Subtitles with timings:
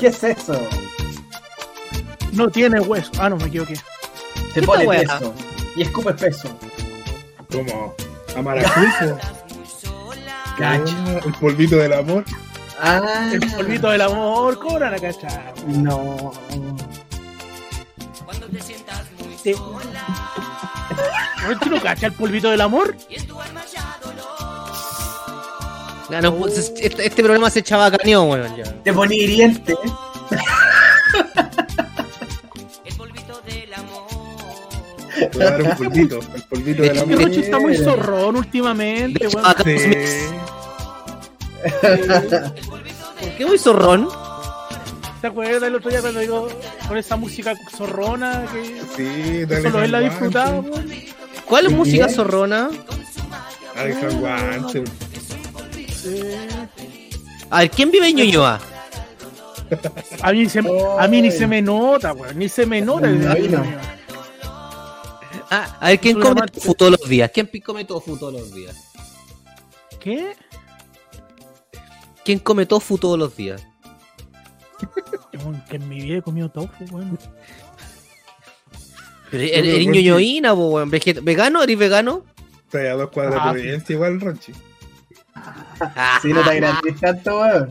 [0.00, 0.58] ¿Qué es eso?
[2.32, 3.10] No tiene hueso.
[3.18, 3.78] Ah, no, me equivoqué.
[4.54, 5.34] Se pone peso.
[5.76, 6.48] Y escupe peso.
[7.52, 7.94] Como
[8.34, 9.18] a Maracujo.
[10.56, 11.20] Cacha.
[11.24, 12.24] El polvito del amor.
[12.80, 13.28] Ah.
[13.30, 15.52] El polvito del amor, cobra la cacha.
[15.66, 16.32] No.
[19.42, 19.54] Te...
[21.62, 22.96] ¿Tú no cacha el polvito del amor?
[26.38, 28.56] Pues, este, este programa se echaba cañón, weón.
[28.56, 28.64] ya.
[28.82, 29.74] Te pone hiriente.
[35.18, 36.20] Te voy a dar un polvito.
[36.34, 37.30] El polvito del El amor.
[37.30, 39.46] Está muy zorrón últimamente, weón.
[39.46, 39.80] Acá- Sí.
[43.20, 44.08] ¿Por qué voy zorrón?
[45.20, 46.48] ¿Te acuerdas el otro día cuando digo
[46.88, 49.62] con esa música zorrona que Sí, dale.
[49.62, 50.62] solo él la disfrutaba?
[51.44, 52.70] ¿Cuál es música zorrona?
[53.74, 54.84] Juan Guante.
[57.50, 58.60] A ver, ¿quién vive en Ñuñoa?
[60.22, 60.58] a, mí se,
[60.98, 62.38] a mí ni se me nota, weón.
[62.38, 63.08] Ni se me nota.
[63.08, 63.62] el- Ahí no.
[65.52, 67.30] Ah, a ver, ¿quién come tofu todos los días?
[67.32, 68.76] ¿Quién come tofu todos los días?
[69.98, 70.34] ¿Qué?
[72.24, 73.66] ¿Quién come tofu todos los días?
[75.68, 77.18] Que en mi vida he comido tofu, weón.
[79.32, 80.90] Eres ñoñoína, weón.
[80.90, 81.62] ¿Vegano?
[81.62, 82.24] ¿Eres vegano?
[82.66, 84.52] Está a dos cuadras Ah, de Providencia, igual, Ronchi.
[86.22, 87.70] Si no te agrandís tanto, weón.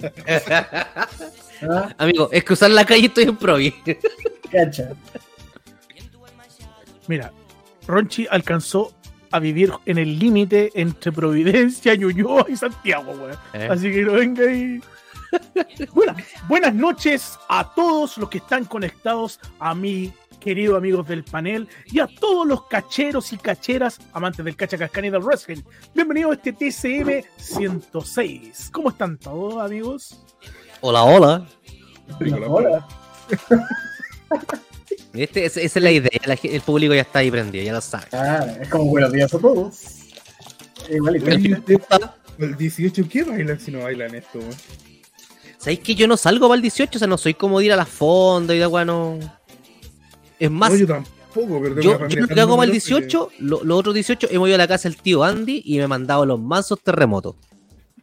[1.62, 3.74] Ah, Amigo, es cruzar la calle y estoy en Provi.
[4.52, 4.90] Cacha.
[7.08, 7.32] Mira,
[7.88, 8.94] Ronchi alcanzó
[9.32, 13.38] a vivir en el límite entre Providencia, Ñuñoa y Santiago, weón.
[13.54, 13.68] ¿Eh?
[13.70, 14.82] Así que no venga ahí.
[15.94, 21.68] Buenas, buenas noches a todos los que están conectados a mi querido amigos del panel
[21.86, 25.62] y a todos los cacheros y cacheras amantes del cacha cascani y del wrestling.
[25.94, 28.70] Bienvenidos a este TCM 106.
[28.72, 30.24] ¿Cómo están todos, amigos?
[30.82, 31.48] Hola, hola.
[32.20, 32.88] Digo, la Hola.
[35.14, 36.10] Este, esa es la idea.
[36.44, 38.06] el público ya está ahí prendido, ya lo sabe.
[38.12, 40.02] Ah, es como buenos días a todos.
[40.88, 41.64] El,
[42.38, 44.40] el 18, ¿qué bailan si no bailan esto?
[45.58, 46.98] ¿Sabéis que yo no salgo para el 18?
[46.98, 49.20] O sea, no soy como de ir a la fonda y de agua, no.
[50.40, 53.80] Es más, No, yo tampoco, pero tengo yo, yo que hago que- 18, lo- los
[53.80, 56.40] otros 18 hemos ido a la casa del tío Andy y me he mandado los
[56.40, 57.36] mansos terremotos.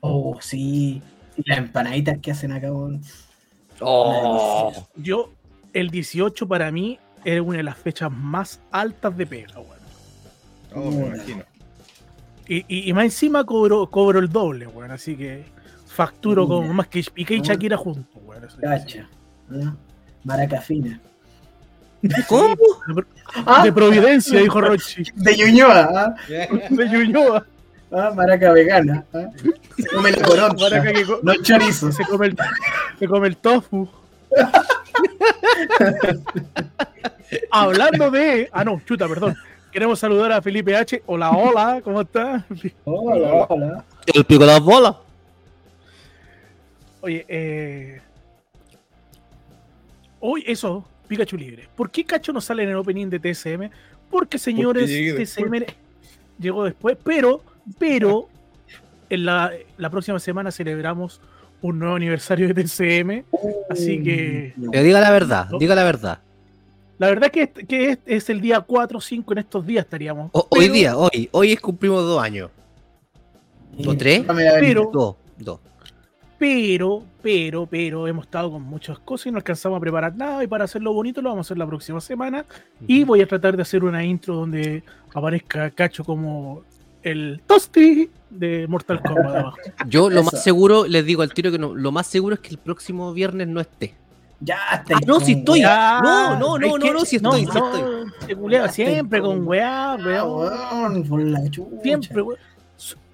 [0.01, 1.01] Oh, sí.
[1.37, 3.01] Y las empanaditas que hacen acá, weón.
[3.81, 4.73] Oh.
[4.97, 5.33] Yo,
[5.73, 9.77] el 18 para mí era una de las fechas más altas de pega, weón.
[10.75, 11.43] Oh, me imagino.
[12.49, 14.91] Y, y, y más encima cobro, cobro el doble, weón.
[14.91, 15.45] Así que
[15.87, 16.67] facturo Mira.
[16.69, 18.47] con más que Piqué y Shakira juntos, weón.
[18.61, 19.09] Cacha.
[19.51, 19.75] ¿Ah?
[20.25, 21.01] Maraca fina.
[22.29, 22.57] ¿Cómo?
[23.47, 25.05] Ah, De Providencia, dijo Rochi.
[25.15, 25.91] de Ñuñoa.
[25.95, 26.15] ¿ah?
[26.29, 27.45] De Ñuñoa.
[27.93, 29.05] Ah, maraca vegana.
[29.15, 29.27] ¿ah?
[29.77, 31.93] Se come la que co- No chorizo.
[31.93, 32.37] se come el,
[32.99, 33.89] se come el tofu.
[37.51, 38.49] Hablando de.
[38.53, 39.37] Ah, no, chuta, perdón.
[39.73, 41.03] Queremos saludar a Felipe H.
[41.07, 42.43] Hola, hola, ¿cómo estás?
[42.85, 43.85] Hola, hola.
[44.07, 44.97] El pico de las bolas.
[47.01, 48.01] Oye, eh.
[50.21, 51.69] Hoy, eso, Pikachu libre.
[51.77, 53.71] ¿Por qué Cacho no sale en el opening de TSM?
[54.11, 55.65] Porque, señores, llegué TSM
[56.39, 57.43] llegó después, pero,
[57.79, 58.29] pero,
[59.11, 61.21] en la, la próxima semana celebramos
[61.63, 63.25] un nuevo aniversario de TSM.
[63.71, 66.19] Así que- Pero diga la verdad, diga la verdad.
[66.99, 69.85] La verdad que, es, que es, es el día 4 o 5 en estos días
[69.85, 70.31] estaríamos.
[70.33, 72.51] O- hoy día, hoy, hoy es cumplimos dos años.
[73.87, 74.25] ¿O tres?
[74.61, 75.61] Pero- Dos, dos.
[76.39, 80.45] Pero, pero, pero, hemos estado con muchas cosas y no alcanzamos a preparar nada.
[80.45, 82.45] Y para hacerlo bonito lo vamos a hacer la próxima semana.
[82.87, 84.83] Y voy a tratar de hacer una intro donde
[85.15, 86.63] aparezca Cacho como
[87.03, 89.37] el Tosti de Mortal Kombat.
[89.37, 89.57] abajo.
[89.89, 90.31] Yo lo Eso.
[90.33, 93.13] más seguro, les digo al tiro que no, lo más seguro es que el próximo
[93.15, 93.95] viernes no esté.
[94.41, 94.97] Ya está.
[94.97, 95.61] Ah, no, si estoy.
[95.61, 97.81] Ya, No, no, no, no, no, si estoy, si estoy.
[98.27, 101.03] se culea siempre con weá, weón.
[101.09, 101.41] por la.
[101.83, 102.39] Siempre, weón.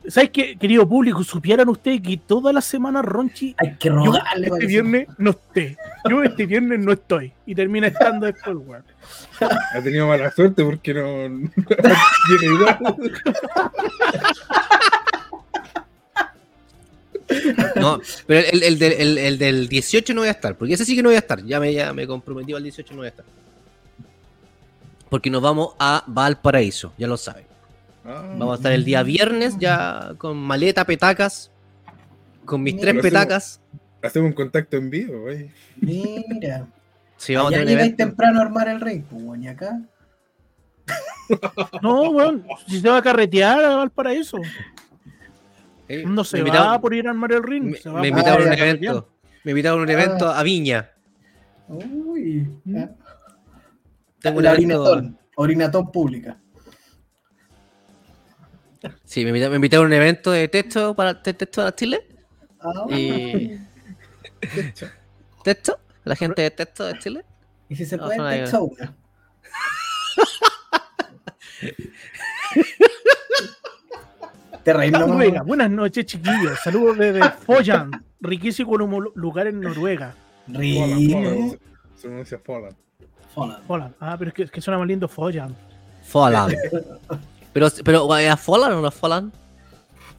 [0.08, 1.22] ¿Sabes qué, querido público?
[1.22, 4.48] Supieran ustedes que toda la semana Ronchi Hay que Yo rogarle.
[4.48, 5.76] este viernes no esté.
[6.10, 7.32] Yo este viernes no estoy.
[7.46, 8.84] Y termina estando después, weón.
[9.40, 11.04] Ha tenido mala suerte porque no.
[12.28, 12.78] Viene igual.
[17.76, 20.84] No, pero el, el del, el- el del 18 no voy a estar, porque ese
[20.84, 21.42] sí que no voy a estar.
[21.44, 23.24] Ya me, ya me comprometí al 18 no voy a estar.
[25.08, 27.44] Porque nos vamos a Valparaíso, ya lo saben.
[28.04, 31.50] Ah, Vamos a estar el día viernes ya con maleta, petacas,
[32.44, 33.60] con mis tres petacas.
[34.02, 35.50] Hacemos un contacto en vivo, güey.
[35.76, 36.66] Mira.
[37.16, 39.80] Sí, vamos a tener temprano a armar el rey, pues, y acá.
[41.82, 42.44] No, weón.
[42.66, 44.38] Si se va a carretear a Valparaíso.
[45.88, 47.64] Eh, No se me va invitaron- por ir a armar el ring.
[47.70, 49.08] Me, se va me invitaron a un Ah, evento.
[49.44, 50.90] Me invitaron a un evento a Viña.
[51.68, 52.48] Uy.
[52.64, 52.76] ¿Mm?
[52.76, 52.88] ah.
[54.20, 55.18] Tengo un orinatón.
[55.36, 56.36] Orinatón pública.
[59.04, 62.06] Sí, me invitaron, me invitaron a un evento de texto para de texto de Chile.
[62.60, 63.58] Ah, Y.
[65.44, 65.78] ¿Texto?
[66.04, 67.24] La gente de texto de Chile.
[67.68, 68.94] y si se no, puede, texto una.
[74.64, 74.90] Te.
[74.90, 75.42] Noruega.
[75.42, 76.58] Buenas noches, chiquillos.
[76.62, 77.90] Saludos desde Follan,
[78.20, 80.14] riquísimo lu- lugar en Noruega.
[80.46, 81.58] Poland,
[81.96, 82.38] se- pronuncia.
[82.44, 82.76] Folland.
[83.66, 83.94] Follan.
[83.98, 85.56] Ah, pero es que, es que suena más lindo Follan.
[86.04, 86.54] Folland.
[87.52, 89.32] Pero, pero ¿es Folland o no es Folland?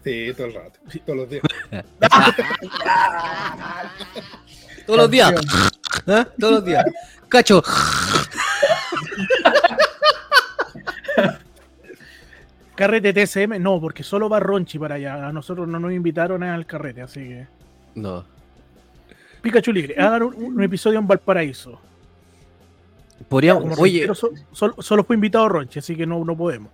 [0.03, 0.79] Sí, todo el rato.
[1.05, 1.43] Todos los días.
[4.85, 5.33] Todos los días.
[6.07, 6.25] ¿Eh?
[6.39, 6.83] Todos los días.
[7.29, 7.63] Cacho.
[12.75, 15.27] Carrete TSM, no, porque solo va Ronchi para allá.
[15.27, 17.47] A nosotros no nos invitaron al carrete, así que.
[17.95, 18.25] No.
[19.41, 21.79] Pikachu Libre, hagan un, un episodio en Valparaíso.
[23.29, 26.71] Podríamos, oye, reitero, so- solo, solo fue invitado Ronchi, así que no, no podemos.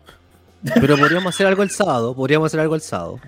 [0.75, 2.13] Pero podríamos hacer algo el sábado.
[2.15, 3.19] Podríamos hacer algo el sábado.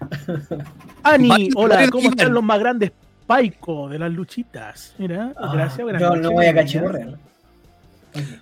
[1.02, 2.92] Ani, hola, ¿cómo están los más grandes?
[3.26, 4.94] Paico de las luchitas.
[4.98, 7.18] Mira, Ah, gracias, buenas Yo no voy a cachiborrear.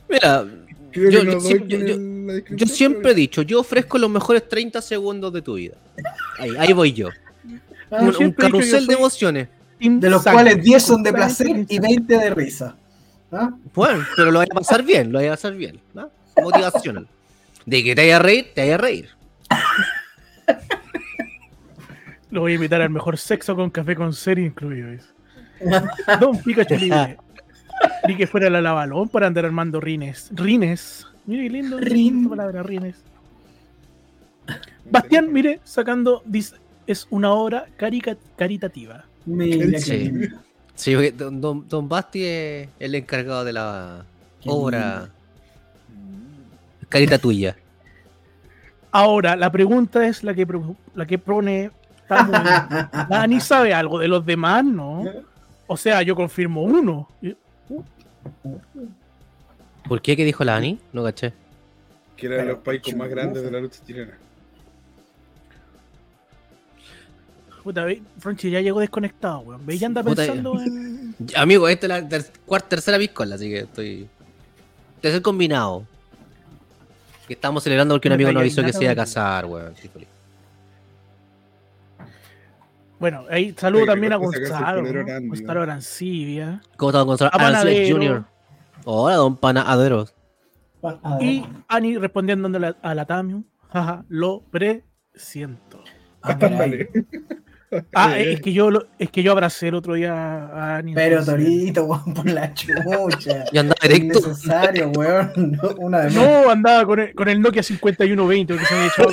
[0.09, 0.45] Mira,
[0.93, 5.43] Yo- no yo siempre- yo- yo he dicho, yo ofrezco los mejores 30 segundos de
[5.43, 5.75] tu vida.
[6.39, 7.09] Ahí, ahí voy yo.
[7.91, 9.49] Ah, Un, un yo carrusel de emociones.
[9.79, 12.75] De los cuales 10 son de placer y 20 de risa.
[13.31, 13.51] ¿Ah?
[13.75, 15.79] Bueno, pero lo voy a pasar bien, lo voy a pasar bien.
[15.95, 16.11] ¿no?
[16.43, 17.07] Motivacional.
[17.69, 19.09] De que te vaya a reír, te vaya a reír.
[22.31, 24.89] Lo voy a invitar al mejor sexo con café con serie incluido.
[26.21, 27.19] Don Pikachu Libre.
[28.07, 30.31] Ni que fuera la lavalón para andar armando rines.
[30.33, 31.07] Rines.
[31.27, 31.79] Mire qué lindo.
[31.79, 32.29] Rin.
[32.29, 32.97] palabra, rines.
[34.91, 36.23] Bastián, mire, sacando.
[36.25, 36.57] Dice,
[36.87, 39.05] es una obra carica- caritativa.
[39.27, 40.11] Mira Sí.
[40.75, 44.05] Sí, porque don, don, don Basti es el encargado de la
[44.47, 45.11] obra
[46.89, 47.57] carita tuya.
[48.91, 50.47] Ahora, la pregunta es la que,
[50.95, 51.71] la que pone.
[53.11, 55.05] Dani sabe algo de los demás, ¿no?
[55.67, 57.09] O sea, yo confirmo uno.
[59.87, 60.17] ¿Por qué?
[60.17, 60.79] ¿Qué dijo la Ani?
[60.93, 61.33] No caché.
[62.17, 64.15] Que era de Pero, los países más grandes de la lucha chilena.
[67.63, 69.67] Puta, ve, Fronchi ya llegó desconectado, weón.
[69.67, 71.15] Ve, ya anda Puta, pensando en.
[71.37, 74.09] Amigo, esta es la ter- cuarta, tercera piscola, así que estoy.
[75.03, 75.85] Tercer combinado.
[77.29, 79.75] Que estamos celebrando porque un amigo nos avisó que se iba a casar, weón.
[82.99, 84.83] Bueno, ahí saludo Oye, también a Gonzalo.
[84.83, 85.63] Gonzalo.
[85.63, 86.61] Arancibia.
[86.77, 87.31] ¿Cómo está Gonzalo?
[87.33, 88.25] A Arancibia.
[88.85, 90.07] Hola, don Panadero.
[90.83, 93.45] Ah, Y Ani respondiendo a la, a la Tamium.
[93.73, 95.85] Jaja, lo presiento.
[96.23, 96.35] ah.
[96.41, 96.91] Vale.
[97.95, 100.95] Ah, es que yo lo- es que yo abracé el otro día a Ani.
[100.95, 103.45] Pero Torito, weón, por la chucha.
[103.53, 104.19] Y anda directo.
[104.21, 105.33] Innecesario, weón.
[105.37, 106.25] No, Una vez más.
[106.25, 109.09] No, andaba con el, con el Nokia 5120 que se me echó.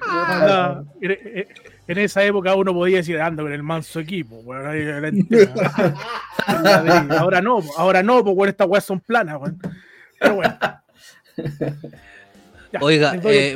[0.00, 1.46] Andaba- en,
[1.88, 4.36] en esa época uno podía decir ando con el manso equipo.
[4.40, 4.66] weón,
[7.18, 9.36] ahora no, ahora no, porque estas weas son planas.
[9.40, 9.58] weón.
[10.18, 10.58] Pero bueno.
[12.72, 13.54] Ya, Oiga, eh,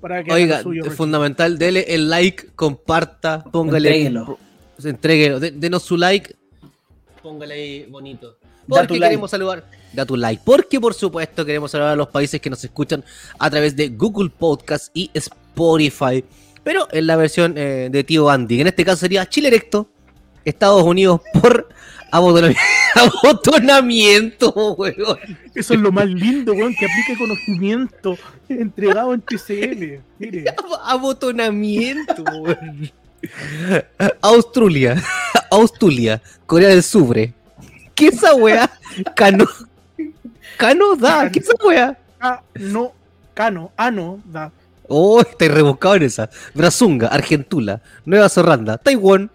[0.00, 3.88] para que Oiga, suyo, fundamental, dele el like, comparta, póngale.
[3.88, 4.38] Entréguelo.
[4.84, 6.34] Entréguelo, de- denos su like.
[7.22, 8.36] Póngale ahí bonito.
[8.68, 9.06] Porque like.
[9.06, 9.64] queremos saludar.
[9.92, 10.42] Da tu like.
[10.44, 13.04] Porque por supuesto queremos saludar a los países que nos escuchan
[13.38, 16.24] a través de Google Podcast y Spotify.
[16.62, 18.60] Pero en la versión eh, de tío Andy.
[18.60, 19.88] En este caso sería Chile Erecto,
[20.44, 21.68] Estados Unidos por
[22.12, 25.18] abotonamiento, weón.
[25.54, 28.16] Eso es lo más lindo, weón, que aplique conocimiento
[28.48, 30.02] entregado en TCM.
[30.18, 30.44] Mire,
[30.84, 32.92] Abotonamiento, weón.
[34.20, 35.02] Australia,
[35.50, 37.16] Australia, Corea del Sur.
[37.94, 38.70] ¿Qué esa weá?
[39.14, 39.46] Cano.
[40.56, 41.96] Canadá, ¿qué esa weá?
[42.22, 42.92] ah, no,
[43.34, 44.50] cano, ano, da.
[44.88, 46.30] Oh, está rebuscado en esa.
[46.54, 49.30] Brazunga, Argentula, Nueva Zelanda, Taiwán.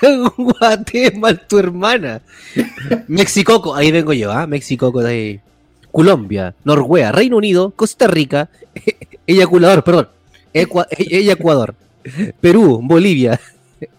[0.36, 2.20] Guatemala, tu hermana.
[3.08, 4.46] Mexicoco, ahí vengo yo, ¿ah?
[4.46, 5.40] Mexicoco de ahí.
[5.92, 8.50] Colombia, Noruega, Reino Unido, Costa Rica,
[9.26, 10.08] eyaculador, perdón.
[10.52, 11.74] Ecua- Ecuador,
[12.40, 13.40] Perú, Bolivia.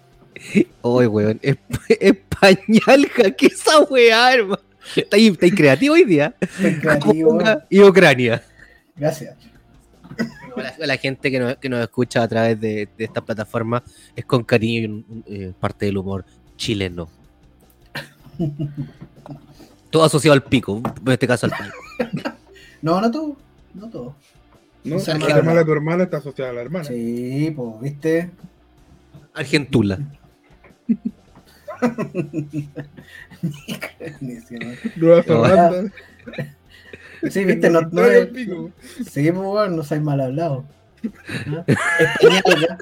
[0.82, 4.62] Oye, weón, ¿qué esa weá, hermano?
[4.96, 6.34] Está ahí, está ahí creativo hoy día.
[6.82, 7.39] Creativo.
[7.70, 8.44] Y Ucrania.
[8.96, 9.36] Gracias.
[10.58, 13.84] La, la gente que nos, que nos escucha a través de, de esta plataforma
[14.16, 17.10] es con cariño y un- un, eh, parte del humor chileno.
[19.90, 22.32] Todo asociado al pico, en este caso al pico.
[22.82, 23.36] No, no todo.
[23.74, 24.16] No todo.
[24.84, 25.00] ¿No?
[25.00, 26.86] Se Se llama llama la- tu hermana, está asociada a la hermana.
[26.86, 28.30] Sí, pues, viste.
[29.34, 29.98] Argentula.
[34.96, 35.24] Nueva.
[35.24, 35.92] Zelanda.
[37.30, 38.28] Sí, viste, no, no es.
[38.28, 38.72] pico.
[39.10, 40.66] Sí, pues bueno, no soy mal hablado.
[41.48, 41.64] ¿Ah?
[41.68, 42.78] Españalga.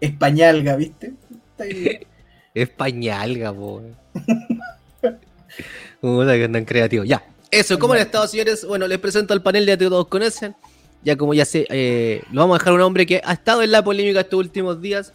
[0.00, 1.14] Españalga, ¿viste?
[1.50, 2.00] Está ahí.
[2.54, 3.82] Es pañalga, po.
[6.00, 7.06] Puta que andan creativos.
[7.06, 7.22] Ya.
[7.50, 8.64] Eso, ¿cómo han estado, señores?
[8.64, 10.56] Bueno, les presento al panel, ya que todos conocen.
[11.04, 13.62] Ya como ya sé, eh, lo vamos a dejar a un hombre que ha estado
[13.62, 15.12] en la polémica estos últimos días.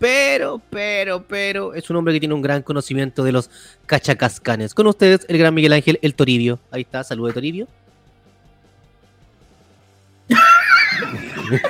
[0.00, 3.50] Pero, pero, pero, es un hombre que tiene un gran conocimiento de los
[3.86, 4.74] cachacascanes.
[4.74, 6.58] Con ustedes, el gran Miguel Ángel, el Toribio.
[6.72, 7.68] Ahí está, saludos de Toribio.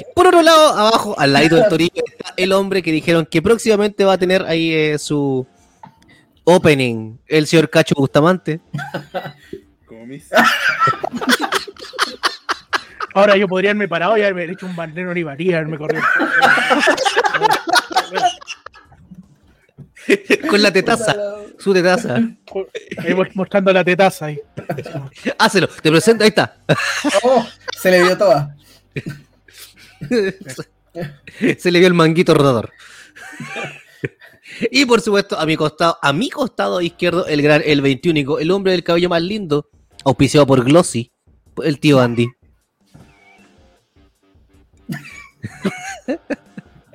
[0.14, 4.04] Por otro lado, abajo, al lado del Toribio, está el hombre que dijeron que próximamente
[4.04, 5.46] va a tener ahí eh, su
[6.44, 8.60] opening, el señor Cacho Bustamante.
[13.14, 16.04] Ahora yo podría haberme parado y haberme hecho un bandero Olivaría, haberme corrido.
[20.48, 21.14] Con la tetaza,
[21.58, 22.16] su tetaza.
[22.98, 24.40] Ahí mo- mostrando la tetaza ahí.
[25.38, 26.56] Hácelo, te presento, ahí está.
[27.22, 27.46] Oh,
[27.80, 28.56] se le vio toda.
[31.58, 32.72] Se le vio el manguito rodador.
[34.70, 38.50] Y por supuesto, a mi costado, a mi costado izquierdo, el gran, el 21, el
[38.50, 39.70] hombre del cabello más lindo,
[40.04, 41.12] auspiciado por Glossy,
[41.62, 42.28] el tío Andy.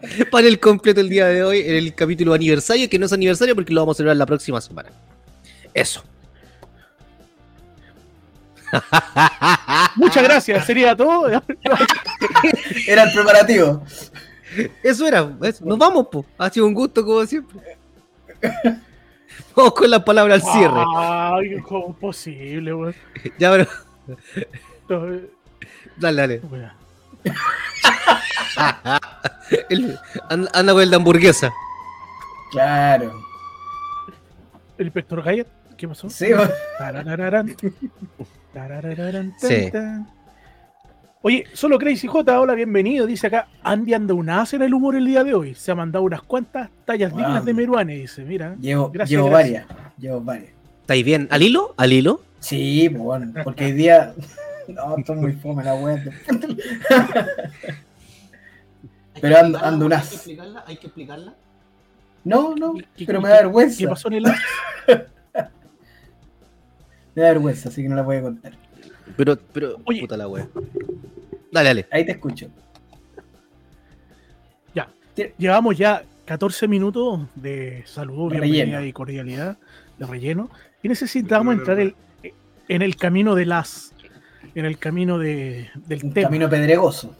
[0.32, 3.56] Para el completo el día de hoy, en el capítulo aniversario, que no es aniversario
[3.56, 4.90] porque lo vamos a celebrar la próxima semana.
[5.74, 6.04] Eso.
[9.96, 11.28] Muchas gracias, sería todo.
[12.88, 13.84] Era el preparativo.
[14.84, 15.66] Eso era, eso.
[15.66, 16.26] nos vamos, po.
[16.38, 17.60] Ha sido un gusto como siempre.
[19.54, 20.84] Vamos con las palabras al cierre.
[20.96, 22.96] Ay, ¿cómo es posible, weón?
[23.38, 23.68] Ya, pero,
[25.98, 26.42] dale, dale.
[29.70, 31.54] El- anda, anda con el de hamburguesa.
[32.52, 33.14] Claro.
[34.78, 35.48] ¿El inspector Gallet?
[35.78, 36.10] ¿Qué pasó?
[36.10, 36.28] Sí,
[39.40, 39.72] Sí.
[41.22, 43.08] Oye, solo Crazy J, hola, bienvenido.
[43.08, 45.56] Dice acá, Andy anda un as en el humor el día de hoy.
[45.56, 47.20] Se ha mandado unas cuantas tallas Wow.
[47.20, 48.56] dignas de Meruane, dice, mira.
[48.62, 49.68] Llevo, Gracias, llevo gracias.
[49.68, 49.98] varias.
[49.98, 50.52] Llevo varias.
[50.82, 51.28] ¿Estáis bien?
[51.32, 51.74] ¿Al hilo?
[51.78, 52.22] ¿Al hilo?
[52.40, 54.14] Sí, pues bueno, porque hoy día.
[54.68, 56.12] No, estoy muy fome la web.
[59.22, 60.28] Pero ando, ando un as.
[60.66, 61.34] ¿Hay que explicarla?
[62.24, 63.78] No, no, ¿Qué- pero qué- me da vergüenza.
[63.78, 64.40] ¿Qué pasó en el as?
[67.16, 68.52] Me da vergüenza, así que no la voy a contar.
[69.16, 70.02] Pero, pero, Oye.
[70.02, 70.50] puta la wea.
[71.50, 71.88] Dale, dale.
[71.92, 72.48] Ahí te escucho.
[75.38, 79.58] Llevamos ya 14 minutos de saludo, De bienvenida y cordialidad,
[79.98, 80.50] de relleno.
[80.84, 81.96] Y necesitamos entrar el-
[82.68, 83.94] en el camino de las.
[84.54, 86.28] En el camino de, del Un tema.
[86.28, 87.16] camino pedregoso.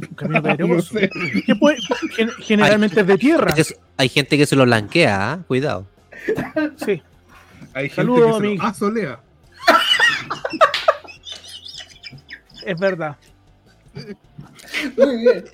[0.00, 0.94] un camino No pedregoso.
[0.98, 1.10] sé.
[1.46, 1.78] que puede-
[2.16, 3.52] gen- generalmente es de tierra.
[3.56, 5.38] Es- hay gente que se lo blanquea, ¿ah?
[5.46, 5.86] cuidado.
[6.84, 7.02] Sí.
[7.74, 8.62] Hay gente Saludos, que se amigo.
[8.62, 9.20] lo asolea.
[12.64, 13.16] Es verdad.
[14.96, 15.44] Muy bien.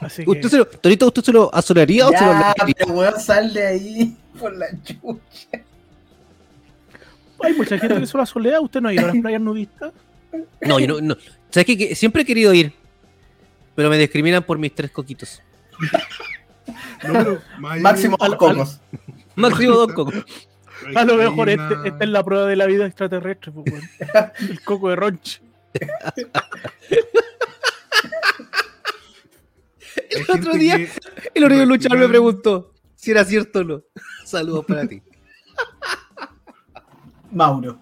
[0.00, 2.74] Así que, ¿Usted se lo, Torito, ¿usted se lo asolearía o se lo Ya, blanquearía?
[2.78, 5.64] pero weón, sal de ahí por la chucha.
[7.42, 8.60] Hay mucha gente que solo soledad.
[8.60, 9.92] ¿Usted no ha ido a las playas nudistas?
[10.60, 11.16] No, yo no, no.
[11.50, 11.76] ¿Sabes qué?
[11.76, 12.72] Que siempre he querido ir,
[13.74, 15.42] pero me discriminan por mis tres coquitos.
[17.06, 18.80] No, pero Máximo dos cocos.
[19.34, 20.24] Máximo dos cocos.
[20.94, 23.52] A lo mejor este, esta es la prueba de la vida extraterrestre.
[23.52, 23.84] pues.
[24.48, 25.40] El coco de Ronch.
[30.10, 30.76] El otro día,
[31.34, 33.82] el horario luchar me preguntó si era cierto o no.
[34.24, 35.02] Saludos para ti.
[37.32, 37.78] Mauro.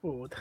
[0.00, 0.36] Puta.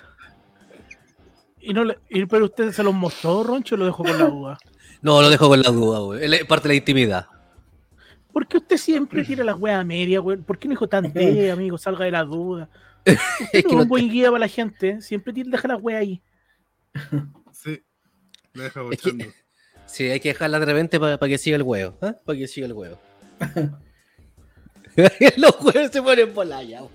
[1.59, 4.25] Y no le- y- pero usted se los mostró, Roncho, o lo dejó con la
[4.25, 4.57] duda.
[5.03, 6.31] No, lo dejo con la duda, güey.
[6.35, 7.25] Es parte de la intimidad.
[8.31, 10.43] ¿Por qué usted siempre tira las weas a media, weón?
[10.43, 11.75] ¿Por qué no dijo tante, amigo?
[11.79, 12.69] Salga de la duda.
[13.05, 13.17] Es
[13.51, 15.01] Es que no un buen guía para la gente.
[15.01, 16.21] Siempre tira, deja las weas ahí.
[17.51, 17.81] Sí.
[18.53, 19.25] La deja Es que- bochando.
[19.87, 21.97] Sí, hay que dejarla de repente para que siga el huevo.
[22.03, 22.15] ¿ah?
[22.23, 23.01] Para que siga el huevo.
[25.37, 26.89] Los huevos se ponen por la llave.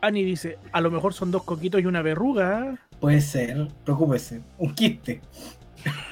[0.00, 2.76] Ani dice, a lo mejor son dos coquitos y una verruga.
[3.00, 4.42] Puede ser, preocúpese.
[4.58, 5.22] Un quiste.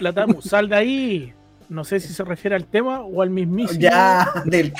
[0.00, 1.34] La Tamu, sal de ahí.
[1.68, 3.80] No sé si se refiere al tema o al mismísimo.
[3.80, 4.72] Ya, del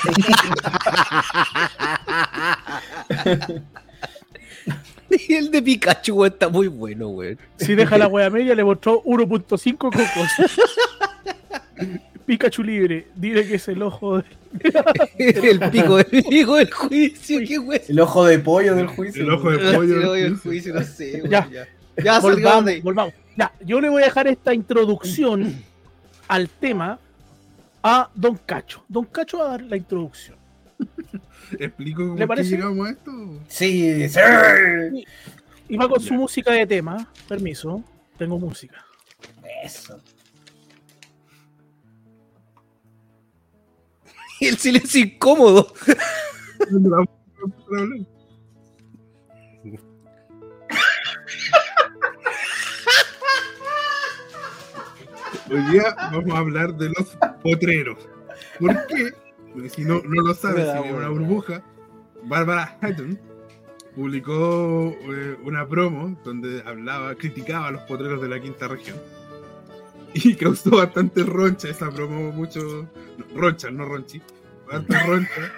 [5.09, 7.37] Y el de Pikachu güey, está muy bueno, güey.
[7.57, 10.01] Si deja la wea media, le mostró 1.5 cocos.
[12.25, 13.07] Pikachu libre.
[13.15, 14.23] Dile que es el ojo de...
[15.17, 17.81] el pico, el pico del juicio, qué.
[17.89, 19.23] El ojo de pollo del juicio.
[19.23, 20.15] El ojo de pollo.
[20.15, 21.49] el juicio, no sé, wey, Ya.
[21.51, 21.67] ya.
[22.03, 23.13] Ya, volvamos.
[23.37, 25.63] Ya, yo le voy a dejar esta introducción
[26.27, 26.99] al tema
[27.83, 28.83] a Don Cacho.
[28.87, 30.37] Don Cacho va a dar la introducción.
[31.59, 32.49] ¿Explico cómo ¿Le parece?
[32.51, 33.11] llegamos a esto?
[33.47, 34.19] Sí, sí.
[35.69, 36.17] Y va con su Ya.
[36.19, 37.07] música de tema.
[37.27, 37.83] Permiso,
[38.17, 38.83] tengo música.
[39.63, 39.99] Eso.
[44.47, 45.73] El silencio incómodo.
[55.49, 57.97] Hoy día vamos a hablar de los potreros.
[58.59, 59.11] ¿Por qué?
[59.53, 61.63] Porque si no, no lo sabes, si una burbuja,
[62.23, 63.19] Barbara Hatton
[63.95, 68.97] publicó eh, una promo donde hablaba, criticaba a los potreros de la quinta región.
[70.13, 72.87] Y causó bastante roncha esa promo, mucho
[73.35, 74.21] roncha, no ronchi,
[74.67, 75.51] bastante roncha.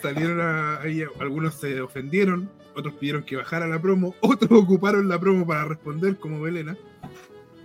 [0.00, 5.18] Salieron a- ahí, algunos se ofendieron, otros pidieron que bajara la promo, otros ocuparon la
[5.20, 6.76] promo para responder como Belena.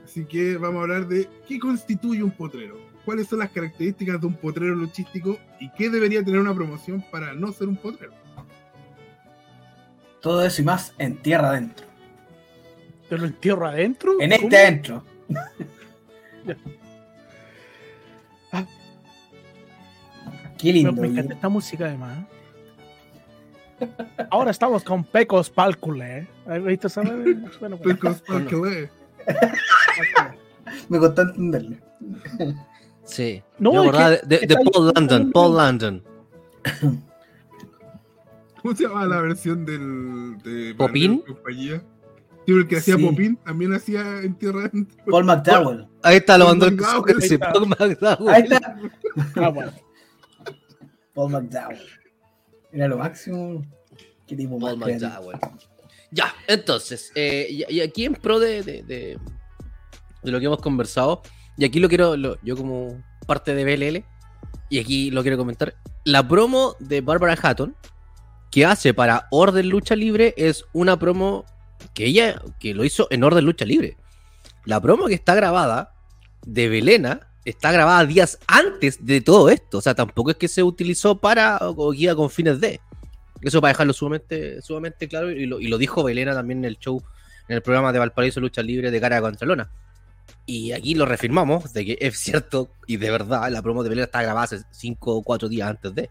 [0.03, 4.27] Así que vamos a hablar de qué constituye un potrero, cuáles son las características de
[4.27, 8.13] un potrero luchístico y qué debería tener una promoción para no ser un potrero.
[10.21, 11.85] Todo eso y más en tierra adentro.
[13.09, 14.13] ¿Te lo entierro adentro?
[14.19, 14.43] En ¿Cómo?
[14.43, 15.03] este adentro.
[18.51, 18.65] Ah.
[20.57, 20.93] Qué Me, lindo.
[20.93, 22.17] me encanta esta música además.
[22.19, 23.87] ¿eh?
[24.31, 26.19] Ahora estamos con Pecos Pálcule.
[26.19, 26.27] ¿eh?
[26.47, 27.01] ¿Has visto esa?
[27.03, 27.77] Bueno, bueno.
[27.77, 28.89] Pecos Parkele.
[30.89, 31.77] Me costó entenderlo.
[33.03, 33.41] Sí.
[33.59, 36.03] No, acordaba que de, Paul London, Paul London.
[38.61, 41.21] ¿Cómo se llama la versión del de ¿Popín?
[41.25, 41.81] Compañía?
[42.47, 43.03] Sí, el que hacía Sí.
[43.05, 44.97] Popín también hacía en tierra adentro.
[45.05, 45.87] Paul McDowell.
[46.01, 46.79] Ahí está, lo mandó el
[47.21, 47.37] sí.
[47.37, 48.33] Paul McDowell.
[48.33, 48.75] Ahí está.
[49.35, 49.71] Ah, bueno.
[51.13, 51.79] Paul McDowell.
[52.71, 53.65] Era lo máximo.
[54.25, 54.77] Qué tipo Paul.
[54.77, 55.37] McDowell.
[56.11, 59.19] Ya, entonces, eh, y, y aquí en pro de, de, de-
[60.23, 61.21] de lo que hemos conversado,
[61.57, 64.05] y aquí lo quiero, lo- yo como parte de BLL,
[64.69, 67.75] y aquí lo quiero comentar, la promo de Barbara Hatton
[68.51, 71.43] que hace para Orden Lucha Libre es una promo
[71.93, 73.97] que ella, que lo hizo en Orden Lucha Libre.
[74.65, 75.93] La promo que está grabada
[76.45, 80.63] de Belena está grabada días antes de todo esto, o sea, tampoco es que se
[80.63, 82.79] utilizó para o guía con fines de...
[83.41, 86.79] Eso para dejarlo sumamente, sumamente claro, y lo, y lo dijo Belena también en el
[86.79, 87.01] show,
[87.47, 89.69] en el programa de Valparaíso Lucha Libre de cara contra Lona.
[90.45, 94.05] Y aquí lo reafirmamos de que es cierto y de verdad la promo de Belena
[94.05, 96.09] está grabada hace 5 o 4 días antes de.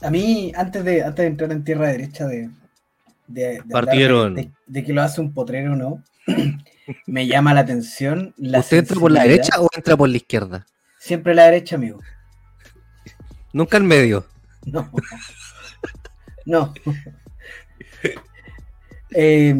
[0.00, 2.50] A mí, antes de, antes de entrar en tierra derecha de,
[3.26, 4.52] de, Partieron.
[4.66, 6.02] de, que lo hace un potrero o no,
[7.06, 10.66] me llama la atención la ¿Usted entra por la derecha o entra por la izquierda?
[10.98, 12.00] Siempre la derecha, amigo.
[13.52, 14.26] Nunca en medio.
[14.64, 14.90] No.
[16.46, 16.74] No.
[19.16, 19.54] Eh,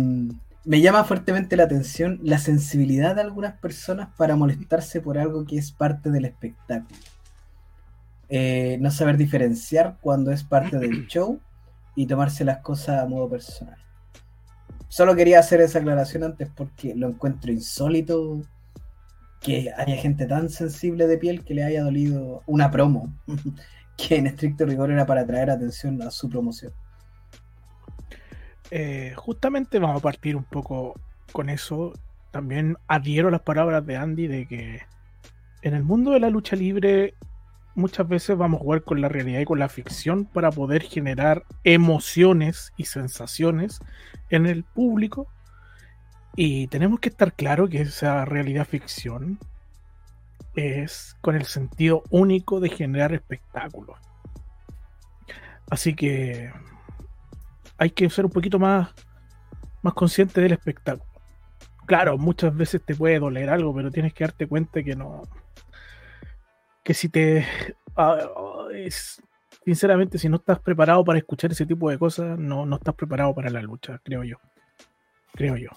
[0.64, 5.58] me llama fuertemente la atención la sensibilidad de algunas personas para molestarse por algo que
[5.58, 6.98] es parte del espectáculo.
[8.28, 11.38] Eh, no saber diferenciar cuando es parte del show
[11.94, 13.76] y tomarse las cosas a modo personal.
[14.88, 18.42] Solo quería hacer esa aclaración antes porque lo encuentro insólito
[19.40, 23.12] que haya gente tan sensible de piel que le haya dolido una promo
[23.96, 26.72] que en estricto rigor era para atraer atención a su promoción.
[28.70, 30.98] Eh, justamente vamos a partir un poco
[31.32, 31.92] con eso.
[32.30, 34.80] También adhiero las palabras de Andy de que
[35.62, 37.14] en el mundo de la lucha libre
[37.74, 41.44] muchas veces vamos a jugar con la realidad y con la ficción para poder generar
[41.64, 43.80] emociones y sensaciones
[44.30, 45.26] en el público.
[46.36, 49.38] Y tenemos que estar claro que esa realidad ficción
[50.56, 53.98] es con el sentido único de generar espectáculos.
[55.70, 56.52] Así que
[57.78, 58.90] hay que ser un poquito más,
[59.82, 61.10] más consciente del espectáculo.
[61.86, 65.22] Claro, muchas veces te puede doler algo, pero tienes que darte cuenta que no.
[66.84, 67.44] Que si te.
[67.96, 68.18] ah,
[68.74, 69.20] es-
[69.64, 73.34] sinceramente, si no estás preparado para escuchar ese tipo de cosas, no, no estás preparado
[73.34, 74.36] para la lucha, creo yo.
[75.34, 75.70] Creo yo.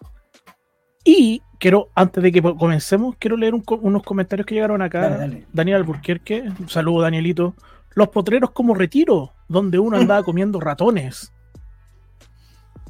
[1.05, 5.01] Y quiero, antes de que comencemos, quiero leer un unos comentarios que llegaron acá.
[5.01, 5.47] Dale, dale.
[5.53, 7.55] Daniel Alburquerque, un saludo Danielito.
[7.95, 11.31] Los potreros como retiro, donde uno andaba comiendo ratones.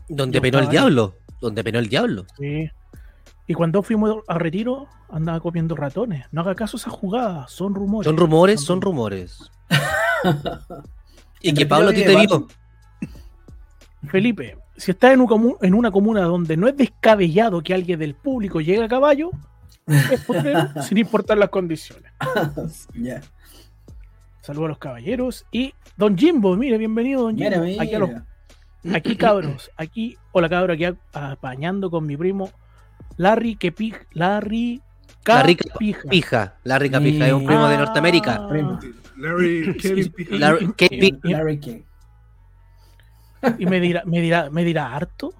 [0.10, 1.16] Donde penó el diablo.
[1.42, 2.26] Donde penó el diablo.
[2.38, 2.70] Sí.
[3.48, 6.26] Y cuando fuimos a retiro, andaba comiendo ratones.
[6.32, 8.06] No haga caso a esas jugadas, son rumores.
[8.06, 9.50] Son rumores, son rumores.
[11.42, 12.48] y que Pablo a ti te vio.
[14.10, 18.00] Felipe, si estás en, un comu- en una comuna donde no es descabellado que alguien
[18.00, 19.32] del público llegue a caballo,
[19.88, 22.12] es potrero sin importar las condiciones.
[22.94, 23.22] Ya.
[24.42, 25.46] Saludos a los caballeros.
[25.52, 27.50] Y Don Jimbo, mire, bienvenido, Don Jimbo.
[27.50, 27.84] Mira, mira.
[27.84, 28.12] Aquí, a los-
[28.94, 32.50] aquí, cabros, aquí, hola cabros, aquí apañando con mi primo
[33.18, 34.00] Larry que pija,
[35.24, 36.02] Capija.
[36.10, 37.80] Pija, la rica pija, es un primo de Ah.
[37.80, 38.48] Norteamérica.
[39.18, 40.36] Larry Kevin Pija.
[40.36, 41.82] Larry- ¿qué pi- y- Larry King.
[43.60, 45.34] Y me dirá, me dirá, me dirá harto.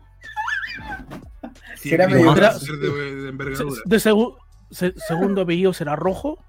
[1.78, 3.82] Sí, Será medio de, envergadura.
[3.86, 4.36] De segu-
[4.72, 6.44] se- segundo apellido será rojo.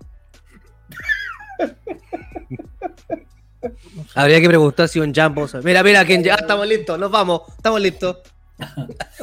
[4.14, 5.46] Habría que preguntar si un Jumbo.
[5.64, 8.18] Mira, mira, que ya estamos listos, nos vamos, estamos listos.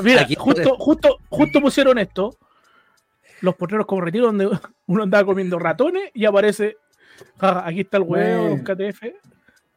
[0.02, 2.38] Mira, Aquí- justo, justo, justo pusieron esto.
[3.42, 4.48] Los potreros como retiro donde
[4.88, 6.78] uno andaba comiendo ratones y aparece.
[7.38, 9.14] "Ja, aquí está el huevo, los KTF.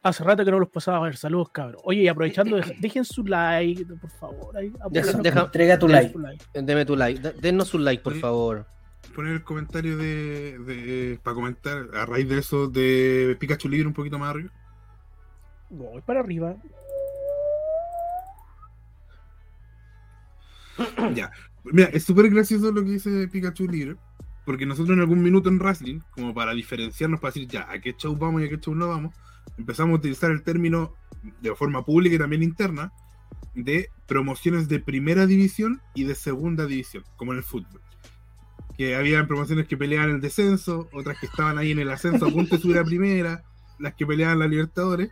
[0.01, 1.17] Hace rato que no los pasaba a ver.
[1.17, 1.81] Saludos, cabros.
[1.85, 4.57] Oye, y aprovechando, dej- dejen su like, por favor.
[4.57, 6.17] ahí, deja- Entrega tu like.
[6.17, 6.45] like.
[6.53, 8.19] Deme tu like, de- denos un like, por Sí.
[8.19, 8.65] favor.
[9.15, 13.93] Poner el comentario de, de- para comentar a raíz de eso de Pikachu Libre un
[13.93, 14.51] poquito más arriba.
[15.69, 16.55] Voy para arriba.
[21.15, 21.31] Ya.
[21.63, 23.95] Mira, es súper gracioso lo que dice Pikachu Libre.
[24.45, 27.93] Porque nosotros en algún minuto en Wrestling, como para diferenciarnos, para decir ya a qué
[27.93, 29.13] show vamos y a qué show no vamos,
[29.57, 30.95] empezamos a utilizar el término
[31.41, 32.91] de forma pública y también interna
[33.53, 37.81] de promociones de primera división y de segunda división, como en el fútbol.
[38.75, 42.31] Que había promociones que peleaban el descenso, otras que estaban ahí en el ascenso a
[42.31, 43.43] punto de primera,
[43.77, 45.09] las que peleaban la Libertadores.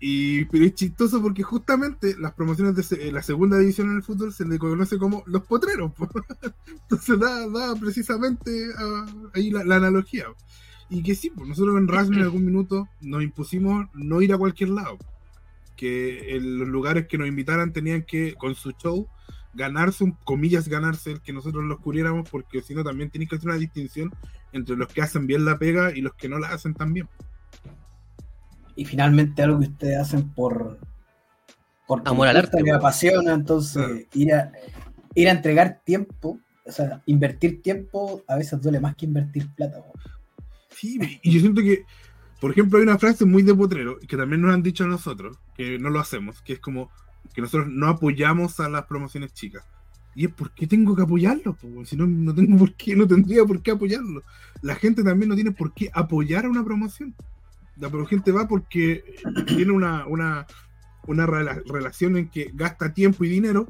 [0.00, 4.02] Y, pero es chistoso porque justamente las promociones de se- la segunda división en el
[4.02, 5.92] fútbol se le conoce como los potreros.
[5.92, 6.08] po.
[6.82, 10.26] Entonces da, da precisamente ah, ahí la, la analogía.
[10.88, 14.38] Y que sí, pues nosotros en Rasmus en algún minuto nos impusimos no ir a
[14.38, 14.98] cualquier lado.
[15.76, 19.06] Que en los lugares que nos invitaran tenían que, con su show,
[19.54, 23.36] ganarse, un, comillas, ganarse el que nosotros los cubriéramos, porque si no también tienen que
[23.36, 24.12] hacer una distinción
[24.52, 27.08] entre los que hacen bien la pega y los que no la hacen tan bien.
[28.78, 30.78] Y finalmente algo que ustedes hacen por.
[31.88, 32.74] por Amor al arte, po.
[32.76, 34.52] apasiona, entonces ir, a,
[35.16, 39.82] ir a entregar tiempo, o sea, invertir tiempo a veces duele más que invertir plata.
[40.70, 41.86] Sí, y yo siento que,
[42.40, 45.38] por ejemplo, hay una frase muy de potrero que también nos han dicho a nosotros,
[45.56, 46.88] que no lo hacemos, que es como
[47.34, 49.64] que nosotros no apoyamos a las promociones chicas.
[50.14, 51.54] Y es ¿por qué tengo que apoyarlo?
[51.54, 51.84] po?
[51.84, 54.22] Si no, no tengo por qué, no tendría por qué apoyarlo.
[54.62, 57.12] La gente también no tiene por qué apoyar a una promoción.
[57.80, 59.04] La gente va porque
[59.46, 60.46] tiene una, una,
[61.06, 63.66] una rela- relación en que gasta tiempo y dinero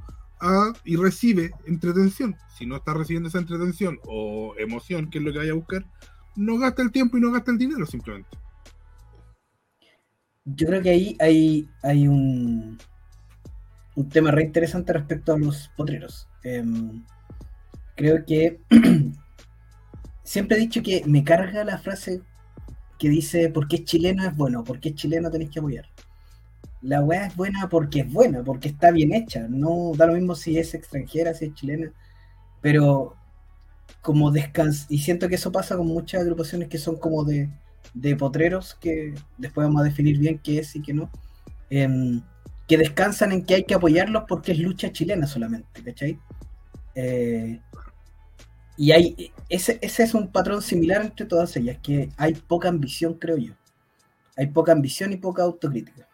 [0.85, 2.37] y recibe entretención.
[2.57, 5.85] Si no está recibiendo esa entretención o emoción, que es lo que vaya a buscar,
[6.37, 8.31] no gasta el tiempo y no gasta el dinero simplemente.
[10.45, 12.79] Yo creo que ahí hay, hay un,
[13.97, 16.27] un tema re interesante respecto a los potreros.
[16.43, 17.05] Em,
[17.97, 18.61] creo que
[20.23, 22.23] siempre he dicho que me carga la frase
[22.99, 25.87] que dice porque es chileno es bueno, porque es chileno tenéis que apoyar.
[26.83, 29.47] La weá es buena porque es buena, porque está bien hecha.
[29.49, 31.91] No da lo mismo si es extranjera, si es chilena,
[32.61, 33.17] pero
[34.03, 37.49] como descans y siento que eso pasa con muchas agrupaciones que son como de,
[37.95, 41.11] de potreros, que después vamos a definir bien qué es y qué no,
[41.71, 42.23] em,
[42.67, 46.19] que descansan en que hay que apoyarlos porque es lucha chilena solamente, ¿cachai?
[46.95, 47.61] Eh,
[48.79, 53.15] y hay, ese, ese es un patrón similar entre todas ellas, que hay poca ambición,
[53.15, 53.53] creo yo.
[54.37, 56.09] Hay poca ambición y poca autocrítica.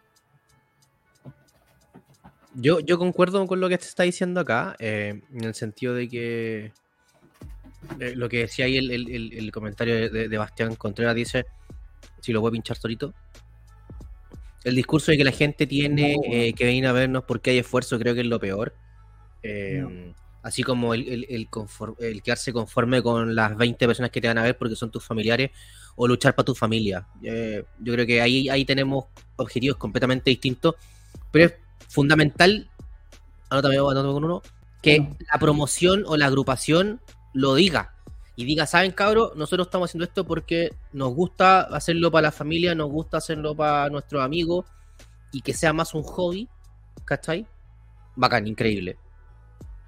[2.54, 6.08] Yo, yo concuerdo con lo que te está diciendo acá, eh, en el sentido de
[6.08, 6.72] que
[8.00, 11.46] eh, lo que decía ahí el, el- el- comentario de, de- Bastián Contreras dice,
[12.20, 13.12] si lo voy a pinchar solito,
[14.62, 16.22] el discurso de que la gente tiene No.
[16.24, 18.74] eh, que venir a vernos porque hay esfuerzo creo que es lo peor.
[19.42, 20.14] Eh, No.
[20.44, 21.48] Así como el, el-
[21.98, 25.02] el quedarse conforme con las 20 personas que te van a ver porque son tus
[25.04, 25.50] familiares
[25.96, 27.06] o luchar para tu familia.
[27.22, 30.76] Eh, yo creo que ahí, ahí tenemos objetivos completamente distintos,
[31.32, 31.54] pero es
[31.88, 32.68] fundamental,
[33.50, 34.42] anótame, anótame con uno,
[34.82, 34.98] que
[35.32, 37.00] la promoción o la agrupación
[37.32, 37.94] lo diga.
[38.36, 39.36] Y diga, ¿saben, cabros?
[39.36, 43.88] Nosotros estamos haciendo esto porque nos gusta hacerlo para la familia, nos gusta hacerlo para
[43.90, 44.66] nuestros amigos
[45.32, 46.48] y que sea más un hobby,
[47.04, 47.46] ¿cachai?
[48.16, 48.98] Bacán, increíble.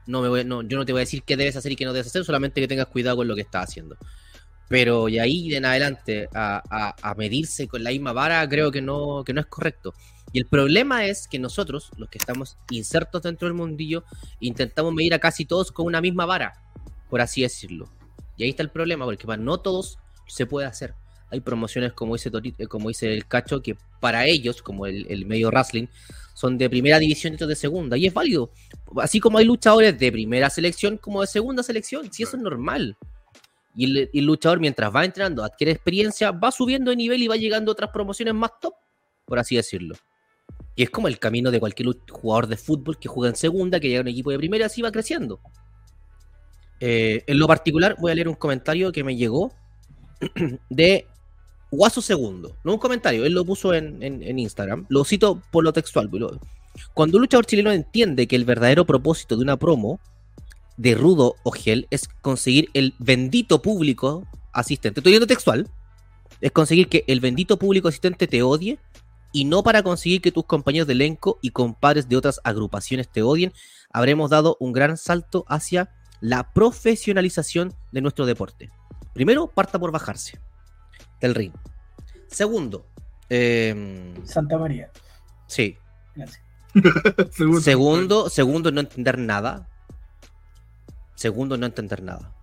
[0.07, 1.85] No me voy, no, yo no te voy a decir qué debes hacer y qué
[1.85, 3.97] no debes hacer, solamente que tengas cuidado con lo que estás haciendo.
[4.69, 8.83] Pero y ahí en adelante a, a- a medirse con la misma vara creo que
[8.83, 9.95] no, que no es correcto.
[10.33, 14.05] Y el problema es que nosotros, los que estamos insertos dentro del mundillo,
[14.41, 16.61] intentamos medir a casi todos con una misma vara,
[17.09, 17.89] por así decirlo.
[18.37, 20.95] Y ahí está el problema, porque para no todos se puede hacer.
[21.31, 25.07] Hay promociones como dice, Torito- eh, como dice el Cacho, que para ellos, como el,
[25.09, 25.87] el medio wrestling,
[26.35, 27.97] son de primera división y de segunda.
[27.97, 28.51] Y es válido.
[28.99, 32.13] Así como hay luchadores de primera selección como de segunda selección.
[32.13, 32.97] Si eso es normal.
[33.75, 37.71] Y el, luchador, mientras va entrenando, adquiere experiencia, va subiendo de nivel y va llegando
[37.71, 38.75] a otras promociones más top,
[39.27, 39.95] por así decirlo.
[40.75, 43.89] Y es como el camino de cualquier jugador de fútbol que juega en segunda, que
[43.89, 45.41] llega a un equipo de primera, así va creciendo.
[46.81, 49.53] Eh, en lo particular, voy a leer un comentario que me llegó
[50.71, 51.07] de
[51.77, 52.57] Guaso Segundo.
[52.65, 54.03] No un comentario, él lo puso en,
[54.39, 54.87] Instagram.
[54.89, 56.09] Lo cito por lo textual.
[56.13, 56.41] lo-
[56.95, 60.01] Cuando un luchador chileno entiende que el verdadero propósito de una promo
[60.77, 65.01] de Rudo o Gel es conseguir el bendito público asistente.
[65.01, 65.69] Estoy yendo textual.
[66.41, 68.79] Es conseguir que el bendito público asistente te odie
[69.33, 73.23] y no para conseguir que tus compañeros de elenco y compadres de otras agrupaciones te
[73.23, 73.53] odien,
[73.91, 78.71] habremos dado un gran salto hacia la profesionalización de nuestro deporte.
[79.13, 80.39] Primero, parta por bajarse
[81.21, 81.53] del ring.
[82.29, 82.87] Segundo,
[83.29, 84.91] em, Santa María.
[85.47, 85.77] sí.
[86.15, 86.43] Gracias.
[87.33, 87.61] Segundo.
[87.61, 89.69] Segundo, segundo, no entender nada.
[91.15, 92.35] Segundo, no entender nada.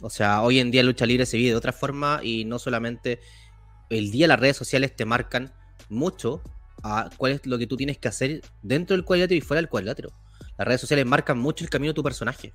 [0.00, 3.20] O sea, hoy en día lucha libre se vive de otra forma y no solamente
[3.90, 5.52] el día las redes sociales te marcan
[5.88, 6.42] mucho
[6.82, 9.68] a cuál es lo que tú tienes que hacer dentro del cuadrilátero y fuera del
[9.68, 10.10] cuadrilátero.
[10.56, 12.54] Las redes sociales marcan mucho el camino de tu personaje.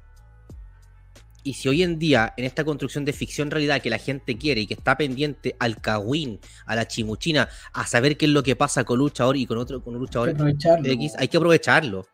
[1.45, 4.62] Y si hoy en día, en esta construcción de ficción realidad que la gente quiere
[4.62, 8.55] y que está pendiente al cagüín, a la chimuchina, a saber qué es lo que
[8.55, 10.89] pasa con luchador y con otro con un Hay que luchador aprovecharlo.
[10.89, 12.08] X, hay que aprovecharlo.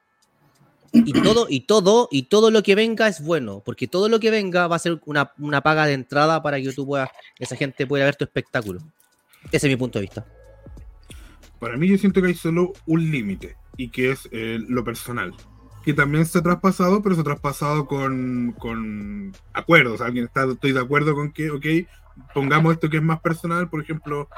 [0.91, 4.31] Y todo, y todo, y todo lo que venga es bueno, porque todo lo que
[4.31, 7.87] venga va a ser una, una paga de entrada para que tú puedas, esa gente
[7.87, 8.81] pueda ver tu espectáculo.
[9.49, 10.25] Ese es mi punto de vista.
[11.57, 15.33] Para mí yo siento que hay solo un límite y que es eh, lo personal.
[15.83, 20.01] Que también se ha traspasado, pero se ha traspasado con, con acuerdos.
[20.01, 21.65] Alguien está, estoy de acuerdo con que, ok,
[22.33, 23.67] pongamos esto que es más personal.
[23.69, 24.29] Por ejemplo,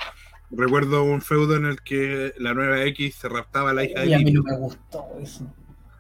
[0.52, 4.08] recuerdo un feudo en el que la nueva X se raptaba a la hija de
[4.08, 5.46] Y a mí no me gustó eso.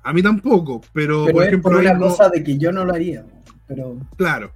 [0.01, 2.85] A mí tampoco, pero, Pero por es ejemplo, por una cosa de que yo no
[2.85, 3.25] lo haría.
[3.67, 4.51] Pero Claro.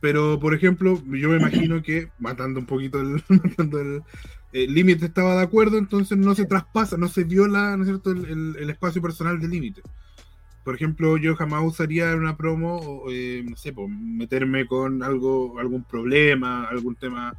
[0.00, 4.02] Pero, por ejemplo, yo me imagino que, matando un poquito el, matando el,
[4.52, 8.10] el límite, estaba de acuerdo, entonces no se traspasa, no se viola, ¿no es cierto?,
[8.12, 9.82] el, el- el espacio personal del límite.
[10.68, 15.58] Por ejemplo, yo jamás usaría en una promo, eh, no sé, pues, meterme con algo,
[15.58, 17.34] algún problema, algún tema,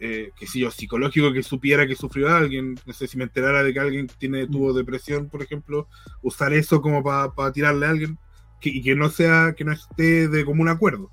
[0.00, 2.76] eh, que sé yo, psicológico que supiera que sufrió alguien.
[2.86, 5.86] No sé si me enterara de que alguien tiene, tuvo depresión, por ejemplo,
[6.22, 8.18] usar eso como para tirarle a alguien
[8.58, 11.10] que, y que no sea, que no esté de común acuerdo.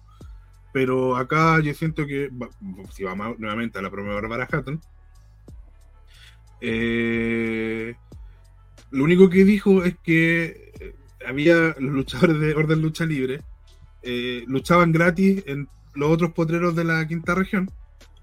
[0.71, 2.29] Pero acá yo siento que,
[2.93, 4.79] si vamos nuevamente a la promo de Barbara Hatton,
[6.61, 7.95] eh,
[8.91, 10.68] lo único que dijo es que
[11.29, 13.41] había los luchadores de Orden Lucha Libre,
[14.01, 17.69] eh, luchaban gratis en los otros potreros de la quinta región.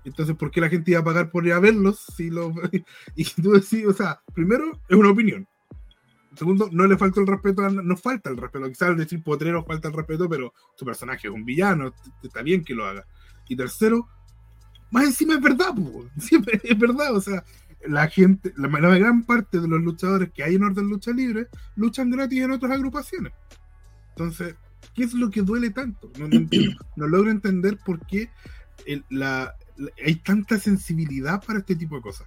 [0.04, 2.04] Entonces, ¿por qué la gente iba a pagar por ir a verlos?
[2.16, 2.52] Si lo...
[3.16, 5.46] y tú decís, o sea, primero, es una opinión.
[6.36, 8.68] Segundo, no le falta el respeto, a- no falta el respeto.
[8.68, 11.92] Quizás al decir potrero falta el respeto, pero su personaje es un villano,
[12.22, 13.06] está bien que lo haga.
[13.48, 14.06] Y tercero,
[14.90, 16.04] más encima es verdad, po.
[16.62, 17.14] es verdad.
[17.16, 17.42] O sea,
[17.88, 21.48] la gente, la, la gran parte de los luchadores que hay en Orden Lucha Libre
[21.76, 23.32] luchan gratis en otras agrupaciones.
[24.10, 24.54] Entonces,
[24.94, 26.10] ¿qué es lo que duele tanto?
[26.18, 28.30] No, no entiendo, no logro entender por qué
[28.86, 32.26] el- la, la- hay tanta sensibilidad para este tipo de cosas.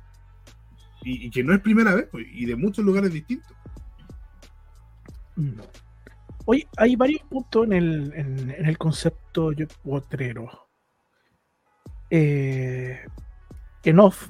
[1.04, 3.52] Y, y que no es primera vez, pues, y de muchos lugares distintos.
[5.38, 5.60] Mm.
[6.46, 10.68] Oye, hay varios puntos en el, en, en el concepto yo- potrero.
[12.10, 13.00] Eh,
[13.84, 14.30] en off,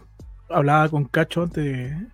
[0.50, 2.08] hablaba con Cacho antes de-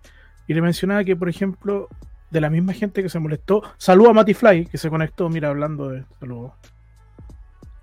[0.46, 1.88] y le mencionaba que, por ejemplo,
[2.30, 5.48] de la misma gente que se molestó, saludo a Matty Fly, que se conectó, mira,
[5.48, 6.52] hablando de saludos.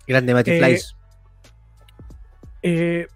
[0.07, 0.95] Grande Matty Eh, Flies.
[2.61, 3.07] Eh,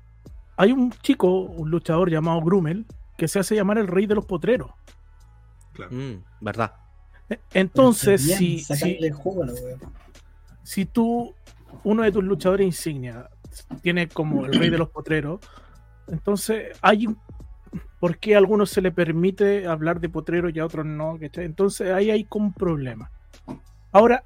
[0.57, 2.85] hay un chico, un luchador llamado Grumel,
[3.17, 4.71] que se hace llamar el rey de los potreros.
[5.73, 5.91] Claro.
[5.93, 6.73] Mm, ¿Verdad?
[7.29, 9.77] Eh, Entonces, bien, si, si, jugo a la wea.
[10.63, 11.33] si tú,
[11.83, 13.29] uno de tus luchadores insignia,
[13.81, 15.39] tiene como el rey de los potreros,
[16.07, 17.07] entonces hay
[17.99, 21.17] ¿por qué a algunos se le permite hablar de potreros y a otros no?
[21.19, 21.45] ¿cachai?
[21.45, 23.11] Entonces ahí hay un problema.
[23.91, 24.23] Ahora,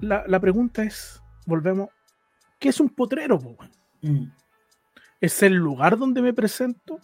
[0.00, 1.88] la, la pregunta es, volvemos,
[2.58, 3.38] ¿qué es un potrero?
[3.38, 3.56] po?
[4.02, 4.30] Mm.
[5.20, 7.00] ¿Es el lugar donde me presento?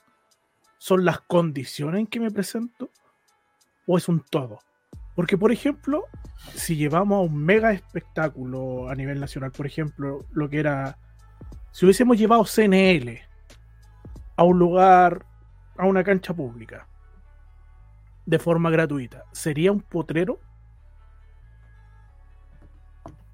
[0.78, 2.90] ¿Son las condiciones en que me presento?
[3.86, 4.58] ¿O es un todo?
[5.14, 6.04] Porque, por ejemplo,
[6.54, 10.98] si llevamos a un mega espectáculo a nivel nacional, por ejemplo, lo que era,
[11.70, 13.31] si hubiésemos llevado CNL
[14.36, 15.24] a un lugar,
[15.76, 16.86] a una cancha pública,
[18.26, 20.40] de forma gratuita, ¿sería un potrero?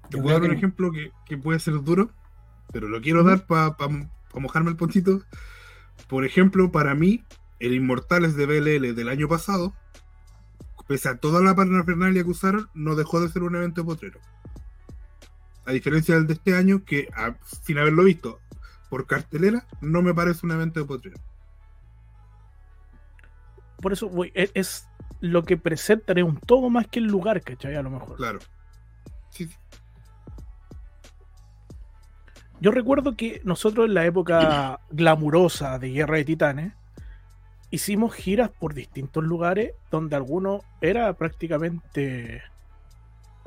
[0.09, 2.09] Te a dar un ejemplo que, que puede ser duro,
[2.73, 3.93] pero lo quiero dar para para
[4.41, 5.21] mojarme el pontito,
[6.07, 7.23] por ejemplo, para mí,
[7.59, 9.73] el Inmortales de BLL del año pasado,
[10.87, 14.19] pese a toda la parafernalia que usaron, no dejó de ser un evento potrero.
[15.65, 18.39] A diferencia del de este año, que a- sin haberlo visto
[18.89, 21.19] por cartelera, no me parece un evento de potrero.
[23.81, 24.87] Por eso voy, es, es
[25.21, 27.75] lo que presentan es un todo más que el lugar, ¿cachai?
[27.75, 28.17] A lo mejor.
[28.17, 28.39] Claro.
[29.29, 29.55] Sí, sí.
[32.61, 36.73] Yo recuerdo que nosotros en la época glamurosa de Guerra de Titanes
[37.71, 42.41] hicimos giras por distintos lugares donde algunos era prácticamente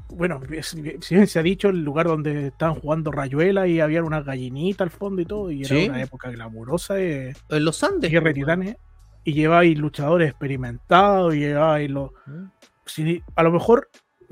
[0.08, 4.22] bueno, si bien se ha dicho el lugar donde estaban jugando rayuela y había una
[4.22, 5.88] gallinita al fondo y todo, y era Sí.
[5.88, 8.10] una época glamurosa de, En los de Andes.
[8.10, 8.76] Guerra de Titanes,
[9.24, 12.10] y lleváis luchadores experimentados, y lleváis los.
[12.26, 12.44] Mm.
[12.84, 13.88] si- a lo mejor,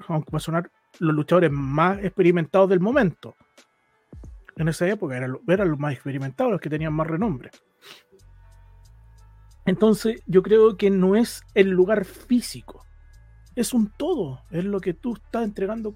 [0.09, 3.35] aunque va a sonar, los luchadores más experimentados del momento.
[4.57, 5.31] En esa época eran
[5.71, 7.51] los más experimentados, los que tenían más renombre.
[9.67, 12.80] Entonces, yo creo que no es el lugar físico,
[13.61, 15.94] es un todo, es lo que tú estás entregando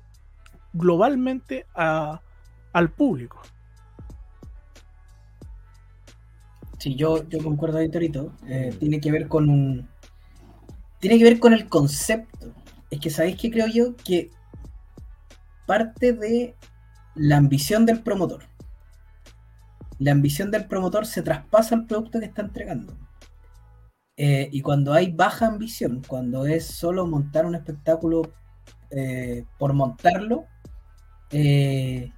[0.73, 3.41] globalmente al público.
[6.79, 7.91] Sí, yo, yo concuerdo ahí.
[8.47, 9.89] Eh, tiene que ver con un.
[11.01, 12.53] Tiene que ver con el concepto.
[12.91, 14.31] Es que sabéis que creo yo que
[15.67, 16.55] parte de
[17.15, 18.43] la ambición del promotor.
[19.99, 22.95] La ambición del promotor se traspasa al producto que está entregando.
[24.17, 28.23] Eh, y cuando hay baja ambición, cuando es solo montar un espectáculo
[28.91, 30.47] eh, por montarlo,
[31.31, 32.13] eh,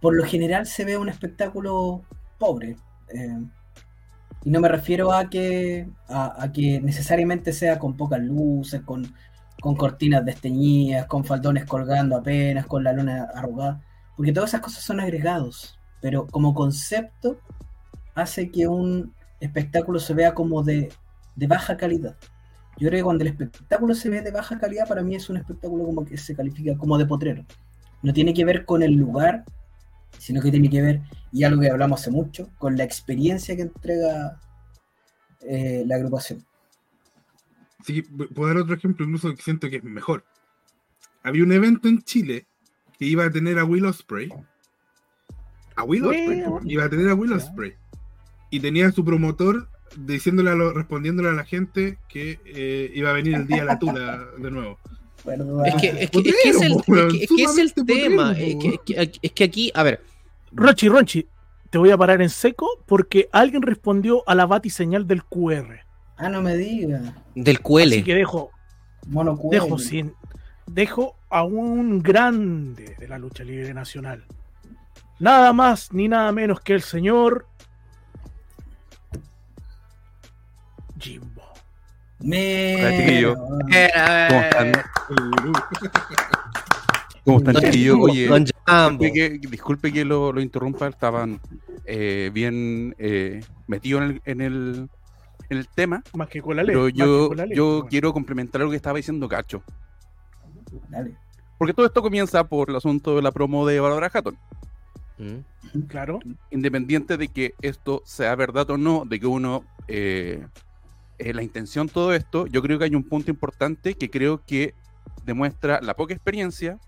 [0.00, 2.02] por lo general se ve un espectáculo
[2.38, 2.76] pobre.
[4.44, 9.14] Y no me refiero a que, a que necesariamente sea con pocas luces, con,
[9.62, 13.80] con cortinas desteñidas, con faldones colgando apenas, con la luna arrugada,
[14.16, 17.38] porque todas esas cosas son agregados, pero como concepto
[18.16, 20.90] hace que un espectáculo se vea como de,
[21.36, 22.16] de baja calidad.
[22.78, 25.36] Yo creo que cuando el espectáculo se ve de baja calidad, para mí es un
[25.36, 27.44] espectáculo como que se califica como de potrero.
[28.02, 29.44] No tiene que ver con el lugar,
[30.18, 33.62] sino que tiene que ver, y algo que hablamos hace mucho, con la experiencia que
[33.62, 34.40] entrega
[35.42, 36.44] eh, la agrupación.
[37.84, 40.24] Sí, puedo dar otro ejemplo, incluso que siento que es mejor.
[41.22, 42.46] Había un evento en Chile
[42.98, 44.32] que iba a tener a Will Ospreay.
[45.76, 46.42] A Will Ospreay.
[46.42, 46.60] Bueno.
[46.64, 47.36] Iba a tener a Will Ya.
[47.36, 47.74] Ospreay.
[48.50, 53.10] Y tenía a su promotor diciéndole a lo- respondiéndole a la gente que eh, iba
[53.10, 54.78] a venir el día de la tula de nuevo.
[55.64, 57.84] Es que, es que- es que es el, es que- es que es el Sumamente
[57.84, 58.34] tema.
[58.34, 60.02] que, es que- aquí, a ver,
[60.52, 61.26] Ronchi, Ronchi,
[61.70, 65.80] te voy a parar en seco porque alguien respondió a la batiseñal del QR.
[66.16, 67.14] Ah, no me diga.
[67.34, 68.04] del Así cuele.
[68.04, 68.50] que dejo,
[69.06, 69.78] Mono dejo cuello.
[69.78, 70.12] sin.
[70.66, 74.24] Dejo a un grande de la lucha libre nacional.
[75.18, 77.46] Nada más ni nada menos que el señor
[81.02, 81.42] Jimbo.
[82.20, 82.76] Me...
[82.78, 83.34] Hola, chiquillo.
[83.36, 83.60] ¿Cómo
[84.40, 84.72] están?
[87.24, 87.54] ¿Cómo están?
[87.72, 91.40] Jumbo, Oye, disculpe que, disculpe que lo, lo interrumpa, estaban
[91.84, 94.88] eh, bien eh, metidos en el, en, el,
[95.50, 96.74] en el tema, Más que con la ley.
[96.74, 97.86] pero yo, con la ley, yo bueno.
[97.88, 99.62] quiero complementar lo que estaba diciendo Cacho.
[100.88, 101.16] Dale.
[101.58, 104.36] Porque todo esto comienza por el asunto de la promo de Barbara Hatton.
[105.18, 105.80] Mm.
[105.88, 106.20] Claro.
[106.50, 109.64] Independiente de que esto sea verdad o no, de que uno...
[109.88, 110.46] eh,
[111.22, 114.74] eh, la intención todo esto, yo creo que hay un punto importante que creo que
[115.24, 116.78] demuestra la poca experiencia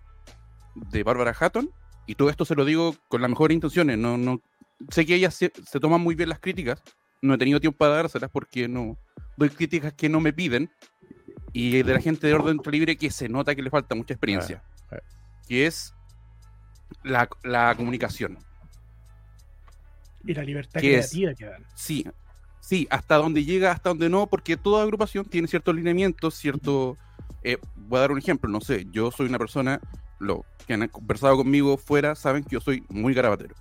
[0.74, 1.70] de Bárbara Hatton,
[2.06, 4.40] y todo esto se lo digo con las mejores intenciones, no, no,
[4.90, 6.82] sé que ella se, se toma muy bien las críticas,
[7.22, 8.98] no he tenido tiempo para dárselas porque no
[9.36, 10.70] doy críticas que no me piden,
[11.52, 14.62] y de la gente de orden libre que se nota que le falta mucha experiencia,
[14.90, 14.98] Ah,
[15.48, 15.94] que es
[17.02, 18.38] la, la comunicación.
[20.24, 21.10] Y la libertad ¿Qué es?
[21.10, 21.64] creativa que dan.
[21.74, 22.06] Sí,
[22.64, 26.96] sí, hasta donde llega, hasta donde no, porque toda agrupación tiene ciertos lineamientos, cierto...
[27.42, 29.80] eh, voy a dar un ejemplo, no sé, yo soy una persona,
[30.18, 33.54] lo que han conversado conmigo fuera, saben que yo soy muy garabatero.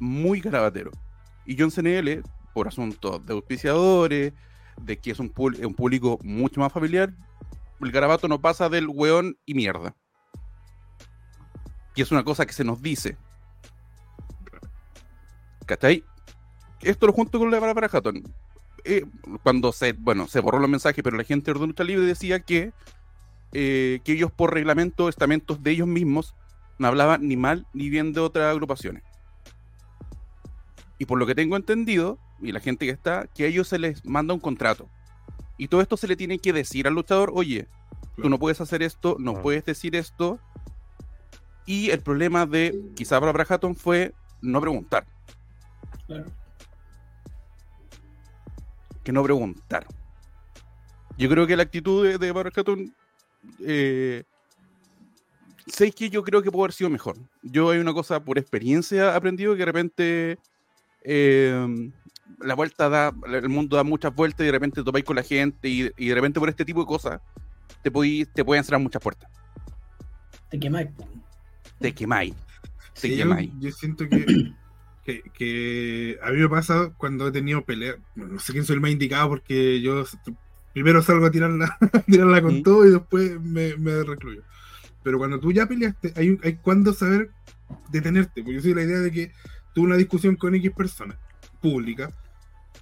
[0.00, 0.92] Muy garabatero.
[1.44, 2.22] Y yo en CNL,
[2.54, 4.32] por asuntos de auspiciadores,
[4.80, 7.12] de que es un, un público mucho más familiar,
[7.82, 9.94] el garabato no pasa del weón y mierda.
[11.94, 13.18] Y es una cosa que se nos dice.
[15.66, 16.02] ¿Cachai?
[16.84, 18.22] Esto lo junto con la Bárbara Hatton.
[18.84, 19.04] Eh,
[19.42, 22.40] cuando se, bueno, se borró los mensajes, pero la gente de Orden Lucha Libre decía
[22.40, 22.72] que,
[23.52, 26.34] eh, que ellos por reglamento, estamentos de ellos mismos,
[26.78, 29.02] no hablaban ni mal ni bien de otras agrupaciones.
[30.98, 33.78] Y por lo que tengo entendido, y la gente que está, que a ellos se
[33.78, 34.88] les manda un contrato.
[35.56, 37.66] Y todo esto se le tiene que decir al luchador, oye,
[38.16, 39.42] tú no puedes hacer esto, no Claro.
[39.42, 40.38] puedes decir esto.
[41.66, 44.12] Y el problema de quizá Barbara Hatton fue
[44.42, 45.06] no preguntar.
[46.06, 46.26] Claro.
[49.04, 49.86] Que no preguntar.
[51.16, 52.90] Yo creo que la actitud de, de
[53.60, 54.24] eh,
[55.66, 57.16] sé que yo creo que puede haber sido mejor.
[57.42, 60.38] Yo hay una cosa por experiencia aprendido que de repente
[61.02, 61.90] eh,
[62.40, 65.68] la vuelta da, el mundo da muchas vueltas y de repente topáis con la gente
[65.68, 67.20] y, y de repente por este tipo de cosas
[67.82, 69.30] te, podí- te pueden cerrar muchas puertas.
[70.50, 70.88] Te quemáis.
[71.78, 72.34] Te quemáis.
[72.94, 73.50] Te Sí, yo, quemáis.
[73.60, 74.52] yo siento que,
[75.04, 77.96] que, que a mí me pasa cuando he tenido peleas.
[78.14, 80.04] No sé quién soy el más indicado porque yo
[80.72, 84.42] primero salgo a tirarla, a tirarla con todo y después me, me recluyo.
[85.02, 87.30] Pero cuando tú ya peleaste, hay, hay cuando saber
[87.90, 88.42] detenerte.
[88.42, 89.32] Porque yo soy la idea de que
[89.74, 91.18] tuve una discusión con X persona
[91.60, 92.10] pública.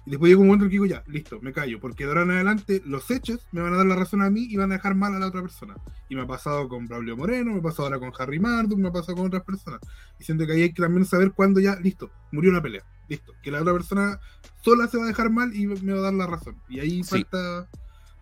[0.05, 1.79] Y después llega un momento en que digo, ya, listo, me callo.
[1.79, 4.45] Porque de ahora en adelante los hechos me van a dar la razón a mí
[4.49, 5.75] y van a dejar mal a la otra persona.
[6.09, 8.89] Y me ha pasado con Braulio Moreno, me ha pasado ahora con Harry Marduk, me
[8.89, 9.79] ha pasado con otras personas.
[10.19, 12.83] Y siento que ahí hay que también saber cuándo ya, listo, murió la pelea.
[13.07, 13.33] Listo.
[13.41, 14.19] Que la otra persona
[14.61, 16.57] sola se va a dejar mal y me va a dar la razón.
[16.69, 17.09] Y ahí Sí.
[17.23, 17.67] falta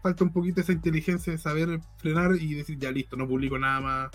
[0.04, 3.80] falta un poquito esa inteligencia de saber frenar y decir, ya listo, no publico nada
[3.82, 4.12] más.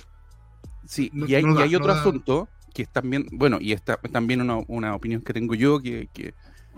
[0.85, 3.59] Sí, No- y hay, no y da- hay no otro asunto que es también, bueno,
[3.61, 6.35] y esta es también una, una opinión que tengo yo, que, que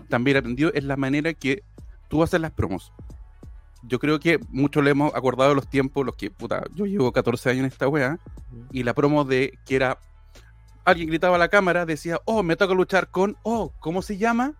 [0.07, 1.63] también aprendido, es la manera que
[2.07, 2.91] tú haces las promos.
[3.83, 7.49] Yo creo que muchos le hemos acordado los tiempos, los que, puta, yo llevo 14
[7.49, 8.19] años en esta wea,
[8.71, 9.99] y la promo de que era,
[10.83, 14.53] alguien gritaba a la cámara, decía, oh, me toca luchar con, oh, ¿cómo se llama?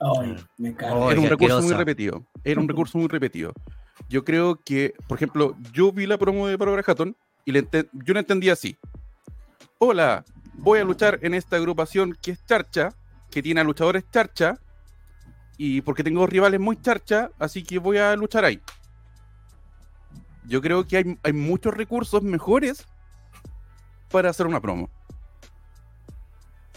[0.00, 0.76] Ay, me.
[0.90, 2.24] Oh, era un recurso muy repetido.
[2.42, 3.52] Era un recurso muy repetido.
[4.08, 8.14] Yo creo que, por ejemplo, yo vi la promo de Barbara Hatton y le yo
[8.14, 8.76] la entendí así.
[9.78, 12.90] Hola, voy a luchar en esta agrupación que es Charcha,
[13.30, 14.58] que tiene a luchadores Charcha,
[15.56, 18.60] y porque tengo rivales muy Charcha, así que voy a luchar ahí.
[20.46, 22.86] Yo creo que hay, hay muchos recursos mejores
[24.10, 24.90] para hacer una promo.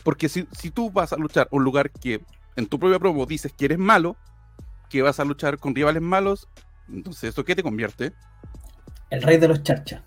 [0.03, 2.23] Porque si, si tú vas a luchar un lugar que
[2.55, 4.15] en tu propia promo dices que eres malo,
[4.89, 6.47] que vas a luchar con rivales malos,
[6.87, 8.13] entonces ¿eso qué te convierte?
[9.09, 10.01] El rey de los charchas.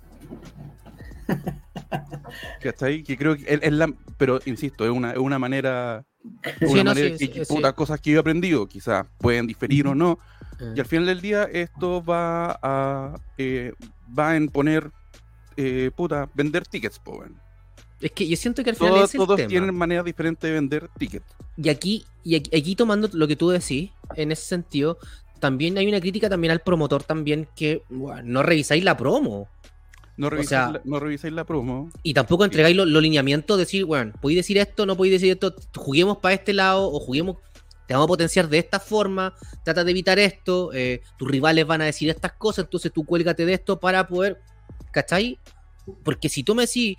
[2.62, 3.02] ¿Cachai?
[3.02, 3.92] Que creo que es, es la...
[4.16, 6.04] Pero, insisto, es una, es una manera...
[6.58, 9.86] Sí, una no, manera sí, que, sí, cosas que yo he aprendido, quizás pueden diferir
[9.86, 10.18] o no,
[10.60, 13.72] Eh, y al final del día esto va a eh,
[14.16, 14.90] va en poner
[15.56, 17.40] eh, puta vender tickets po, weón.
[18.00, 19.48] Es que yo siento que al final todos, es el todos tema.
[19.48, 21.26] tienen maneras diferentes de vender tickets
[21.56, 24.98] Y aquí, y aquí, aquí tomando lo que tú decís, en ese sentido,
[25.38, 29.48] también hay una crítica también al promotor también que bueno, no revisáis la promo.
[30.20, 33.84] No revisáis, sea- la, no revisáis la promo Y tampoco entregáis lo- los lineamientos, decir,
[33.84, 37.36] bueno, podéis decir esto, no podéis decir esto, juguemos para este lado o juguemos,
[37.86, 41.80] te vamos a potenciar de esta forma, trata de evitar esto, eh, tus rivales van
[41.82, 44.40] a decir estas cosas, entonces tú cuélgate de esto para poder,
[44.92, 45.38] ¿cachai?
[46.04, 46.96] Porque si tú me decís,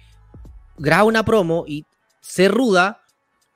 [0.78, 1.86] graba una promo y
[2.19, 3.01] sé ruda,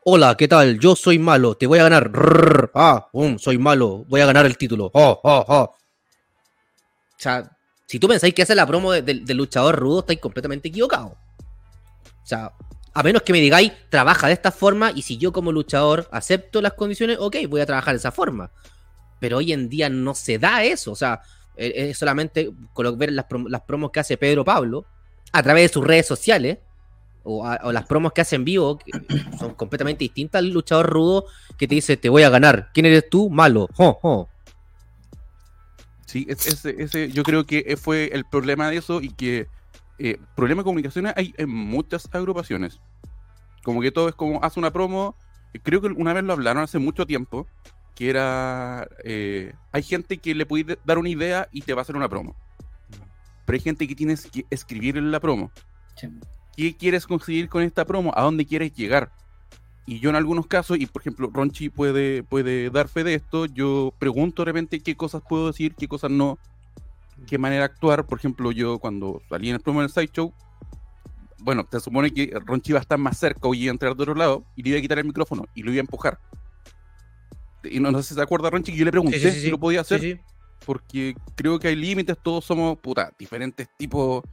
[0.03, 0.79] hola, ¿qué tal?
[0.79, 4.45] Yo soy malo, te voy a ganar, rrr, ah, um, soy malo, voy a ganar
[4.45, 5.63] el título, oh, oh, oh.
[5.63, 7.54] O sea,
[7.87, 11.11] si tú pensáis que es la promo de- del luchador rudo, estáis completamente equivocados.
[11.13, 12.51] O sea,
[12.93, 16.61] a menos que me digáis, trabaja de esta forma y si yo como luchador acepto
[16.61, 18.51] las condiciones, ok, voy a trabajar de esa forma.
[19.19, 20.91] Pero hoy en día no se da eso.
[20.91, 21.21] O sea,
[21.57, 22.49] eh, es solamente
[22.97, 24.85] ver las, prom- las promos que hace Pedro Pablo
[25.31, 26.57] a través de sus redes sociales
[27.23, 28.91] o, las promos que hace en vivo, que
[29.39, 31.25] son completamente distintas al luchador rudo
[31.57, 32.69] que te dice, te voy a ganar.
[32.73, 33.29] ¿Quién eres tú?
[33.29, 33.67] Malo.
[36.05, 39.47] Sí es- ese, ese yo creo que fue el problema de eso y que
[39.97, 42.79] eh, problema de comunicaciones hay en muchas agrupaciones
[43.63, 45.15] como que todo es como haz una promo
[45.63, 47.47] creo que una vez lo hablaron hace mucho tiempo
[47.95, 51.83] que era eh, hay gente que le puede dar una idea y te va a
[51.83, 52.35] hacer una promo
[53.45, 55.51] pero hay gente que tienes que escribir en la promo
[55.95, 56.09] Sí.
[56.57, 58.11] ¿qué quieres conseguir con esta promo?
[58.15, 59.11] ¿A dónde quieres llegar?
[59.85, 63.45] Y yo en algunos casos, y por ejemplo Ronchi puede, puede dar fe de esto,
[63.45, 66.39] yo pregunto de repente qué cosas puedo decir, qué cosas no,
[67.27, 68.05] qué manera actuar.
[68.05, 70.33] Por ejemplo, yo cuando salí en el promo del Sideshow,
[71.39, 74.01] bueno, te supone que Ronchi iba a estar más cerca o iba a entrar de
[74.01, 76.19] otro lado y le iba a quitar el micrófono y lo iba a empujar.
[77.63, 79.41] Y no, no sé si se acuerda Ronchi que yo le pregunté Sí, sí, sí,
[79.41, 80.19] si lo podía hacer
[80.65, 84.23] porque creo que hay límites, todos somos, puta, diferentes tipos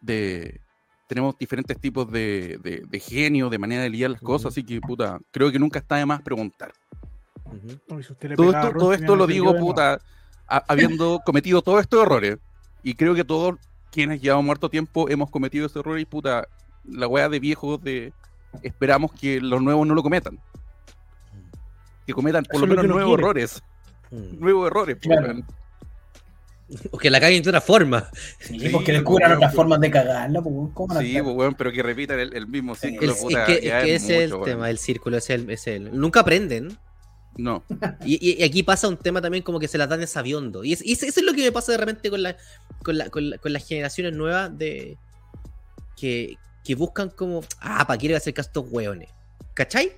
[0.00, 0.60] de...
[1.06, 4.80] Tenemos diferentes tipos de, de, de genio, de manera de lidiar las cosas, así que,
[4.80, 6.72] puta, creo que nunca está de más preguntar.
[7.52, 7.76] Si
[8.34, 10.00] Todo esto, todo lo digo, puta,
[10.48, 12.38] a- habiendo cometido todos estos errores.
[12.82, 13.56] Y creo que todos
[13.92, 16.46] quienes llevamos muerto tiempo hemos cometido ese error y, puta,
[16.84, 18.12] la wea de viejos de...
[18.62, 20.38] Esperamos que los nuevos no lo cometan.
[22.06, 23.62] Que cometan por Eso lo menos uno nuevos errores.
[24.10, 24.40] Mm.
[24.40, 25.26] Nuevos errores, Claro.
[25.26, 25.44] weón.
[26.90, 28.10] O que la caguen de otra forma.
[28.40, 29.56] Sí, Sí, porque descubran weón, otras pues.
[29.56, 32.74] formas de cagarla, pues, weón, ¿cómo Sí, pues, weón, pero que repitan el, el mismo
[32.74, 35.30] círculo, es puta, que, es ya que es ese es el tema, el círculo, es
[35.30, 35.96] el, es el.
[35.98, 36.76] Nunca aprenden.
[37.38, 37.62] No,
[38.04, 40.64] Y, y- y aquí pasa un tema también como que se las dan de sabiondo.
[40.64, 42.36] Y, es- y eso es lo que me pasa de repente con, la,
[42.82, 44.96] con, la- con la- con las generaciones nuevas de
[45.96, 49.10] que, que buscan como, ah, ¿para qué le voy a hacer caso a estos hueones?
[49.54, 49.92] ¿Cachai?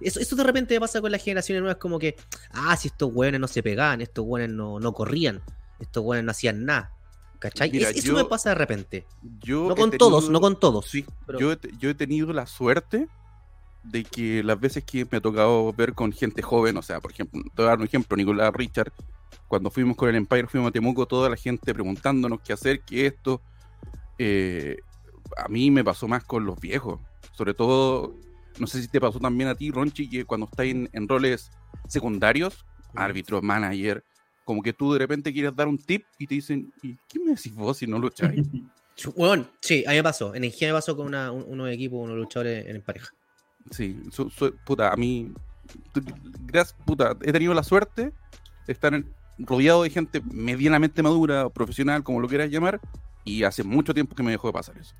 [0.00, 2.16] Eso, eso de repente me pasa con las generaciones nuevas como que,
[2.52, 5.40] ah, si estos hueones no se pegaban, estos hueones no, no corrían,
[5.80, 6.90] estos hueones no hacían nada.
[7.38, 7.70] ¿Cachai?
[7.70, 9.06] Mira, Es- eso yo- me pasa de repente.
[9.40, 10.86] yo No con tenido- todos, no con todos.
[10.86, 13.06] Sí, pero- yo, he te- yo he tenido la suerte
[13.82, 17.10] de que las veces que me ha tocado ver con gente joven, o sea, por
[17.10, 18.92] ejemplo, te voy a dar un ejemplo, Nicolás Richard,
[19.46, 23.06] cuando fuimos con el Empire, fuimos a Temuco, toda la gente preguntándonos qué hacer, qué
[23.06, 23.42] esto.
[24.18, 24.76] eh,
[25.36, 27.00] a mí me pasó más con los viejos,
[27.32, 28.14] sobre todo,
[28.60, 31.50] no sé si te pasó también a ti, Ronchi, que cuando estás en, en roles
[31.88, 32.64] secundarios,
[32.94, 34.04] árbitro, manager,
[34.44, 37.30] como que tú de repente quieres dar un tip y te dicen, ¿y qué me
[37.34, 38.40] decís vos si no lucháis?
[39.16, 40.36] Bueno, sí, a mí me pasó.
[40.36, 43.10] En Ingenio me pasó con una- un- unos equipos, unos luchadores en pareja.
[43.72, 45.32] Sí, su- su- puta, a mí,
[46.46, 48.12] gracias, puta, he tenido la suerte
[48.66, 48.92] de estar
[49.36, 52.80] rodeado de gente medianamente madura, profesional, como lo quieras llamar,
[53.24, 54.94] y hace mucho tiempo que me dejó de pasar eso.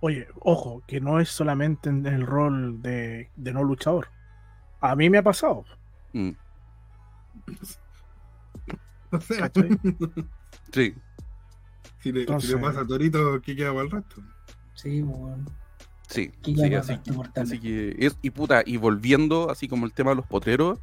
[0.00, 4.08] Oye, ojo, que no es solamente en el rol de, de no luchador.
[4.82, 5.64] A mí me ha pasado.
[6.12, 6.32] Mm,
[9.10, 9.68] O sea, ¿cachai?
[10.72, 10.94] sí,
[12.00, 14.22] si, le, si Entonces- le pasa a Torito, ¿qué queda para el resto?
[14.74, 15.04] Sí,
[16.08, 20.16] sí, ¿Qué sí, así, que, es, y puta, y volviendo, así como el tema de
[20.16, 20.78] los potreros,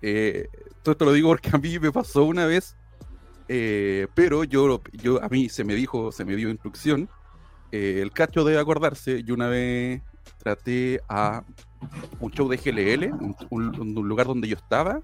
[0.00, 0.48] eh,
[0.82, 2.76] todo esto lo digo porque a mí me pasó una vez,
[3.48, 7.08] eh, pero yo, yo, a mí se me dijo, se me dio instrucción,
[7.72, 10.02] eh, el cacho debe acordarse, yo una vez
[10.38, 11.42] traté a
[12.20, 15.00] un show de GLL, un, un- un lugar donde yo estaba.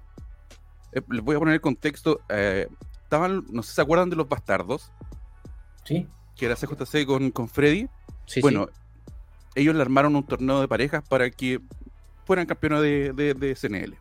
[0.91, 2.21] Eh, les voy a poner el contexto.
[2.29, 2.67] eh,
[3.03, 4.91] estaban, no sé si se acuerdan de los bastardos,
[5.83, 6.07] Sí.
[6.35, 7.87] que era CJC con, con Freddy.
[8.25, 8.67] Sí, bueno,
[9.55, 11.59] ellos le armaron un torneo de parejas para que
[12.25, 13.97] fueran campeones de, de, de SNL.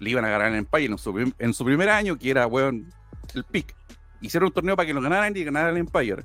[0.00, 2.46] Le iban a ganar en Empire en su, prim- en su primer año, que era,
[2.48, 2.92] weón,
[3.34, 3.74] el pick.
[4.20, 6.24] Hicieron un torneo para que lo ganaran y ganaran el Empire.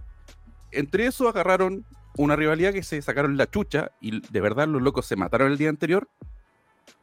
[0.72, 1.86] Entre eso agarraron
[2.18, 5.58] una rivalidad que se sacaron la chucha y de verdad los locos se mataron el
[5.60, 6.10] día anterior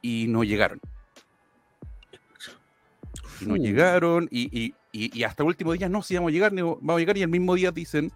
[0.02, 0.80] y no llegaron.
[3.44, 6.32] Y no llegaron y, y- y- y hasta el último día no, si vamos a
[6.32, 8.12] llegar, ni vamos a llegar y el mismo día dicen,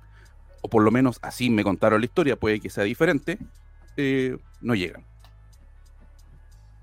[0.63, 3.39] o por lo menos así me contaron la historia, puede que sea diferente,
[3.97, 5.05] eh, no llegan.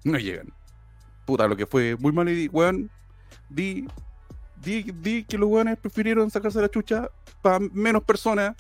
[0.04, 0.54] No llegan.
[1.26, 2.90] Puta, lo que fue muy mal y di, weón,
[3.50, 3.88] di,
[4.62, 7.10] di, di que los weones prefirieron sacarse la chucha
[7.42, 8.56] para menos personas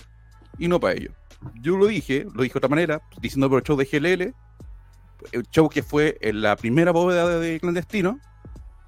[0.57, 1.13] y no para ellos.
[1.61, 4.33] Yo lo dije, lo dije de otra manera, diciendo por el show de GLL,
[5.31, 8.19] el show que fue en la primera bóveda de clandestino,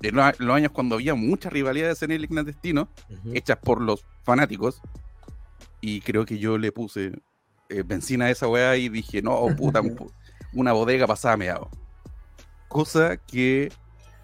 [0.01, 2.89] en lo- los años cuando había muchas rivalidades en el clandestino,
[3.33, 4.81] hechas por los fanáticos.
[5.81, 7.11] Y creo que yo le puse
[7.69, 10.11] eh, benzina a esa weá y dije, no, puta, un pu-
[10.53, 11.69] una bodega pasada meado.
[12.67, 13.71] Cosa que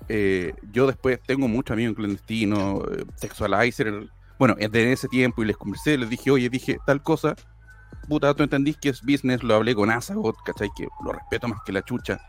[0.09, 4.07] eh, yo después tengo muchos amigos en clandestino, eh, sexualizer.
[4.37, 7.35] Bueno, desde ese tiempo y les conversé, les dije, oye, dije tal cosa.
[8.09, 10.69] Puta, tú entendís que es business, lo hablé con Asagot, ¿cachai?
[10.75, 12.19] Que lo respeto más que la chucha.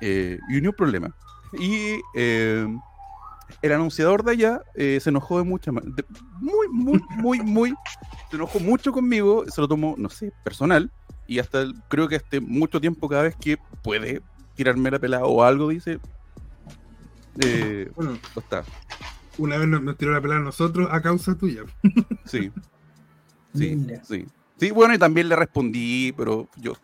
[0.00, 1.12] Eh, y no hay problema.
[1.58, 2.66] Y eh,
[3.62, 6.04] el anunciador de allá eh, se enojó de mucha ma- de-
[6.40, 7.74] muy, muy, muy, muy,
[8.30, 10.90] se enojó mucho conmigo, se lo tomó, no sé, personal,
[11.26, 14.22] y hasta el- creo que este mucho tiempo cada vez que puede
[14.54, 15.98] tirarme la pelada o algo, dice,
[17.38, 18.66] eh, Bueno, está,
[19.36, 21.62] una vez nos, nos tiró la pelada a nosotros a causa tuya.
[22.26, 22.50] sí,
[23.54, 24.04] sí, Mira.
[24.04, 24.24] sí.
[24.56, 26.74] Sí, bueno, y también le respondí, pero yo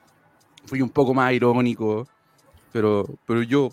[0.64, 2.08] fui un poco más irónico,
[2.72, 3.72] pero, pero yo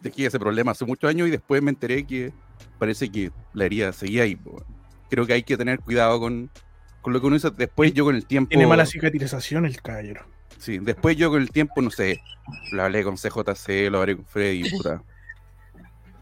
[0.00, 2.32] dejé ese problema hace muchos años y después me enteré que
[2.78, 4.36] parece que la herida seguía ahí.
[4.36, 4.64] po.
[5.10, 6.50] Creo que hay que tener cuidado con,
[7.02, 7.50] con lo que uno dice.
[7.50, 8.48] Después yo con el tiempo...
[8.50, 10.24] Tiene mala cicatrización el caballero.
[10.58, 12.20] Sí, después yo con el tiempo, no sé,
[12.72, 15.02] lo hablé con CJC, lo hablé con Freddy, puta.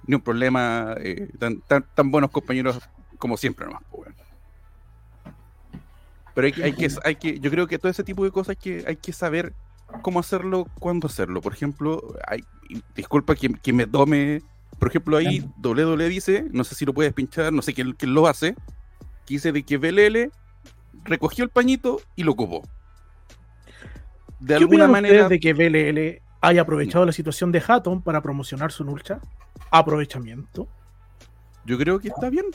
[0.07, 2.79] Ni un problema, eh, tan, tan, tan buenos compañeros
[3.19, 4.15] como siempre nomás, po, weón.
[6.35, 8.51] Pero hay, que- hay que, hay que, yo creo que todo ese tipo de cosas
[8.51, 9.53] hay que, hay que saber
[10.03, 11.41] cómo hacerlo, cuándo hacerlo.
[11.41, 12.45] Por ejemplo, hay,
[12.95, 14.43] disculpa que, que me tome,
[14.79, 18.15] por ejemplo, ahí WWE dice, no sé si lo puedes pinchar, no sé quién, quién
[18.15, 18.55] lo hace,
[19.27, 20.31] que dice de que BLL
[21.05, 22.63] recogió el pañito y lo ocupó.
[24.41, 28.71] De ¿Qué alguna manera, de que BLL haya aprovechado la situación de Hatton para promocionar
[28.71, 29.21] su lucha?
[29.71, 30.69] Aprovechamiento.
[31.65, 32.47] yo creo que está bien.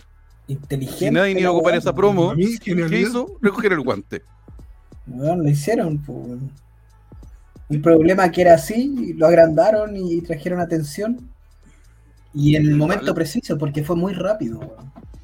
[0.47, 1.05] Inteligente.
[1.05, 3.37] Si nadie iba a ocupar esa promo, A mí, ¿Qué hizo?
[3.41, 4.23] Recoger el guante.
[5.07, 6.39] Weón, lo hicieron, pues.
[7.69, 11.29] El problema que era así, lo agrandaron y trajeron atención.
[12.33, 14.75] Y en el momento preciso, porque fue muy rápido,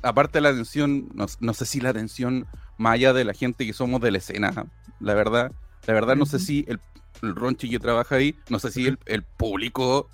[0.01, 3.65] aparte de la atención, no, no sé si la atención más allá de la gente
[3.65, 4.67] que somos de la escena,
[4.99, 5.51] la verdad,
[5.85, 6.79] la verdad no sé si el,
[7.21, 10.09] el Ronchi que trabaja ahí, no sé si el, el público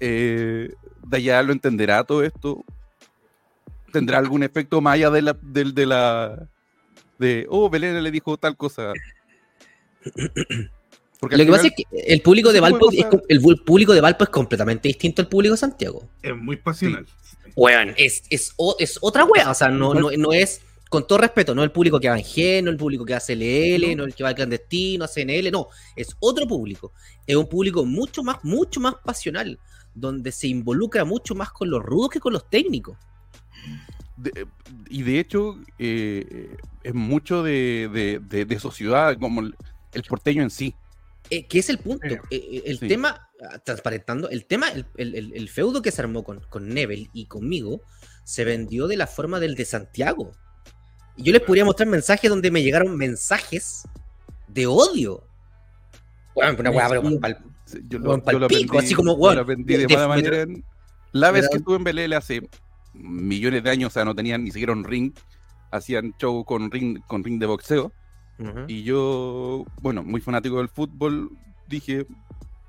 [0.00, 0.72] eh,
[1.06, 2.64] de allá lo entenderá todo esto,
[3.92, 6.48] tendrá algún efecto más allá de la, del de la,
[7.18, 8.92] de, oh, Belén le dijo tal cosa.
[11.28, 14.24] Porque Lo que pasa es que el público de Valpo es, el público de Valpo
[14.24, 16.08] es completamente distinto al público de Santiago.
[16.22, 17.06] Es muy pasional.
[17.54, 20.60] Weón, es, es, o- es otra wea, o sea, no, no, no es,
[20.90, 23.34] con todo respeto, no el público que va en G, no el público que hace
[23.34, 26.92] LL, no el que va al clandestino, hace NL, no, es otro público.
[27.26, 29.58] Es un público mucho más, mucho más pasional,
[29.94, 32.96] donde se involucra mucho más con los rudos que con los técnicos.
[34.16, 34.46] de-
[34.90, 39.54] y de hecho, eh, es mucho de, de, de, de sociedad, como el,
[39.92, 40.74] el porteño en sí.
[41.30, 42.06] Eh, que es el punto.
[42.06, 42.88] Eh, eh, el Sí.
[42.88, 46.68] tema, ah, transparentando, el tema, el, el- el- el feudo que se armó con, con
[46.68, 47.80] Nebel y conmigo,
[48.24, 50.32] se vendió de la forma del de Santiago.
[51.16, 53.82] Y yo les podría mostrar mensajes donde me llegaron mensajes
[54.48, 55.24] de odio.
[56.34, 60.08] Weón, una weá, pero Yo así como, yo weón, lo aprendí de, de- mala de-
[60.08, 60.42] manera.
[60.42, 60.64] en-
[61.12, 62.48] la vez que estuve en Belén hace
[62.92, 65.12] millones de años, o sea, no tenían ni siquiera un ring,
[65.70, 67.92] hacían show con ring, con ring de boxeo.
[68.68, 71.30] Y yo, bueno, muy fanático del fútbol,
[71.68, 72.06] dije,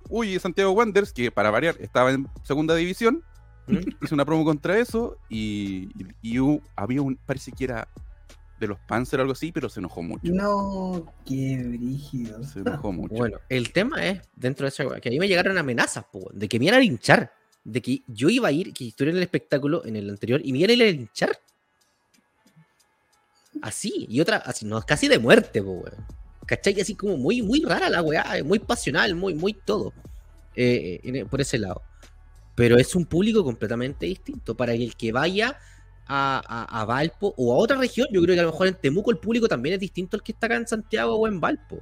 [0.09, 3.21] uy, Santiago Wanderers, que para variar estaba en segunda división,
[4.01, 5.89] hice una promo contra eso y,
[6.21, 7.87] y- había un, parece que era
[8.59, 10.31] de los Panzer o algo así, pero se enojó mucho.
[10.33, 12.43] No, qué brígido.
[12.43, 13.13] Se enojó mucho.
[13.15, 16.47] Bueno, el tema es, dentro de esa que a mí me llegaron amenazas, po, de
[16.47, 17.31] que me iban a linchar.
[17.63, 20.53] De que yo iba a ir, que estuve en el espectáculo en el anterior, y
[20.53, 21.37] me iban a ir a linchar.
[23.61, 26.05] Así, y otra, así, no, casi de muerte, po, weón.
[26.45, 26.79] ¿Cachai?
[26.79, 29.93] Así como muy, muy rara la weá, muy pasional, muy, muy todo.
[30.59, 31.81] eh, en- por ese lado.
[32.55, 34.55] Pero es un público completamente distinto.
[34.55, 35.57] Para el que vaya
[36.07, 39.11] a, a, Valpo o a otra región, yo creo que a lo mejor en Temuco
[39.11, 41.79] el público también es distinto al que está acá en Santiago o en Valpo.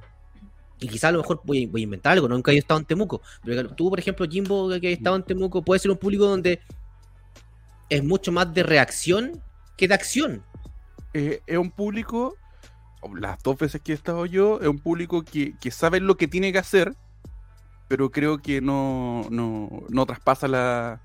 [0.78, 3.22] Y quizás a lo mejor voy voy a inventar algo, nunca he estado en Temuco.
[3.44, 6.60] Pero tú, por ejemplo, Jimbo, que has estado en Temuco, puede ser un público donde
[7.88, 9.42] es mucho más de reacción
[9.76, 10.42] que de acción.
[11.18, 12.36] Eh, es un público,
[13.14, 16.28] las dos veces que he estado yo, es un público que, que sabe lo que
[16.28, 16.94] tiene que hacer,
[17.88, 21.00] pero creo que no, no, no traspasa la.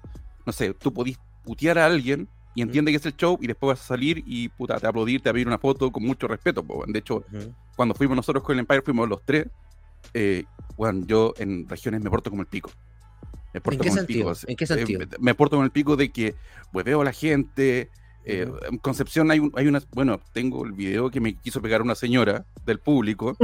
[0.45, 3.70] No sé, tú podís putear a alguien y entiende que es el show y después
[3.78, 6.28] vas a salir y puta, te aplaudir, te va a pedir una foto con mucho
[6.28, 6.64] respeto.
[6.64, 6.84] po.
[6.88, 7.24] De hecho,
[7.76, 9.45] cuando fuimos nosotros con el Empire, fuimos los tres.
[10.14, 10.43] Eh,
[10.76, 12.72] bueno, yo en regiones me porto como el pico.
[13.53, 14.34] Me porto qué como el pico.
[14.47, 14.99] ¿En qué Eh, sentido?
[14.99, 16.36] me- me porto con el pico de que
[16.72, 17.89] pues, veo a la gente.
[18.26, 18.49] Eh.
[18.69, 19.82] En Concepción hay, un- hay una.
[19.93, 23.36] Bueno, tengo el video que me quiso pegar una señora del público.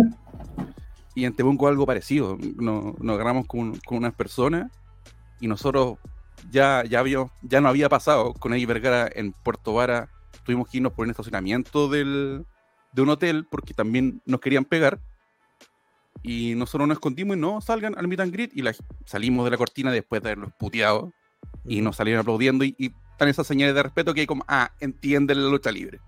[1.15, 2.37] y en Temuco algo parecido.
[2.57, 4.71] Nos, nos agarramos con, con unas personas
[5.39, 5.97] y nosotros
[6.51, 10.09] ya, ya, habíamos, ya no había pasado con Eddie Vergara en Puerto Vara.
[10.45, 12.45] Tuvimos que irnos por un estacionamiento del,
[12.93, 14.99] de un hotel porque también nos querían pegar.
[16.23, 18.51] Y nosotros nos escondimos y no salgan al meet and greet.
[18.53, 18.75] Y la-
[19.05, 21.11] salimos de la cortina después de haberlos puteado.
[21.65, 22.63] Y nos salieron aplaudiendo.
[22.63, 25.99] Y, y están esas señales de respeto que hay como, ah, entienden la lucha libre.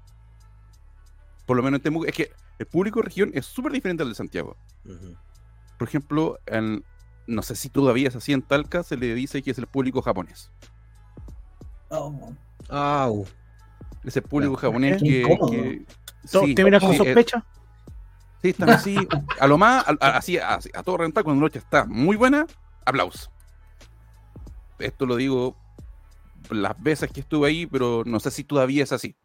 [1.47, 2.05] Por lo menos en Temuco.
[2.05, 4.55] Es que el público de región es súper diferente al de Santiago.
[5.79, 6.83] Por ejemplo, en-
[7.25, 10.03] no sé si todavía es así en Talca, se le dice que es el público
[10.03, 10.51] japonés.
[11.89, 12.31] Oh,
[12.69, 13.25] Au.
[14.03, 15.23] Es el público japonés que.
[15.49, 15.85] que-
[16.31, 17.43] ¿Todos sí, ¿Te miras con sí, eh, sospecha?
[18.43, 18.95] Sí, están así.
[19.39, 22.15] A lo más, a, a- así, a, a todo rentar, cuando la noche está muy
[22.17, 22.45] buena,
[22.85, 23.31] aplauso.
[24.77, 25.57] Esto lo digo
[26.49, 29.15] las veces que estuve ahí, pero no sé si todavía es así.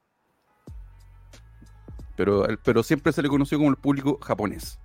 [2.17, 4.79] Pero, pero siempre se le conoció como el público japonés.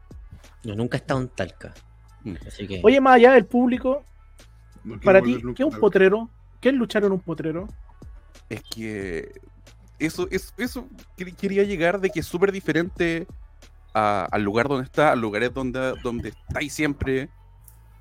[0.64, 1.74] No, nunca he estado en Talca.
[2.24, 2.36] Mm.
[2.48, 2.82] Así que.
[2.84, 4.04] Oye, más allá del público,
[4.84, 6.30] No para ti, ¿qué es un potrero?
[6.60, 7.68] ¿Qué es luchar en un potrero?
[8.50, 9.32] Es que
[10.00, 10.88] eso, es, eso
[11.18, 13.28] quer- quería llegar de que es súper diferente
[13.94, 17.30] a- al lugar donde está, al lugares donde, donde estáis siempre.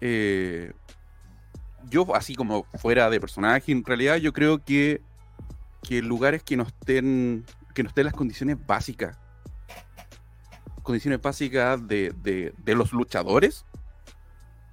[0.00, 0.72] Eh,
[1.90, 5.00] yo, así como fuera de personaje, en realidad yo creo que,
[5.82, 9.18] que lugares que no estén, que no estén las condiciones básicas,
[10.82, 13.64] condiciones básicas de, de- de los luchadores,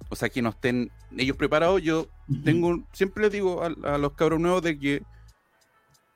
[0.08, 2.06] o sea, que no estén ellos preparados, yo
[2.44, 5.02] tengo, siempre les digo a, a los cabros nuevos de que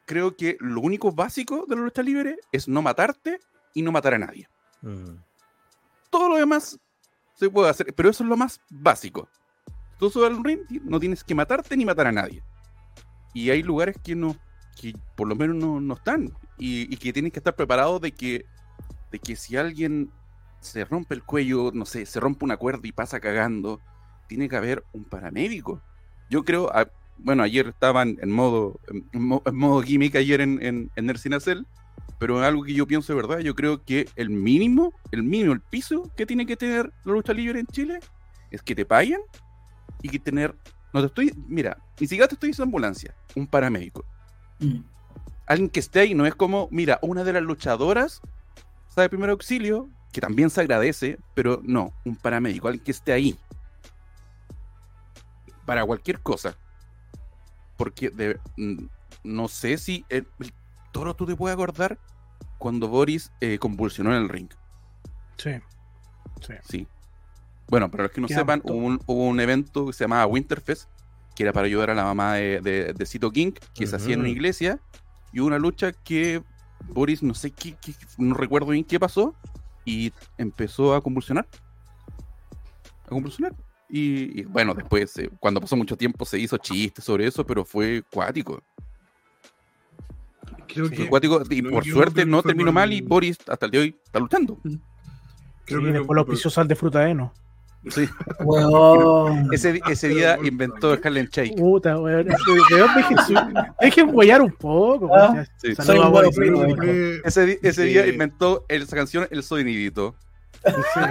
[0.07, 3.41] creo que lo único básico de la lucha libre es no matarte
[3.75, 4.49] y no matar a nadie.
[4.83, 5.17] Mm.
[6.11, 6.79] Todo lo demás
[7.35, 9.29] se puede hacer, pero eso es lo más básico.
[10.01, 10.43] Tú al
[10.85, 12.43] no tienes que matarte ni matar a nadie.
[13.35, 14.35] Y hay lugares que no,
[14.81, 16.33] que por lo menos no, no están.
[16.59, 18.47] Y, que tienes que estar preparados de que,
[19.13, 20.11] de que si alguien
[20.61, 23.81] se rompe el cuello, no sé, se rompe una cuerda y pasa cagando,
[24.27, 25.83] tiene que haber un paramédico.
[26.31, 28.81] Yo creo, a- bueno, ayer estaban en modo,
[29.13, 31.07] en, mo- en modo gimmick ayer en, en, en
[32.19, 35.53] pero es algo que yo pienso de verdad, yo creo que el mínimo, el mínimo,
[35.53, 38.01] el piso que tiene que tener la lucha libre en Chile
[38.51, 39.21] es que te paguen
[40.03, 40.55] y que tener,
[40.93, 44.05] no te estoy, mira, ni siquiera te estoy diciendo ambulancia, un paramédico.
[44.59, 44.81] Mm.
[45.47, 48.21] Alguien que esté ahí, no es como, mira, una de las luchadoras
[48.89, 53.39] sabe primer auxilio, que también se agradece, pero no, un paramédico, alguien que esté ahí.
[55.67, 56.57] Para cualquier cosa.
[57.77, 58.39] Porque de-
[59.23, 60.53] no sé si el, el
[60.93, 61.99] toro tú te puedes acordar
[62.59, 64.49] cuando Boris eh, convulsionó en el ring.
[65.37, 65.53] Sí.
[66.41, 66.55] Sí.
[66.69, 66.89] Sí.
[67.71, 70.27] Bueno, para los que no Qué sepan, hubo un, hubo un evento que se llamaba
[70.27, 70.91] Winterfest,
[71.37, 74.15] que era para ayudar a la mamá de, de, de Cito King, que se hacía
[74.15, 74.81] en una iglesia,
[75.33, 76.43] y hubo una lucha que
[76.89, 79.35] Boris, no sé qué, qué- no recuerdo bien qué pasó,
[79.85, 81.47] y empezó a convulsionar.
[83.07, 83.55] A convulsionar.
[83.89, 87.65] Y, y, bueno, después, eh, cuando pasó mucho tiempo, se hizo chistes sobre eso, pero
[87.65, 88.61] fue cuático.
[90.67, 90.91] Creo Sí.
[90.91, 93.87] que, Fue cuático, y por suerte no terminó mal, y Boris hasta el día de
[93.87, 94.59] hoy está luchando.
[95.65, 97.33] creo Sí, que después lo auspició sal de fruta heno.
[97.89, 98.07] Sí.
[99.53, 101.57] Ese, ese día inventó el Harlem Shake.
[101.57, 102.29] Puta, weón.
[103.81, 105.15] Dejen, huellar un poco.
[105.17, 105.75] Ah, sí.
[105.75, 110.15] Soy a un que frito, fue Ese, ese día inventó el- esa canción El Sonidito.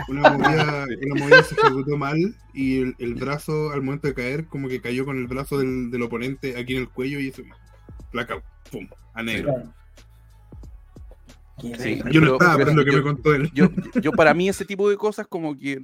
[0.09, 4.45] una movida, una movida se ejecutó mal y el, el brazo al momento de caer
[4.45, 7.41] como que cayó con el brazo del, del oponente aquí en el cuello y eso
[8.11, 9.53] placa, pum, a negro.
[11.57, 11.75] Claro.
[11.79, 11.99] Sí.
[12.11, 13.49] Yo no estaba, pero lo que yo- me contó él.
[13.53, 13.69] Yo,
[14.01, 15.81] yo para mí ese tipo de cosas como que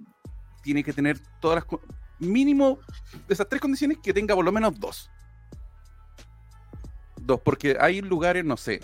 [0.66, 1.80] tiene que tener todas las...
[2.20, 2.80] Mínimo
[3.28, 5.10] de esas tres condiciones que tenga por lo menos dos.
[7.22, 8.82] Dos, porque hay lugares, no sé.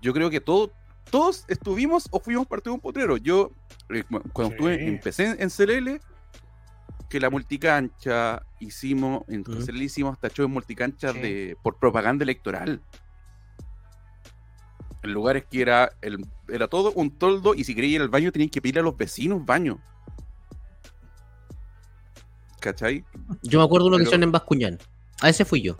[0.00, 0.72] Yo creo que todo,
[1.10, 3.16] todos estuvimos o fuimos parte de un potrero.
[3.18, 3.50] Yo,
[3.90, 4.54] eh, cu- cuando Sí.
[4.56, 6.00] estuve, empecé en, en CLL,
[7.10, 9.44] que la multicancha hicimos, en.
[9.44, 11.20] CLL hicimos hasta shows multicanchas Sí.
[11.20, 12.80] de, por propaganda electoral.
[15.02, 18.32] En lugares que era, el, era todo un toldo y si querías ir al baño
[18.32, 19.78] tenías que pedirle a los vecinos baño.
[22.66, 23.04] ¿Cachai?
[23.42, 24.78] Yo me acuerdo uno que Pero- hicieron en Bascuñán.
[25.20, 25.76] A ese fui yo.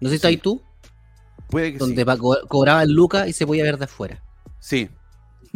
[0.00, 0.62] No sé si estás ahí tú,
[1.50, 2.18] Puede que donde sí.
[2.18, 4.22] co- cobraban lucas y se podía ver de afuera.
[4.60, 4.88] Sí,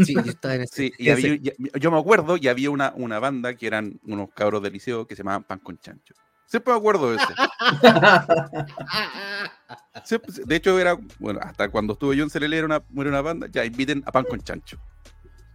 [0.04, 0.74] Sí, yo estaba en ese.
[0.74, 0.92] sí.
[0.98, 4.60] Y había- y- yo me acuerdo y había una, una banda que eran unos cabros
[4.62, 6.14] del liceo que se llamaban Pan con Chancho.
[6.46, 7.26] Siempre me acuerdo de ese.
[10.04, 13.20] Siempre- de hecho, era, bueno, hasta cuando estuve yo en CLL era una, era una
[13.22, 14.78] banda, ya inviten a Pan con Chancho.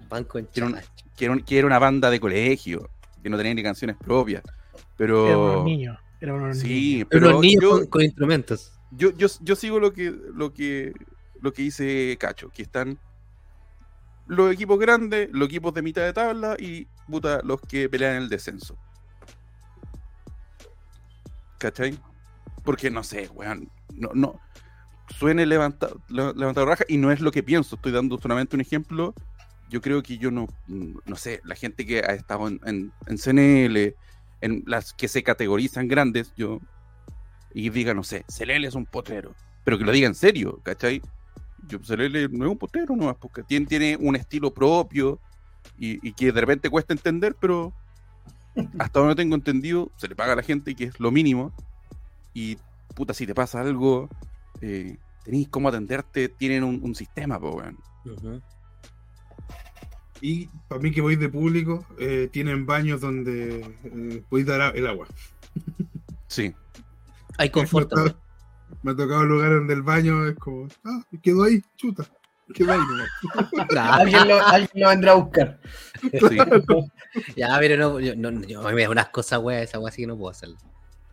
[0.08, 0.80] Pan con chancho.
[1.18, 2.90] Que era, un- que era una banda de colegio,
[3.24, 4.44] que no tenía ni canciones propias.
[4.98, 5.54] Era Pero.
[5.54, 5.98] unos niños.
[6.22, 6.68] Era unos niños.
[6.68, 8.74] Sí, Pero pero los niños yo, con, con instrumentos.
[8.92, 10.94] yo, yo, yo sigo lo que, lo que
[11.42, 12.98] lo que dice Cacho, que están
[14.28, 18.30] los equipos grandes, los equipos de mitad de tabla y puta, los que pelean el
[18.30, 18.76] descenso.
[21.60, 21.98] ¿Cachai?
[22.64, 23.70] Porque no sé, weón.
[23.94, 24.40] No, no.
[25.20, 27.76] Suene levantado, levantado raja y no es lo que pienso.
[27.76, 29.14] Estoy dando solamente un ejemplo.
[29.70, 33.18] Yo creo que yo no, no sé, la gente que ha estado en, en, en
[33.18, 33.96] CNL,
[34.46, 36.60] en las que se categorizan grandes, yo
[37.54, 39.34] y diga, no sé, Celele es un potrero,
[39.64, 41.02] pero que lo diga en serio, ¿cachai?
[41.68, 45.20] Yo, Celele no es un potrero nomás, porque tiene, tiene un estilo propio
[45.80, 47.74] y, que de repente cuesta entender, pero
[48.78, 51.52] hasta donde tengo entendido, se le paga a la gente, que es lo mínimo,
[52.34, 52.58] y
[52.94, 54.10] puta, si te pasa algo,
[54.62, 58.44] eh, tenéis cómo atenderte, tienen un, sistema, pues, weón.
[60.22, 64.88] Y para mí que voy de público, eh, tienen baños donde eh, podéis dar el
[64.88, 65.08] agua.
[66.28, 66.54] Sí,
[67.38, 68.22] Hay confort Me ha tocado-
[68.84, 72.06] Me ha tocado lugares donde el baño es como, ah, quedó ahí, chuta,
[72.54, 73.10] quedó ahí nomás.
[73.70, 73.94] Claro.
[73.94, 75.60] Alguien lo, alguien lo vendrá a buscar.
[76.02, 76.38] sí.
[77.38, 79.92] Ya, pero no, yo, no, yo- a mí me da unas cosas, weá, esa weá
[79.92, 80.58] sí que no puedo hacerlo.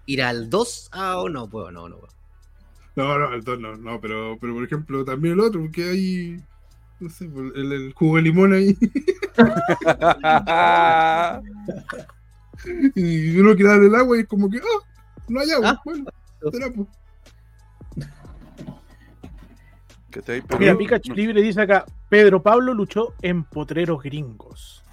[0.07, 2.12] Ir al 2, ah, o no puedo, no, no puedo.
[2.96, 6.36] No, no, el dos no, no, pero, pero por ejemplo también el otro, porque hay,
[7.03, 7.24] no sé,
[7.55, 8.76] el, el jugo de limón ahí,
[12.94, 14.86] y uno quiere dar el agua y es como que, ah,
[15.28, 15.80] no hay agua, Ah.
[15.84, 16.05] bueno,
[16.50, 16.88] será pues.
[20.59, 24.84] Mira, Pikachu Libre dice acá: Pedro Pablo luchó en potreros gringos.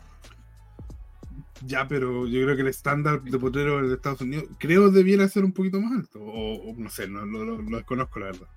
[1.65, 5.43] Ya, pero yo creo que el estándar de potrero de Estados Unidos, creo debiera ser
[5.43, 8.47] un poquito más alto, o, o no sé, no lo, lo- lo desconozco la verdad.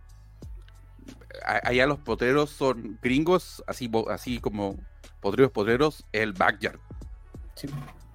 [1.44, 4.76] Allá los potreros son gringos, así, así como
[5.20, 6.78] potreros, potreros, el backyard.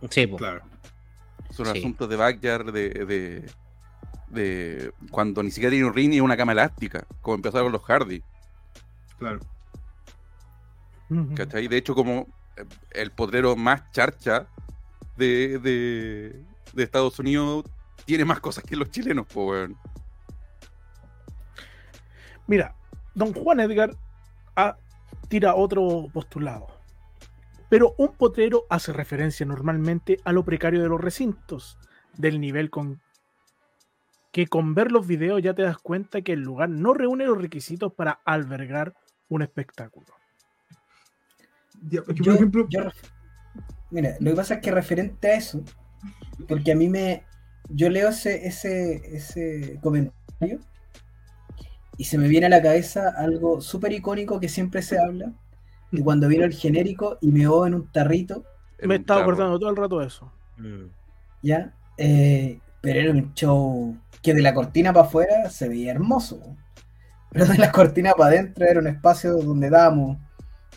[0.09, 0.37] Sí, po.
[0.37, 0.61] Claro.
[1.51, 1.79] Son Sí.
[1.79, 3.51] asuntos de backyard de, de,
[4.29, 8.21] de cuando ni siquiera tiene un ring ni una cama elástica, como empezaron los Hardy.
[9.17, 9.39] Claro.
[11.35, 11.67] ¿Cachai?
[11.69, 14.47] De hecho, como eh, el potrero más charcha
[15.15, 16.43] de, de,
[16.73, 17.63] de Estados Unidos
[18.05, 19.77] tiene más cosas que los chilenos, pues, weón.
[22.45, 22.75] Mira,
[23.17, 23.95] don Juan Edgar
[24.55, 24.77] ah,
[25.27, 26.67] tira otro postulado.
[27.69, 31.77] Pero un potrero hace referencia normalmente a lo precario de los recintos,
[32.17, 33.01] del nivel con
[34.31, 37.41] que con ver los videos ya te das cuenta que el lugar no reúne los
[37.41, 38.93] requisitos para albergar
[39.29, 40.07] un espectáculo.
[41.89, 42.81] Yo- por ejemplo, yo
[43.89, 45.63] mira, lo que pasa es que referente a eso,
[46.47, 47.23] porque a mí me.
[47.69, 50.59] Yo leo ese, ese, ese comentario
[51.97, 55.33] y se me viene a la cabeza algo súper icónico que siempre se habla.
[55.91, 58.45] De cuando vino el genérico y meó en un tarrito,
[58.77, 59.33] En Me un estaba tarro.
[59.33, 60.31] acordando todo el rato de eso.
[61.41, 61.73] ¿ya?
[61.97, 66.39] Eh, pero era un show que de la cortina para afuera se veía hermoso.
[67.31, 70.17] Pero de la cortina para adentro era un espacio donde dábamos,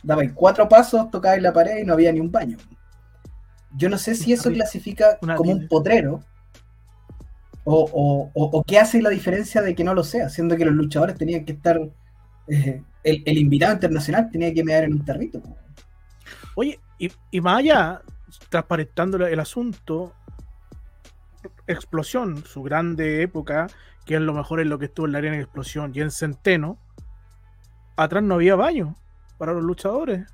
[0.03, 2.59] dabais cuatro pasos, tocabais la pared y no había ni un baño.
[3.77, 6.21] Yo no sé si eso clasifica como un potrero
[7.65, 10.75] o, o, o- qué hace la diferencia de que no lo sea, siendo que los
[10.75, 11.81] luchadores tenían que estar.
[12.49, 15.43] eh, el, invitado internacional tenía que mear en un tarrito.
[16.55, 18.03] Oye, y, y más allá,
[18.51, 20.15] transparentando el asunto,
[21.67, 23.69] Explosión, su grande época,
[24.05, 26.11] que es lo mejor en lo que estuvo en la arena de Explosión y en
[26.11, 26.79] Centeno,
[27.97, 28.97] atrás no había baño
[29.39, 30.27] para los luchadores.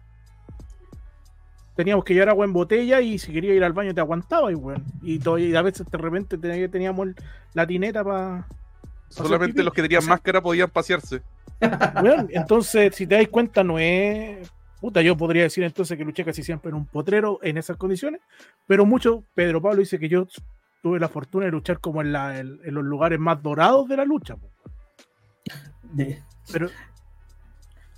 [1.76, 4.54] Teníamos que llevar agua en botella y si quería ir al baño te aguantaba y
[4.54, 4.82] bueno.
[5.02, 7.08] Y, todo, y a veces de repente tenía- teníamos
[7.54, 8.46] la tineta para...
[9.08, 11.22] Solamente los que tenían O sea- máscara podían pasearse.
[12.00, 14.50] Bueno, entonces, si te das cuenta, no es.
[14.80, 18.20] Puta, yo podría decir entonces que luché casi siempre en un potrero en esas condiciones,
[18.66, 20.26] pero mucho, Pedro Pablo dice que yo
[20.82, 23.96] tuve la fortuna de luchar como en, la- en- en los lugares más dorados de
[23.96, 24.36] la lucha.
[26.52, 26.68] Pero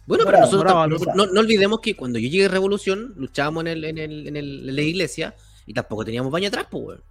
[0.09, 1.17] Bueno, pero Bravo, nosotros bravo, tampoco- bravo.
[1.27, 4.37] no, no olvidemos que cuando yo llegué a Revolución, luchábamos en, el, en, el, en,
[4.37, 5.35] el- en la iglesia
[5.67, 7.03] y tampoco teníamos baño atrás, pues, weón.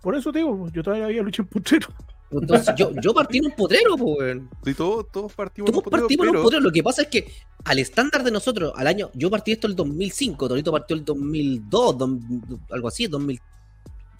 [0.00, 1.88] por eso te digo, yo todavía había luchado en potrero.
[2.30, 4.50] Entonces, yo, yo partí en un potrero, pues, weón.
[4.64, 6.62] Sí, todos, todos partimos en Todos un potrero, partimos en un potrero.
[6.64, 7.32] Lo que pasa es que
[7.64, 11.96] al estándar de nosotros, al año, yo partí esto el 2005, Torito partió el 2002,
[11.98, 13.40] dom- algo así, 2000,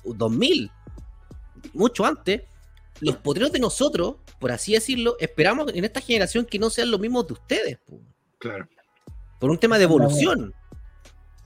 [0.04, 0.70] 2000,
[1.72, 2.42] mucho antes.
[3.00, 7.00] Los potreros de nosotros, por así decirlo, esperamos en esta generación que no sean los
[7.00, 8.00] mismos de ustedes, pues,
[8.48, 8.68] claro.
[9.38, 10.54] por un tema de evolución.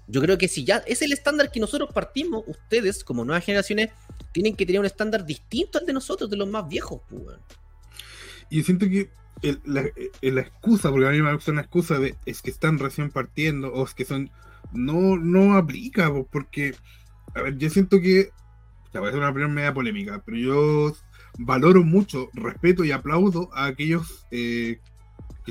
[0.06, 3.90] Yo creo que si ya es el estándar que nosotros partimos, ustedes, como nuevas generaciones,
[4.32, 7.36] tienen que tener un estándar distinto al de nosotros, de los más viejos, pues.
[8.50, 9.10] Y siento que
[9.42, 9.84] el- la,
[10.22, 13.10] el- la excusa, porque a mí me gusta una excusa de es que están recién
[13.10, 14.30] partiendo o es que son.
[14.72, 16.74] No, no aplica, po, porque.
[17.34, 18.30] A ver, yo siento que.
[18.94, 20.92] Ya voy a hacer una opinión media polémica, pero yo
[21.38, 24.80] valoro mucho, respeto y aplaudo a aquellos eh,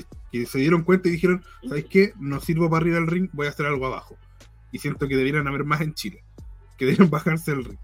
[0.04, 2.14] que, que se dieron cuenta y dijeron: ¿Sabes qué?
[2.20, 4.18] No sirvo para arriba del ring, voy a hacer algo abajo.
[4.72, 6.24] Y siento que debieran haber más en Chile,
[6.78, 7.80] que debieran bajarse del ring.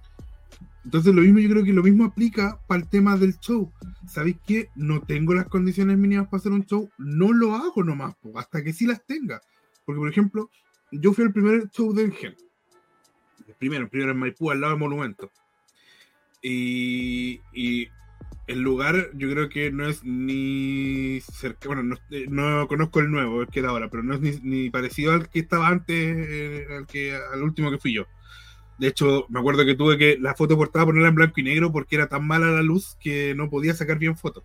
[0.86, 3.72] Entonces lo mismo, yo creo que lo mismo aplica para el tema del show.
[4.08, 4.70] ¿Sabéis qué?
[4.76, 8.64] No tengo las condiciones mínimas para hacer un show, no lo hago nomás, po, hasta
[8.64, 9.42] que sí las tenga.
[9.86, 10.50] Porque, por ejemplo,
[10.92, 12.36] yo fui al primer show de Engen.
[13.48, 15.32] El primero, el primero en Maipú, al lado del monumento.
[16.42, 17.88] Y, y
[18.48, 23.10] el lugar, yo creo que no es ni cerca, bueno, no, eh, no conozco el
[23.10, 26.66] nuevo, el que da ahora, pero no es ni, parecido al que estaba antes, eh,
[26.78, 28.06] al, que, al último que fui yo.
[28.80, 31.72] De hecho, me acuerdo que tuve que la foto portada ponerla en blanco y negro
[31.72, 34.44] porque era tan mala la luz que no podía sacar bien fotos.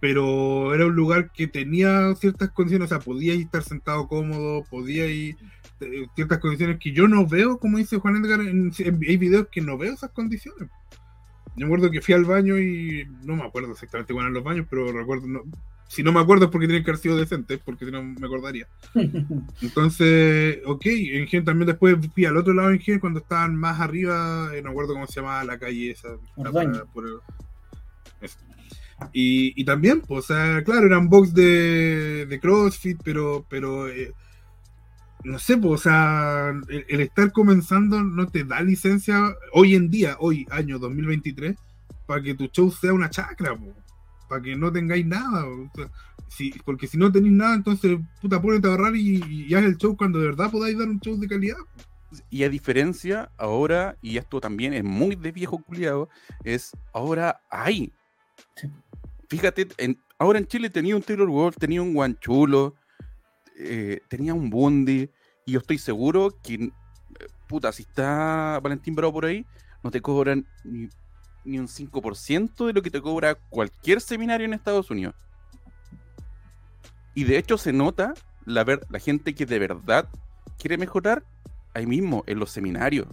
[0.00, 5.06] Pero era un lugar que tenía ciertas condiciones, o sea, podía estar sentado cómodo, podía
[5.06, 5.36] ir
[6.14, 8.72] ciertas condiciones que yo no veo, como dice Juan Edgar, en-
[9.08, 10.68] hay videos que no veo esas condiciones.
[11.58, 14.66] Me acuerdo que fui al baño y no me acuerdo exactamente cuáles eran los baños,
[14.68, 15.42] pero recuerdo, no-
[15.88, 18.26] si no me acuerdo es porque tienen que haber sido decentes, porque si no me
[18.26, 18.66] acordaría.
[19.62, 23.80] Entonces, ok, en Gen también después fui al otro lado en Gen cuando estaban más
[23.80, 26.08] arriba, eh, no me acuerdo cómo se llamaba la calle esa.
[26.92, 27.20] Por el-.
[29.12, 34.12] Y, y también, pues, o sea, claro, eran box de, de CrossFit, pero, pero eh,
[35.24, 39.90] no sé, pues, o sea, el, el estar comenzando no te da licencia hoy en
[39.90, 41.56] día, hoy, año 2023,
[42.06, 43.56] para que tu show sea una chacra,
[44.28, 45.44] para que no tengáis nada.
[45.46, 45.90] o sea,
[46.28, 49.76] si, porque si no tenéis nada, entonces, puta, ponete a ahorrar y, y haz el
[49.76, 51.56] show cuando de verdad podáis dar un show de calidad.
[52.30, 56.08] Y a diferencia, ahora, y esto también es muy de viejo culiado,
[56.44, 57.92] es ahora hay.
[58.56, 58.68] Sí.
[59.28, 62.74] Fíjate, en- ahora en Chile tenía un Taylor Wolf, tenía un Guanchulo,
[63.58, 65.10] eh, tenía un Bundy,
[65.44, 66.70] y yo estoy seguro que, eh,
[67.46, 69.44] puta, si está Valentín Bravo por ahí,
[69.82, 70.88] no te cobran ni,
[71.44, 75.14] ni un 5% de lo que te cobra cualquier seminario en Estados Unidos.
[77.14, 80.08] Y de hecho se nota la, ver- la gente que de verdad
[80.58, 81.24] quiere mejorar
[81.74, 83.06] ahí mismo, en los seminarios.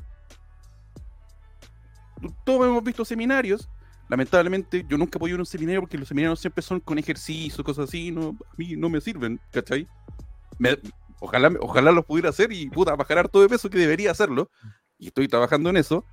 [2.43, 3.69] todos hemos visto seminarios.
[4.07, 6.97] Lamentablemente, yo nunca he podido ir a un seminario porque los seminarios siempre son con
[6.99, 8.11] ejercicio, cosas así.
[8.11, 9.87] No, a mí no me sirven, ¿cachai?
[11.19, 14.49] Ojalá, ojalá los pudiera hacer y puta, bajar harto de peso que debería hacerlo.
[14.97, 16.05] Y estoy trabajando en eso.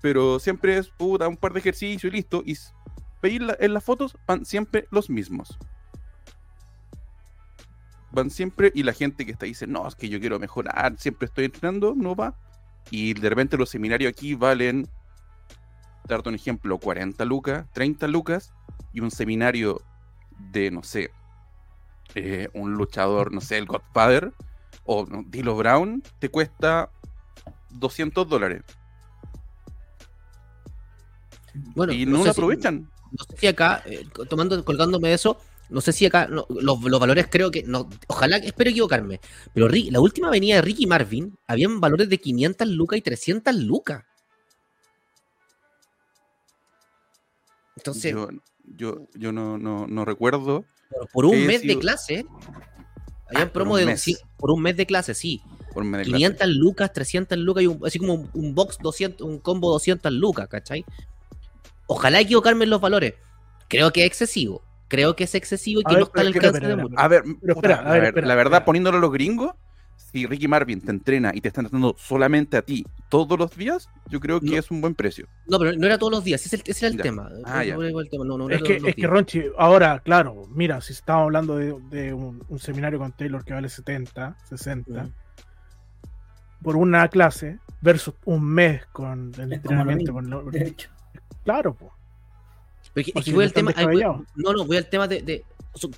[0.00, 2.42] Pero siempre es puta, un par de ejercicios y listo.
[2.44, 5.56] Y la- en las fotos van siempre los mismos.
[8.10, 11.26] Van siempre y la gente que está dice, no, es que yo quiero mejorar, siempre
[11.26, 12.36] estoy entrenando, no va.
[12.90, 14.86] Y de repente los seminarios aquí valen,
[16.06, 18.52] darte un ejemplo, 40 lucas, 30 lucas,
[18.92, 19.80] y un seminario
[20.50, 21.10] de, no sé,
[22.14, 24.32] eh, un luchador, no sé, el Godfather,
[24.84, 26.90] o no, Dilo Brown, te cuesta
[27.70, 28.62] 200 dólares.
[31.74, 32.90] Bueno, y no, sé lo si- aprovechan.
[33.10, 35.38] no sé si acá, eh, tomando, colgándome de eso,
[35.68, 39.20] no sé si acá, no, los, los valores creo que, no, ojalá, espero equivocarme,
[39.54, 44.04] pero la última avenida de Ricky Marvin, habían valores de 500 lucas y 300 lucas.
[47.76, 48.28] Entonces, Yo,
[48.76, 50.64] yo, yo no, no, no recuerdo.
[50.98, 52.26] Por, por un mes de sido- clase,
[53.28, 54.00] habían Ah, por promo un de mes.
[54.00, 55.42] 200 por un mes de clase, sí.
[55.72, 56.16] Por medio de clase.
[56.18, 60.12] 500 lucas, 300 lucas y un- así como un, un box 200, un combo 200
[60.12, 60.84] lucas, ¿cachai?
[61.86, 63.14] Ojalá equivocarme en los valores.
[63.68, 64.62] Creo que es excesivo.
[64.88, 66.98] Creo que es excesivo y A que ver, no está al alcance de muchos.
[66.98, 68.64] A ver, Pero espera, a la, ver, ver- espera, la verdad, espera.
[68.66, 69.52] poniéndolo a los gringos,
[70.12, 73.88] si Ricky Marvin te entrena y te está entrenando solamente a ti todos los días,
[74.10, 74.56] yo creo que No.
[74.58, 75.26] es un buen precio.
[75.46, 77.02] No, pero no era todos los días, ese, es el- ese era el Ya.
[77.02, 77.30] tema.
[77.44, 77.74] Ah, ya.
[77.76, 79.06] No era el tema, no, no era Es que, es que.
[79.06, 83.54] Ronchi, ahora, claro, mira, si estamos hablando de, de un, un seminario con Taylor que
[83.54, 85.12] vale 70, 60, Ujú.
[86.62, 90.12] por una clase, versus un mes con el Es entrenamiento.
[90.12, 90.88] Con lo- de hecho.
[91.44, 91.90] claro, pues.
[92.94, 93.70] Pero es que- es voy no al tema.
[93.70, 94.02] están voy-
[94.36, 95.22] no, no, voy al tema de.
[95.22, 95.44] de-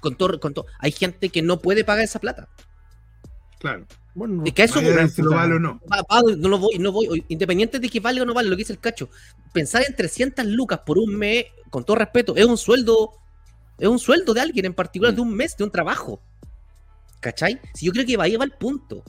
[0.01, 0.67] con todo, con todo.
[0.79, 2.49] Hay gente que no puede pagar esa plata.
[3.59, 3.85] Claro.
[4.15, 4.97] Bueno, Es que a eso Vaya voy.
[4.99, 5.81] a ver si lo vale o no.
[5.91, 7.25] Va- va, no lo voy, no voy.
[7.29, 9.09] Independiente de que valga o no valga, lo que dice el cacho.
[9.53, 13.11] Pensar en 300 lucas por un mes, con todo respeto, es un sueldo.
[13.79, 15.17] Es un sueldo de alguien en particular, Mm.
[15.17, 16.21] de un mes, de un trabajo.
[17.21, 17.61] ¿Cachai?
[17.75, 19.03] Si yo creo que va ahí va el punto.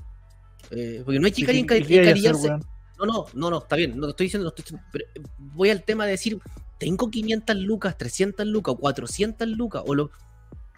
[0.71, 2.49] Eh, porque no hay que ¿Y caer qué- en ca- y qué hay que encarillarse.
[2.97, 5.05] No, no, no, no, está bien, no te estoy diciendo, no estoy pero
[5.37, 6.39] voy al tema de decir,
[6.79, 10.09] tengo 500 lucas, 300 lucas, 400 lucas, o lo,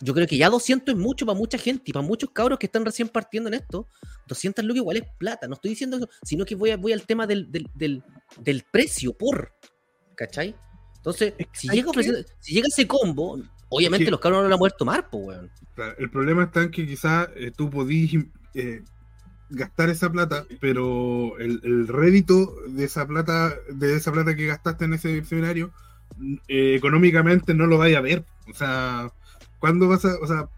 [0.01, 2.65] yo creo que ya 200 es mucho para mucha gente y para muchos cabros que
[2.67, 3.87] están recién partiendo en esto,
[4.27, 7.05] 200 lucas igual es plata, no estoy diciendo eso, sino que voy, a- voy al
[7.05, 8.03] tema del, del, del,
[8.39, 9.53] del precio por,
[10.15, 10.55] ¿cachai?
[10.97, 11.91] Entonces, si llega,
[12.39, 13.39] si llega ese combo,
[13.69, 15.51] obviamente los cabros no lo van a poder tomar, pues, weón.
[15.75, 18.13] Claro, el problema está en que quizás eh, tú podís
[18.55, 18.83] eh,
[19.49, 24.85] gastar esa plata, pero el, el rédito de esa plata, de esa plata que gastaste
[24.85, 25.71] en ese seminario,
[26.47, 28.25] eh, económicamente no lo vaya a ver.
[28.49, 29.11] O sea,
[29.59, 30.49] ¿cuándo vas a, o sea,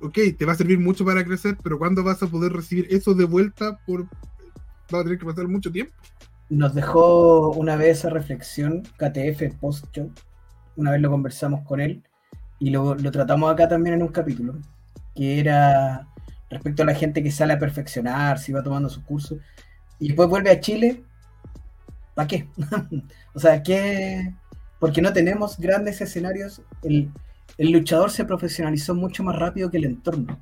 [0.00, 3.14] ok, te va a servir mucho para crecer, pero ¿cuándo vas a poder recibir eso
[3.14, 4.04] de vuelta por
[4.94, 5.92] va a tener que pasar mucho tiempo?
[6.48, 10.12] Nos dejó una vez esa reflexión KTF post-show.
[10.76, 12.02] Una vez lo conversamos con él
[12.58, 14.54] y lo, lo tratamos acá también en un capítulo,
[15.14, 16.06] que era
[16.50, 19.38] respecto a la gente que sale a perfeccionar, si va tomando sus cursos
[19.98, 21.02] y después vuelve a Chile.
[22.14, 22.48] ¿Para qué?
[23.34, 24.32] o sea, ¿qué?
[24.78, 26.62] Porque no tenemos grandes escenarios.
[26.82, 27.10] El,
[27.58, 30.38] el luchador se profesionalizó mucho más rápido que el entorno.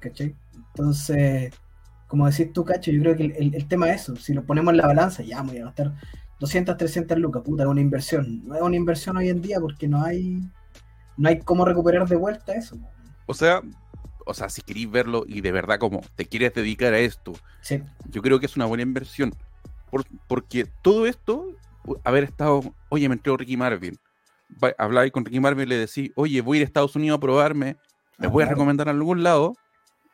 [0.00, 0.34] ¿Cachai?
[0.54, 1.54] Entonces,
[2.08, 4.16] como decís tú, Cacho, yo creo que el, el- el tema es eso.
[4.16, 5.92] Si lo ponemos en la balanza, ya voy a gastar
[6.40, 8.46] 200, 300 lucas, puta, es una inversión.
[8.46, 10.40] No es una inversión hoy en día porque no hay
[11.16, 12.76] no hay cómo recuperar de vuelta eso.
[13.26, 13.62] O sea,
[14.26, 17.82] o sea, si queréis verlo y de verdad como te quieres dedicar a esto, Sí,
[18.08, 19.32] yo creo que es una buena inversión.
[19.90, 21.46] Por- porque todo esto,
[22.04, 23.96] haber estado, oye, me entró Ricky Marvin.
[24.78, 27.20] Habláis con Ricky Marvin y le decís, oye, voy a ir a Estados Unidos a
[27.20, 27.76] probarme,
[28.18, 28.56] me Ah, voy a claro.
[28.56, 29.54] recomendar a algún lado.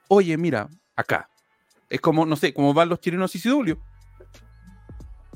[0.08, 1.28] Oye, mira, acá.
[1.90, 3.74] Es como, no sé, como van los chilenos a CCW,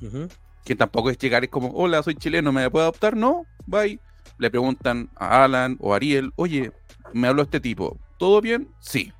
[0.02, 0.28] Ujú.
[0.64, 3.16] que tampoco es llegar, es como, hola, soy chileno, ¿me puedo adoptar?
[3.16, 3.98] No, bye.
[4.38, 6.72] Le preguntan a Alan o a Ariel, oye,
[7.12, 8.68] me habló este tipo, ¿todo bien?
[8.80, 9.12] Sí.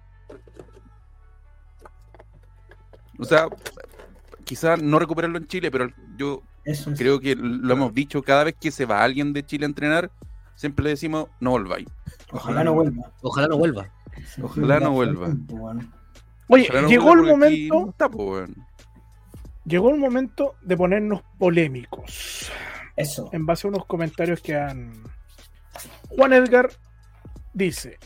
[3.19, 3.49] O sea,
[4.45, 6.99] quizás no recuperarlo en Chile, pero yo eso es.
[6.99, 10.11] creo que lo hemos dicho cada vez que se va alguien de Chile a entrenar,
[10.55, 11.89] siempre le decimos, no volváis.
[12.33, 13.11] Ojalá no vuelva.
[13.23, 13.91] Ojalá no vuelva.
[14.27, 15.27] Sí, Ojalá no vuelva.
[15.27, 15.93] tiempo, bueno.
[16.49, 18.11] Oye, Ojalá llegó el vuelva momento, está,
[19.65, 22.51] llegó el momento de ponernos polémicos.
[22.95, 23.31] Eso.
[23.33, 24.93] en base a unos comentarios que han.
[26.11, 26.71] Juan Edgar
[27.55, 27.99] dice: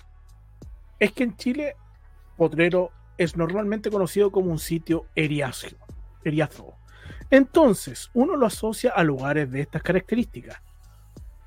[1.00, 1.74] Es que en Chile,
[2.36, 5.76] Potrero es normalmente conocido como un sitio eriáceo.
[6.24, 6.75] eriazo.
[7.30, 10.56] Entonces, uno lo asocia a lugares de estas características.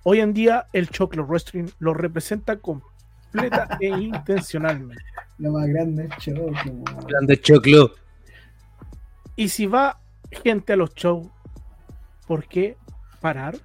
[0.04, 5.04] Hoy en día, el Choclo Wrestling lo representa completa e intencionalmente.
[5.38, 6.52] Lo más grande es Choclo.
[7.08, 7.92] Grande choclo.
[9.36, 10.00] Y si va
[10.32, 11.28] gente a los shows,
[12.28, 12.76] ¿por qué?
[13.20, 13.58] parar?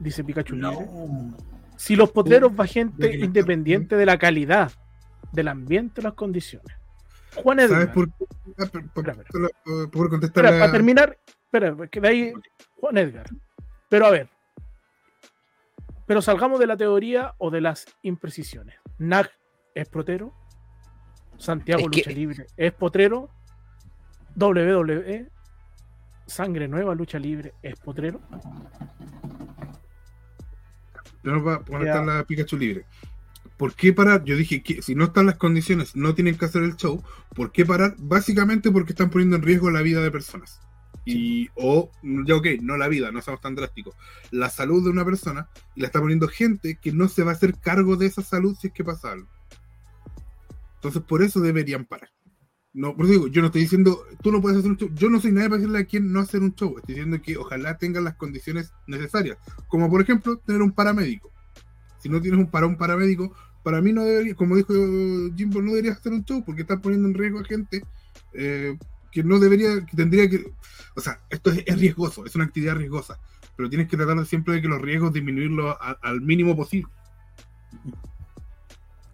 [0.00, 0.56] Dice Pikachu.
[0.56, 1.34] No.
[1.76, 4.72] Si los potreros va gente independiente de la calidad,
[5.32, 6.76] del ambiente y las condiciones.
[7.36, 7.82] Juan Edgar.
[7.82, 8.24] ¿Sabes por qué?
[8.58, 8.68] Ah,
[9.92, 11.18] contestar la- para terminar,
[11.56, 12.32] espera, que de ahí
[12.76, 13.26] Juan Edgar.
[13.88, 14.28] Pero a ver.
[16.06, 18.76] Pero salgamos de la teoría o de las imprecisiones.
[18.98, 19.30] Nag
[19.74, 20.32] es protero.
[21.38, 23.30] Santiago Es que- Lucha Libre es potrero.
[24.36, 25.28] WWE.
[26.26, 28.20] Sangre Nueva Lucha Libre es potrero.
[31.22, 32.02] Yo no voy a Ya.
[32.02, 32.84] la Pikachu libre.
[33.56, 34.22] ¿Por qué parar?
[34.24, 37.02] Yo dije que si no están las condiciones, no tienen que hacer el show.
[37.34, 37.94] ¿Por qué parar?
[37.98, 40.60] Básicamente porque están poniendo en riesgo la vida de personas.
[41.06, 43.94] Y, o, ya ok, no la vida, no somos tan drásticos.
[44.32, 47.34] La salud de una persona y la está poniendo gente que no se va a
[47.34, 49.28] hacer cargo de esa salud si es que pasa algo.
[50.74, 52.10] Entonces, por eso deberían parar.
[52.72, 54.90] No, por eso digo, yo no estoy diciendo, tú no puedes hacer un show.
[54.94, 56.76] Yo no soy nadie para decirle a quién no hacer un show.
[56.76, 59.38] Estoy diciendo que ojalá tengan las condiciones necesarias.
[59.68, 61.30] Como por ejemplo, tener un paramédico.
[61.98, 63.32] Si no tienes un para un paramédico,
[63.62, 64.74] para mí no debería, como dijo
[65.36, 67.82] Jimbo, no deberías hacer un show porque estás poniendo en riesgo a gente
[68.34, 68.76] eh,
[69.22, 70.52] que no debería, que tendría que.
[70.94, 73.18] O sea, esto es, es riesgoso, es una actividad riesgosa.
[73.56, 76.90] Pero tienes que tratar de siempre de que los riesgos disminuirlos a- al mínimo posible.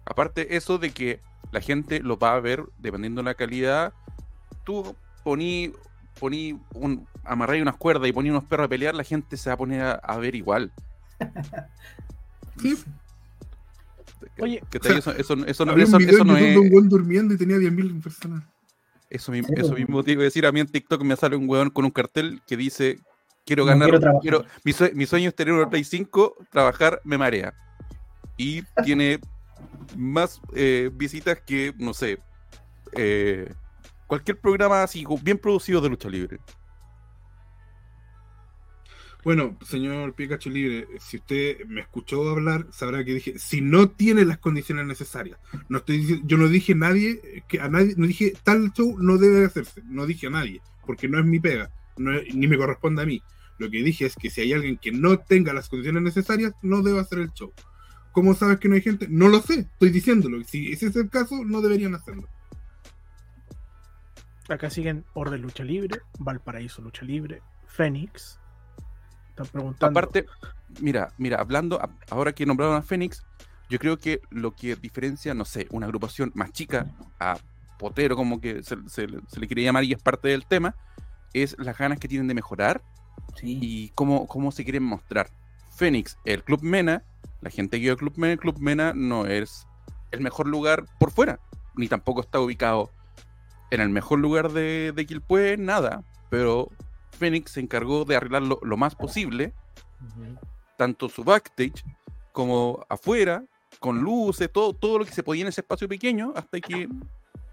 [0.05, 1.19] Aparte, eso de que
[1.51, 3.93] la gente lo va a ver dependiendo de la calidad.
[4.65, 5.71] Tú poní,
[6.19, 9.53] poní un, amarré unas cuerdas y poní unos perros a pelear, la gente se va
[9.53, 10.71] a poner a, a ver igual.
[12.61, 12.77] Sí.
[14.39, 16.55] Oye, eso, eso, eso no, eso- un video eso no es.
[16.57, 18.43] un buen durmiendo y tenía 10.000 personas.
[19.13, 19.79] Eso, mismo, eso pues.
[19.79, 20.45] mismo te iba a decir.
[20.45, 22.99] A mí en TikTok me sale un weón con un cartel que dice:
[23.45, 24.19] Quiero No ganar.
[24.21, 27.53] quiero mi, sue- mi sueño es tener una Play 5, trabajar me marea.
[28.37, 29.19] Y tiene
[29.95, 32.17] más eh, visitas que, no sé,
[32.93, 33.53] eh,
[34.07, 36.39] cualquier programa así, bien producido de lucha libre.
[39.23, 44.25] Bueno, señor Pikachu Libre, si usted me escuchó hablar, sabrá que dije, si no tiene
[44.25, 48.05] las condiciones necesarias, no estoy yo no dije a nadie, eh, que a nadie, no
[48.05, 51.71] dije tal show no debe hacerse, no dije a nadie, porque no es mi pega,
[51.97, 53.21] ni me corresponde a mí.
[53.59, 56.81] Lo que dije es que si hay alguien que no tenga las condiciones necesarias, no
[56.81, 57.53] debe hacer el show.
[58.11, 59.07] ¿Cómo sabes que no hay gente?
[59.09, 60.43] No lo sé, estoy diciéndolo.
[60.43, 62.27] Si ese es el caso, no deberían hacerlo.
[64.49, 68.39] Acá siguen Orden Lucha Libre, Valparaíso Lucha Libre, Fénix.
[69.33, 69.99] Están preguntando.
[69.99, 70.25] Aparte,
[70.79, 71.79] mira, mira, hablando,
[72.09, 73.23] ahora que nombraron a Fénix,
[73.69, 76.85] yo creo que lo que diferencia, no sé, una agrupación más chica
[77.19, 77.37] a
[77.79, 80.75] Potero, como que se, se le- se le quiere llamar y es parte del tema,
[81.33, 82.81] es las ganas que tienen de mejorar
[83.35, 83.57] Sí.
[83.61, 85.29] y cómo, cómo se quieren mostrar.
[85.75, 87.01] Fénix, el Club Mena,
[87.41, 89.65] la gente que iba al Club Mena, el Club Mena no es
[90.11, 91.39] el mejor lugar por fuera,
[91.75, 92.91] ni tampoco está ubicado
[93.71, 96.69] en el mejor lugar de, de Quilpué, nada, pero
[97.13, 99.53] Fénix se encargó de arreglarlo lo más posible,
[100.77, 101.83] tanto su backstage
[102.31, 103.43] como afuera,
[103.79, 106.87] con luces, todo, todo lo que se podía en ese espacio pequeño, hasta que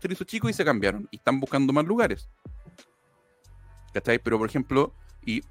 [0.01, 2.29] se hizo chico y se cambiaron, y están buscando más lugares.
[3.93, 4.19] ¿Cachai?
[4.19, 4.93] Pero por ejemplo,
[5.25, 5.43] y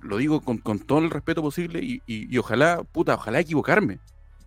[0.00, 3.98] lo digo con, con todo el respeto posible, y, y- y ojalá, puta, ojalá equivocarme.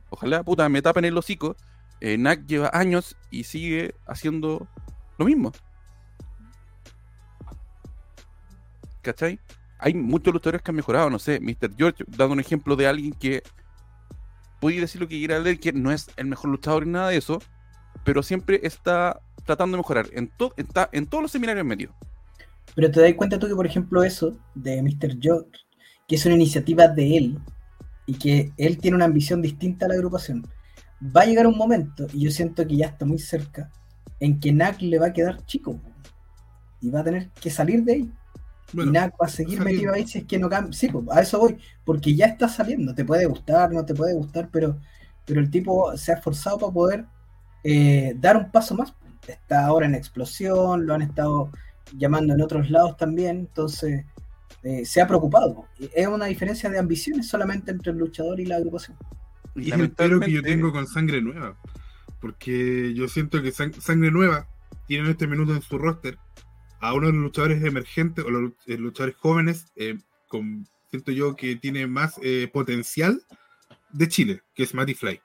[0.09, 1.55] Ojalá, puta, me tapen el hocico.
[1.99, 4.67] Eh, Nak lleva años y sigue haciendo
[5.17, 5.51] lo mismo.
[9.07, 9.39] ¿Cachai?
[9.79, 11.75] Hay muchos luchadores que han mejorado, no sé, Mr.
[11.77, 13.41] George, dando un ejemplo de alguien que
[14.59, 17.17] podéis decir lo que quiera leer, que no es el mejor luchador ni nada de
[17.17, 17.39] eso,
[18.03, 20.07] pero siempre está tratando de mejorar.
[20.57, 21.93] Está en todos los seminarios medios.
[22.75, 25.17] Pero te das cuenta tú que, por ejemplo, eso de Mr.
[25.21, 25.51] George,
[26.07, 27.39] que es una iniciativa de él
[28.05, 30.45] y que él tiene una ambición distinta a la agrupación,
[31.15, 33.71] va a llegar un momento, y yo siento que ya está muy cerca,
[34.19, 35.79] en que NAC le va a quedar chico
[36.81, 38.11] y va a tener que salir de ahí.
[38.73, 39.73] Bueno, y NAC va a seguir salir.
[39.75, 40.73] metido ahí si es que no cambia.
[40.73, 42.93] Sí, a eso voy, porque ya está saliendo.
[42.93, 44.77] Te puede gustar, no te puede gustar, pero,
[45.25, 47.05] pero el tipo se ha esforzado para poder
[47.63, 48.93] eh, dar un paso más.
[49.27, 51.49] Está ahora en explosión, lo han estado
[51.95, 54.05] llamando en otros lados también, entonces
[54.63, 55.65] eh, se ha preocupado.
[55.93, 58.97] Es una diferencia de ambiciones solamente entre el luchador y la agrupación.
[59.55, 61.55] Y es el pero que yo tengo con sangre nueva.
[62.19, 64.47] Porque yo siento que Sang- sangre nueva
[64.87, 66.17] tiene en este minuto en su roster
[66.79, 69.97] a uno de los luchadores emergentes o los eh, luchadores jóvenes, eh,
[70.27, 73.21] con, siento yo que tiene más eh, potencial
[73.91, 75.21] de Chile, que es Matty Fly.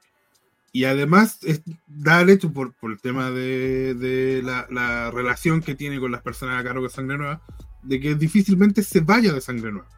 [0.73, 6.13] Y además es, da el hecho por, el tema de, la relación que tiene con
[6.13, 7.43] las personas a cargo de Sangre Nueva,
[7.83, 9.89] de que difícilmente se vaya de Sangre Nueva.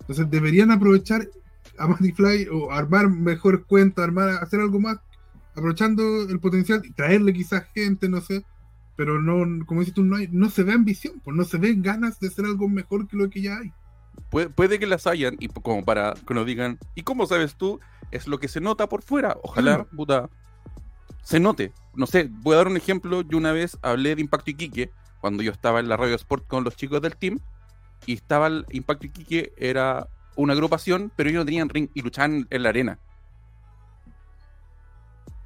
[0.00, 1.28] Entonces deberían aprovechar
[1.78, 4.98] a Matty Fly o armar mejor cuenta, armar, hacer algo más,
[5.54, 8.44] aprovechando el potencial y traerle quizás gente, no sé.
[8.96, 11.82] Pero no, como dices tú, no, hay, no se ve ambición, pues no se ven
[11.82, 13.72] ganas de hacer algo mejor que lo que ya hay.
[14.30, 17.78] puede, puede que las hayan, y como para que nos digan, ¿y cómo sabes tú?
[18.10, 19.36] Es lo que se nota por fuera.
[19.42, 20.30] Ojalá, puta,
[21.22, 21.72] se note.
[21.94, 23.22] No sé, voy a dar un ejemplo.
[23.22, 24.90] Yo una vez hablé de Impacto Iquique,
[25.20, 27.40] cuando yo estaba en la Radio Sport con los chicos del team,
[28.06, 32.46] y estaba el Impacto Iquique, era una agrupación, pero ellos no tenían ring y luchaban
[32.48, 32.98] en la arena.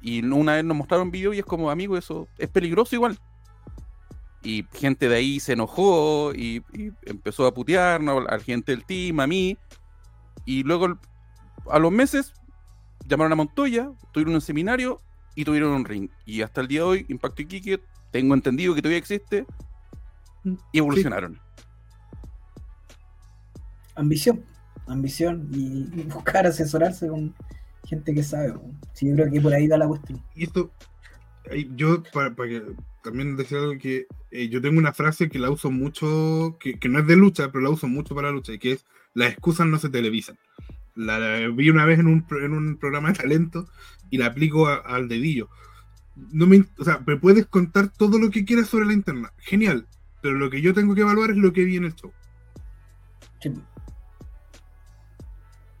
[0.01, 3.19] Y una vez nos mostraron un video y es como, amigo, eso es peligroso igual.
[4.43, 8.85] Y gente de ahí se enojó y, y empezó a putearnos, a la gente del
[8.85, 9.57] team, a mí.
[10.45, 10.97] Y luego,
[11.69, 12.33] a los meses,
[13.07, 14.99] llamaron a Montoya, tuvieron un seminario
[15.35, 16.09] y tuvieron un ring.
[16.25, 17.81] Y hasta el día de hoy, Impacto Iquique,
[18.11, 19.45] tengo entendido que todavía existe,
[20.71, 21.39] y evolucionaron.
[23.95, 24.43] Ambición,
[24.87, 27.35] ambición y y buscar asesorarse con
[27.85, 28.53] gente que sabe.
[28.93, 30.21] Sí, yo creo que por ahí da la cuestión.
[30.35, 30.71] Y esto,
[31.75, 32.63] yo, para, para que
[33.03, 36.89] también decir algo que eh, yo tengo una frase que la uso mucho, que, que
[36.89, 39.67] no es de lucha, pero la uso mucho para lucha, y que es, las excusas
[39.67, 40.37] no se televisan.
[40.95, 43.67] La, la vi una vez en un, pro- en un programa de talento
[44.09, 45.49] y la aplico a- al dedillo.
[46.15, 49.87] No me, o sea, me puedes contar todo lo que quieras sobre la interna, genial,
[50.21, 52.11] pero lo que yo tengo que evaluar es lo que vi en el show.
[53.41, 53.51] Sí.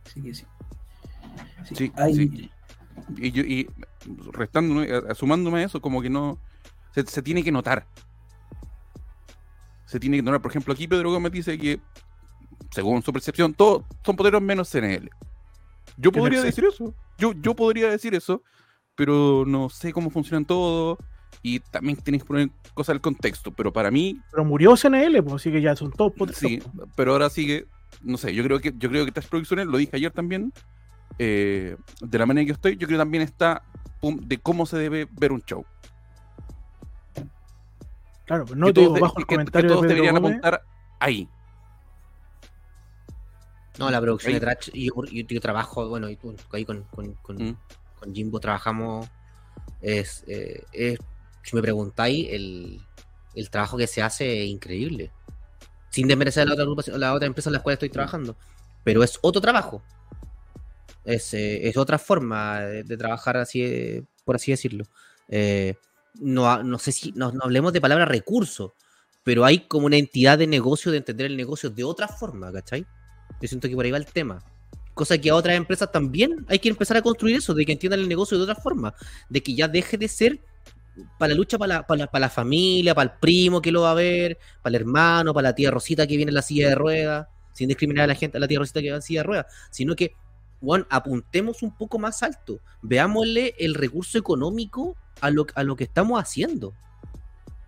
[0.05, 0.45] Sí sí.
[1.75, 2.51] Sí, Sí.
[3.17, 3.69] Y, yo, y
[4.31, 4.83] restando,
[5.15, 6.39] sumándome a eso, como que no.
[6.93, 7.85] Se, se tiene que notar.
[9.85, 10.41] Se tiene que notar.
[10.41, 11.79] Por ejemplo, aquí Pedro Gómez dice que,
[12.71, 15.09] según su percepción, todos son poderos menos CNL.
[15.97, 16.93] Yo podría decir eso.
[17.17, 18.41] Yo, yo podría decir eso,
[18.95, 20.97] pero no sé cómo funcionan todos.
[21.43, 23.51] Y también tenéis que poner cosas del contexto.
[23.51, 26.47] Pero para mí, Pero murió CNL, pues así que ya son todos poderosos.
[26.47, 26.61] Sí,
[26.95, 27.67] pero ahora sigue,
[28.01, 30.53] no sé, yo creo que yo creo que estas producciones, lo dije ayer también,
[31.17, 33.63] eh, de la manera que estoy, yo creo que también está
[34.01, 35.65] de cómo se debe ver un show.
[38.31, 39.87] Claro, pues no que te digo todos, de- bajo el que- que comentario todos de
[39.89, 40.63] Pedro deberían Gómez, apuntar
[40.99, 41.27] ahí.
[43.77, 44.39] No, la producción Ahí.
[44.39, 47.57] de Trash, y yo, yo- yo trabajo, bueno, y tú, ahí con, con, con, Mm.
[47.99, 49.09] con Jimbo trabajamos,
[49.81, 50.99] es, eh, es-
[51.43, 52.79] si me preguntáis, el,
[53.35, 55.11] el trabajo que se hace es increíble.
[55.89, 58.37] Sin desmerecer la otra, la otra empresa en la cual estoy trabajando.
[58.85, 59.81] Pero es otro trabajo.
[61.03, 64.85] Es, eh, es otra forma de, de trabajar así, eh, por así decirlo.
[65.27, 65.75] Eh,
[66.15, 68.75] no, no sé si no, hablemos de palabra recurso,
[69.23, 72.85] pero hay como una entidad de negocio, de entender el negocio de otra forma, ¿cachai?
[73.41, 74.43] Yo siento que por ahí va el tema.
[74.93, 78.01] Cosa que a otras empresas también hay que empezar a construir eso, de que entiendan
[78.01, 78.93] el negocio de otra forma,
[79.29, 80.41] de que ya deje de ser
[81.17, 84.37] para la lucha para la, la familia, para el primo que lo va a ver,
[84.61, 87.67] para el hermano, para la tía Rosita que viene en la silla de ruedas, sin
[87.67, 89.95] discriminar a la gente, a la tía Rosita que va en silla de ruedas, sino
[89.95, 90.13] que,
[90.59, 95.85] bueno, apuntemos un poco más alto, veámosle el recurso económico a lo, a lo que
[95.85, 96.73] estamos haciendo.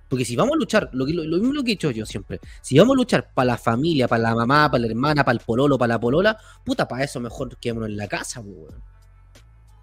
[0.10, 2.94] Porque si vamos a luchar, lo, lo, mismo que he dicho yo siempre, si vamos
[2.94, 5.96] a luchar para la familia, para la mamá, para la hermana, para el pololo, para
[5.96, 8.76] la polola, puta, para eso mejor quedémonos en la casa, pues.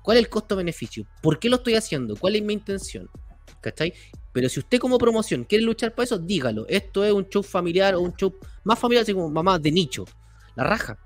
[0.02, 1.06] ¿Cuál es el costo-beneficio?
[1.20, 2.16] ¿Por qué lo estoy haciendo?
[2.16, 3.08] ¿Cuál es mi intención?
[3.60, 3.92] ¿Cachai?
[4.32, 6.66] Pero si usted como promoción quiere luchar para eso, dígalo.
[6.68, 8.34] Esto es un show familiar o un show
[8.64, 10.04] más familiar, así como mamá de nicho.
[10.54, 10.98] La raja.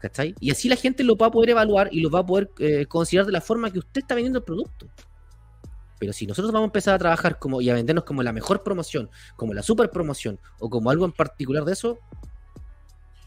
[0.00, 0.34] ¿Cachai?
[0.40, 2.86] Y así la gente lo va a poder evaluar y lo va a poder eh,
[2.86, 4.86] considerar de la forma que usted está vendiendo el producto.
[6.02, 8.64] Pero si nosotros vamos a empezar a trabajar como y a vendernos como la mejor
[8.64, 12.00] promoción, como la super promoción o como algo en particular de eso,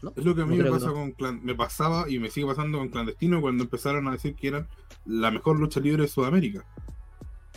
[0.02, 0.12] ¿no?
[0.14, 0.92] Es lo que a No mí me pasa no.
[0.92, 4.48] con clan- me pasaba y me sigue pasando con clandestino cuando empezaron a decir que
[4.48, 4.68] eran
[5.06, 6.66] la mejor lucha libre de Sudamérica.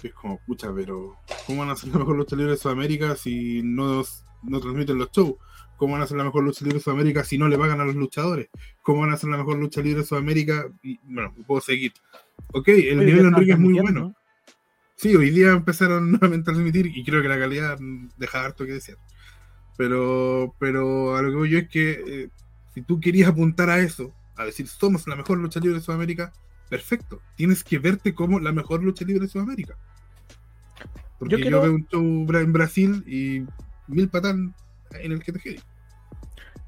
[0.02, 3.62] Es como, pucha, pero ¿cómo van a ser la mejor lucha libre de Sudamérica si
[3.62, 4.02] no,
[4.44, 5.34] no transmiten los shows?
[5.76, 7.84] ¿Cómo van a ser la mejor lucha libre de Sudamérica si no le pagan a
[7.86, 8.48] los luchadores?
[8.84, 10.70] ¿Cómo van a ser la mejor lucha libre de Sudamérica?
[10.82, 11.92] Y bueno, puedo seguir.
[12.54, 14.16] Ok, el Oye, nivel ya Enrique es muy bueno.
[15.00, 17.80] Sí, hoy día empezaron nuevamente a transmitir y creo que la calidad
[18.18, 18.98] deja harto que desear.
[19.78, 22.30] Pero, pero a lo que voy yo es que eh,
[22.74, 26.34] si tú querías apuntar a eso, a decir somos la mejor lucha libre de Sudamérica,
[26.70, 27.22] perfecto.
[27.38, 29.78] Tienes que verte como la mejor lucha libre de Sudamérica.
[31.18, 33.46] Porque yo, quiero- veo un show en Brasil y
[33.88, 34.54] mil patán
[34.92, 35.60] en el que te quede.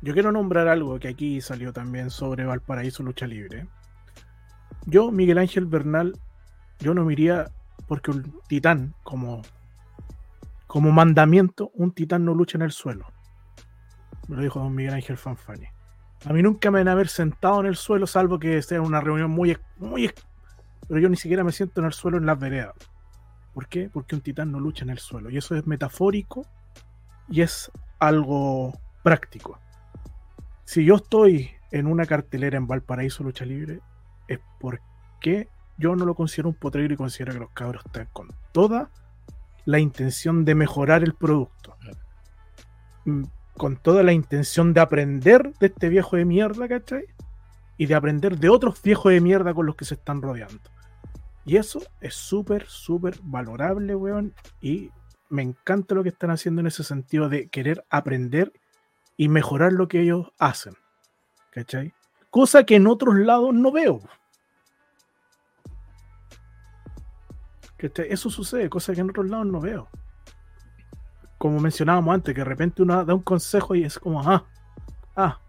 [0.01, 3.67] Yo quiero nombrar algo que aquí salió también sobre Valparaíso Lucha Libre.
[4.85, 6.17] Yo, Miguel Ángel Bernal,
[6.79, 7.51] yo no me iría
[7.87, 9.41] porque un titán, como,
[10.67, 13.05] como mandamiento, un titán no lucha en el suelo.
[14.27, 15.67] Me lo dijo don Miguel Ángel Fanfani.
[16.25, 19.01] A mí nunca me van a haber sentado en el suelo, salvo que sea una
[19.01, 20.11] reunión muy, muy
[20.87, 22.75] Pero yo ni siquiera me siento en el suelo en las veredas.
[23.53, 23.89] ¿Por qué?
[23.91, 25.29] Porque un titán no lucha en el suelo.
[25.29, 26.45] Y eso es metafórico
[27.27, 29.59] y es algo práctico.
[30.63, 33.81] Si yo estoy en una cartelera en Valparaíso Lucha Libre,
[34.27, 35.49] es porque
[35.81, 38.89] yo no lo considero un potrero y considero que los cabros están con toda
[39.65, 41.75] la intención de mejorar el producto.
[43.05, 43.23] Mm,
[43.57, 47.05] con toda la intención de aprender de este viejo de mierda, ¿cachai?
[47.77, 50.61] Y de aprender de otros viejos de mierda con los que se están rodeando.
[51.45, 54.33] Y eso es súper, súper valorable, weón.
[54.61, 54.91] Y
[55.29, 58.53] me encanta lo que están haciendo en ese sentido de querer aprender
[59.17, 60.75] y mejorar lo que ellos hacen.
[61.51, 61.93] ¿Cachai?
[62.29, 64.01] Cosa que en otros lados no veo.
[67.87, 69.87] Eso sucede, cosa que en otros lados no veo.
[71.37, 74.45] Como mencionábamos antes, que de repente uno da un consejo y es como, ah,
[75.15, 75.39] ah,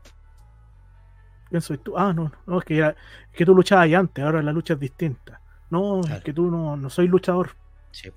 [1.50, 1.98] ¿quién soy tú?
[1.98, 2.90] Ah, no, no, es que, ya-
[3.30, 5.40] es que tú luchabas ahí antes, ahora la lucha es distinta.
[5.70, 7.50] No, es que tú no, no soy luchador,
[7.90, 8.10] Sí.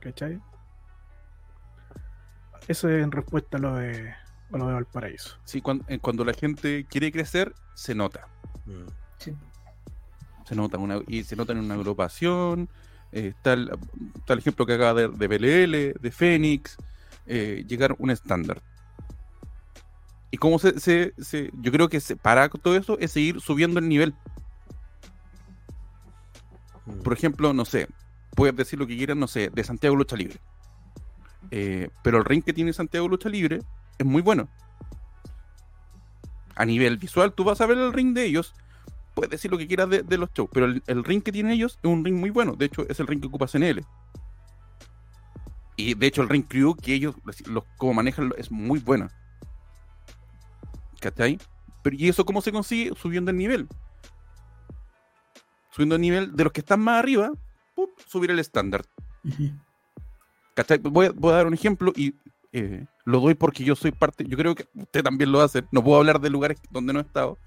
[0.00, 0.40] ¿cachai?
[2.68, 4.14] Eso es en respuesta a lo de,
[4.52, 5.36] a lo de Valparaíso.
[5.44, 8.28] Sí, cuando, eh, cuando la gente quiere crecer, se nota.
[8.66, 8.86] Mm.
[9.18, 9.36] Sí.
[10.44, 12.68] Se nota una, y se nota en una agrupación.
[13.12, 13.70] Eh, está, el,
[14.16, 16.76] está el ejemplo que acaba de, de BLL, de Fénix.
[17.26, 18.60] eh, llegar a un estándar.
[20.30, 23.78] Y cómo se, se- se- Yo creo que se, para todo eso es seguir subiendo
[23.78, 24.14] el nivel.
[26.86, 27.02] Mm.
[27.02, 27.88] Por ejemplo, no sé,
[28.34, 30.40] puedes decir lo que quieras, no sé, de Santiago Lucha Libre.
[31.50, 33.60] Eh, pero el ring que tiene Santiago Lucha Libre
[33.98, 34.48] es muy bueno.
[36.54, 38.54] A nivel visual, tú vas a ver el ring de ellos,
[39.14, 41.52] puedes decir lo que quieras de, de los shows, pero el, el ring que tienen
[41.52, 42.54] ellos es un ring muy bueno.
[42.56, 43.84] De hecho, es el ring que ocupa CNL.
[45.76, 47.14] Y de hecho, el ring crew que ellos,
[47.46, 49.08] los, como manejan, es muy bueno.
[51.00, 51.38] ¿Cachai?
[51.82, 52.92] Pero, ¿Y eso cómo se consigue?
[52.94, 53.68] Subiendo el nivel
[55.72, 57.32] subiendo el nivel de los que están más arriba,
[57.74, 57.90] ¡pup!
[58.06, 58.84] subir el estándar.
[60.54, 60.78] ¿Cachai?
[60.78, 62.14] Voy a, voy a dar un ejemplo y
[62.52, 65.82] eh, lo doy porque yo soy parte, yo creo que usted también lo hace, no
[65.82, 67.38] puedo hablar de lugares donde no he estado.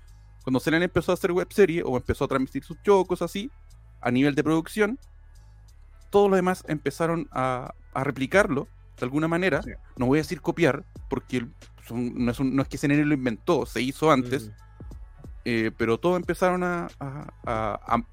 [0.46, 3.52] Cuando Selen empezó a hacer web serie o empezó a transmitir sus shows, cosas así,
[4.00, 4.98] a nivel de producción,
[6.10, 8.68] todos los demás empezaron a, a replicarlo
[8.98, 9.62] de alguna manera.
[9.64, 9.72] Sí.
[9.98, 11.46] No voy a decir copiar, porque
[11.86, 14.48] son- no, es un- no es que CNN lo inventó, se hizo antes.
[14.48, 14.52] Mm.
[15.48, 18.04] Eh, pero todos empezaron a, a- a- a-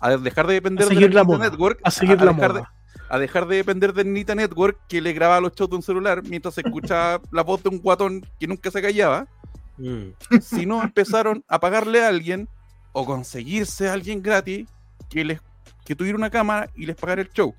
[0.00, 2.60] a dejar de depender A de la Network, A seguir la dejar moda.
[2.60, 2.66] De,
[3.10, 6.22] a dejar de depender del Nita Network que le grababa los shows de un celular
[6.24, 9.26] mientras se escuchaba la voz de un guatón que nunca se callaba,
[9.80, 10.12] Mm.
[10.42, 12.48] sino empezaron a pagarle a alguien
[12.92, 14.68] o conseguirse a alguien gratis
[15.08, 15.40] que les
[15.84, 17.54] que tuviera una cámara y les pagara el show.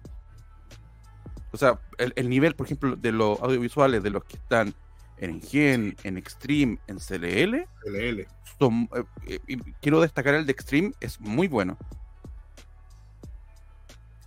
[1.51, 4.73] O sea, el, el nivel, por ejemplo, de los audiovisuales de los que están
[5.17, 8.27] en Gen, en Extreme, en CLL, LL.
[8.57, 8.89] son,
[9.27, 11.77] eh, eh, quiero destacar el de Extreme, es muy bueno.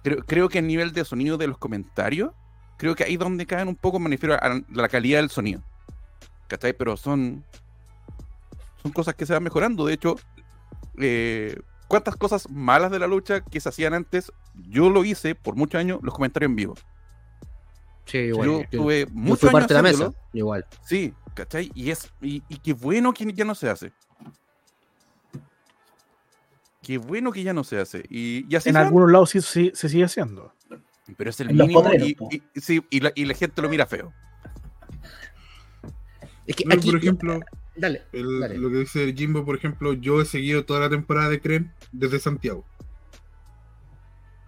[0.02, 2.32] Creo, creo que el nivel de sonido de los comentarios,
[2.76, 5.62] creo que ahí donde caen un poco, me refiero a la calidad del sonido.
[6.46, 6.74] ¿Cachai?
[6.74, 7.42] Pero son,
[8.84, 9.86] son cosas que se van mejorando.
[9.86, 10.16] De hecho,
[10.98, 11.58] eh,
[11.88, 14.30] ¿cuántas cosas malas de la lucha que se hacían antes?
[14.68, 16.74] Yo lo hice por muchos años, los comentarios en vivo.
[18.04, 18.46] Sí, igual.
[18.46, 20.10] yo yo, tuve años parte de la mesa.
[20.34, 20.66] Igual.
[20.82, 21.72] Sí, ¿cachai?
[21.74, 23.90] Y es y, y qué bueno que ya no se hace.
[26.82, 28.04] Qué bueno que ya no se hace.
[28.10, 30.52] Y, y así En algunos lados sí, sí se sigue haciendo.
[31.16, 33.70] pero es el En mínimo potreros, y, y- sí, y la, y la gente lo
[33.70, 34.12] mira feo.
[36.46, 36.90] Es que aquí.
[36.90, 37.40] por ejemplo,
[37.76, 38.02] Dale.
[38.12, 38.58] el- Dale.
[38.58, 41.72] lo que dice el Jimbo, por ejemplo, yo he seguido toda la temporada de Cren
[41.92, 42.64] desde Santiago.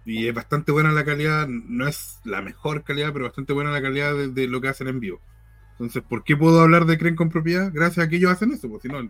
[0.05, 3.81] Y es bastante buena la calidad, no es la mejor calidad, pero bastante buena la
[3.81, 5.19] calidad de, de lo que hacen en vivo.
[5.73, 7.69] Entonces, ¿por qué puedo hablar de Cren con propiedad?
[7.73, 9.03] Gracias a que ellos hacen eso, porque si no,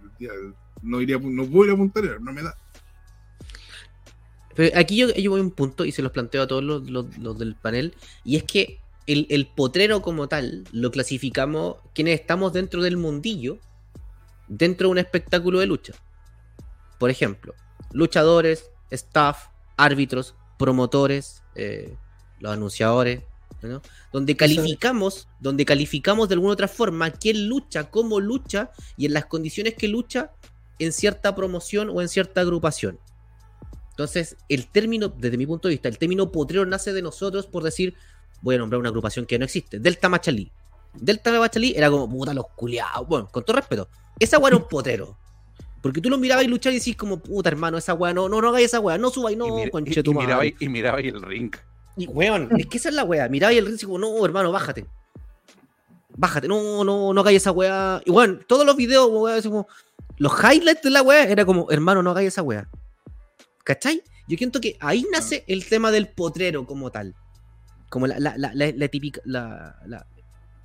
[0.81, 2.55] no iría, no voy a apuntar, no me da.
[4.55, 6.89] Pero aquí yo, yo voy a un punto y se los planteo a todos los,
[6.89, 7.93] los- los del panel.
[8.25, 13.59] Y es que el, el potrero como tal lo clasificamos quienes estamos dentro del mundillo,
[14.47, 15.93] dentro de un espectáculo de lucha.
[16.99, 17.53] Por ejemplo,
[17.91, 21.95] luchadores, staff, árbitros, promotores, eh,
[22.39, 23.23] los anunciadores,
[23.61, 23.81] ¿no?
[24.11, 29.25] donde calificamos, donde calificamos de alguna otra forma quién lucha, cómo lucha y en las
[29.25, 30.31] condiciones que lucha
[30.79, 32.99] en cierta promoción o en cierta agrupación.
[33.91, 37.63] Entonces, el término, desde mi punto de vista, el término potrero nace de nosotros por
[37.63, 37.95] decir,
[38.41, 40.51] voy a nombrar una agrupación que no existe, Delta Machalí.
[40.93, 43.07] Delta Machalí era como, puta, los culiados.
[43.07, 45.17] Bueno, con todo respeto, esa weá era un potrero.
[45.81, 48.41] Porque tú lo mirabas y luchar y decís como, puta hermano, esa weá, no, no,
[48.41, 50.13] no hagáis esa weá, no subáis, no, y, conche y- tu y
[50.69, 51.55] miraba, y el ring.
[51.95, 53.27] Y weón, es que esa es la weá.
[53.29, 54.85] Miraba y el ring y como, no, hermano, bájate.
[56.15, 58.01] Bájate, no, no, no hagáis esa weá.
[58.05, 59.67] Y bueno, todos los videos, weá, como,
[60.17, 62.67] los highlights de la weá era como, hermano, no hagáis esa weá.
[63.63, 64.01] ¿Cachai?
[64.27, 67.15] Yo siento que ahí nace el tema del potrero como tal.
[67.89, 69.21] Como la, la, la, la, la típica.
[69.25, 69.75] La,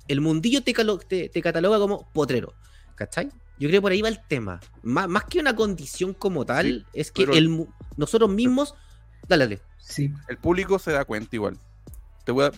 [0.07, 2.53] el mundillo te, te cataloga como potrero.
[2.95, 3.29] ¿Cachai?
[3.63, 4.59] Yo creo que por ahí va el tema.
[4.83, 8.75] Má- más que una condición como tal, Sí, es que pero- el, mu- nosotros mismos.
[9.25, 9.61] Dale, dale.
[9.77, 11.57] Sí, El público se da cuenta igual.
[12.25, 12.51] Te voy a,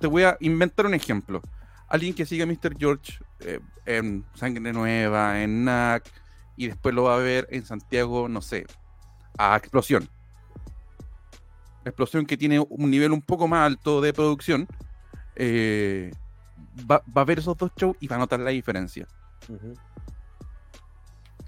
[0.00, 1.42] te voy a inventar un ejemplo.
[1.88, 2.74] alguien que siga a Mr.
[2.78, 6.10] George eh, en Sangre Nueva, en NAC,
[6.56, 8.66] y después lo va a ver en Santiago, no sé,
[9.36, 10.08] a Explosión.
[11.84, 14.66] Explosión que tiene un nivel un poco más alto de producción,
[15.36, 16.12] eh,
[16.90, 19.06] va, va a ver esos dos shows y va a notar la diferencia.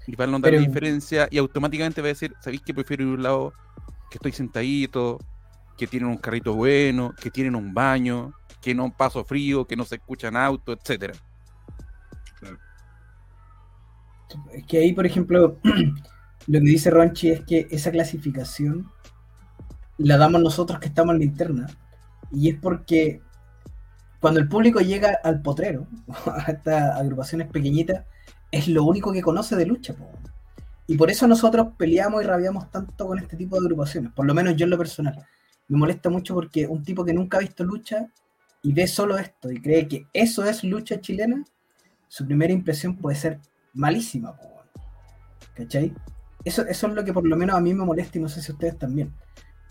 [0.09, 3.03] Y va a notar Pero- la diferencia y automáticamente va a decir, ¿sabéis que prefiero
[3.03, 3.53] ir a un lado
[4.09, 5.19] que estoy sentadito,
[5.77, 9.85] que tienen un carrito bueno, que tienen un baño, que no paso frío, que no
[9.85, 11.13] se escuchan autos, etcétera?
[14.51, 15.59] Es que ahí, por ejemplo,
[16.47, 18.89] lo que dice Ronchi es que esa clasificación
[19.99, 21.67] la damos nosotros que estamos en la interna.
[22.31, 23.21] Y es porque
[24.19, 25.85] cuando el público llega al potrero,
[26.25, 28.05] a estas agrupaciones pequeñitas,
[28.51, 29.95] es lo único que conoce de lucha.
[30.87, 34.11] Y por eso nosotros peleamos y rabiamos tanto con este tipo de agrupaciones.
[34.11, 35.23] Por lo menos yo en lo personal.
[35.67, 38.07] Me molesta mucho porque un tipo que nunca ha visto lucha
[38.63, 41.45] y ve solo esto y cree que eso es lucha chilena,
[42.07, 43.39] su primera impresión puede ser
[43.73, 44.35] malísima.
[44.35, 44.49] po.
[45.53, 45.93] ¿Cachai?
[46.43, 48.41] Eso, eso es lo que por lo menos a mí me molesta y no sé
[48.41, 49.13] si ustedes también.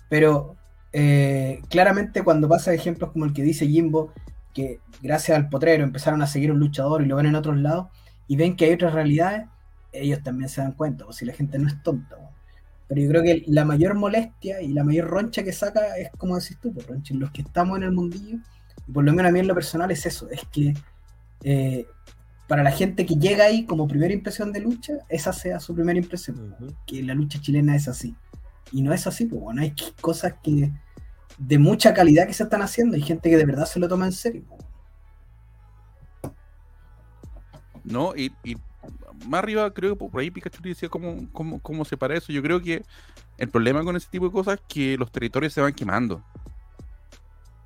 [0.09, 0.57] Pero
[0.93, 4.13] eh, claramente cuando pasa ejemplos como el que dice Jimbo,
[4.55, 7.89] que gracias al potrero empezaron a seguir un luchador y lo ven en otros lados
[8.29, 9.47] y ven que hay otras realidades,
[9.93, 12.17] ellos también se dan cuenta, o si la gente no es tonta.
[12.17, 12.29] weón.
[12.87, 16.39] Pero yo creo que la mayor molestia y la mayor roncha que saca es como
[16.39, 18.39] decís tú, pues, roncha, los que estamos en el mundillo,
[18.87, 20.75] y por lo menos a mí en lo personal es eso, es que
[21.43, 21.87] eh,
[22.47, 25.99] para la gente que llega ahí como primera impresión de lucha, esa sea su primera
[25.99, 26.55] impresión,
[26.87, 28.17] que la lucha chilena es así.
[28.73, 30.73] Y no es así, pues bueno, hay cosas que
[31.39, 34.07] de mucha calidad que se están haciendo, hay gente que de verdad se lo toma
[34.07, 34.45] en serio.
[34.49, 34.68] pues.
[37.91, 38.15] ¿No?
[38.17, 38.57] Y, y
[39.27, 42.33] más arriba, creo que por ahí Pikachu decía cómo, cómo, cómo se para eso.
[42.33, 42.83] Yo creo que
[43.39, 46.23] el problema con ese tipo de cosas es que los territorios se van quemando.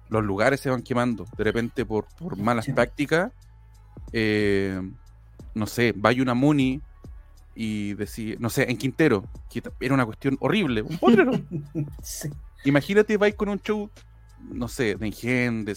[0.09, 1.27] Los lugares se van quemando.
[1.37, 2.73] De repente, por, por malas Sí.
[2.73, 3.33] prácticas,
[4.13, 4.81] eh,
[5.55, 6.81] no sé, vaya una Muni
[7.55, 10.99] y decir, no sé, en Quintero, que era una cuestión horrible, un.
[12.03, 12.31] Sí.
[12.65, 13.91] Imagínate, vais con un show,
[14.51, 15.77] no sé, de Ingen, de,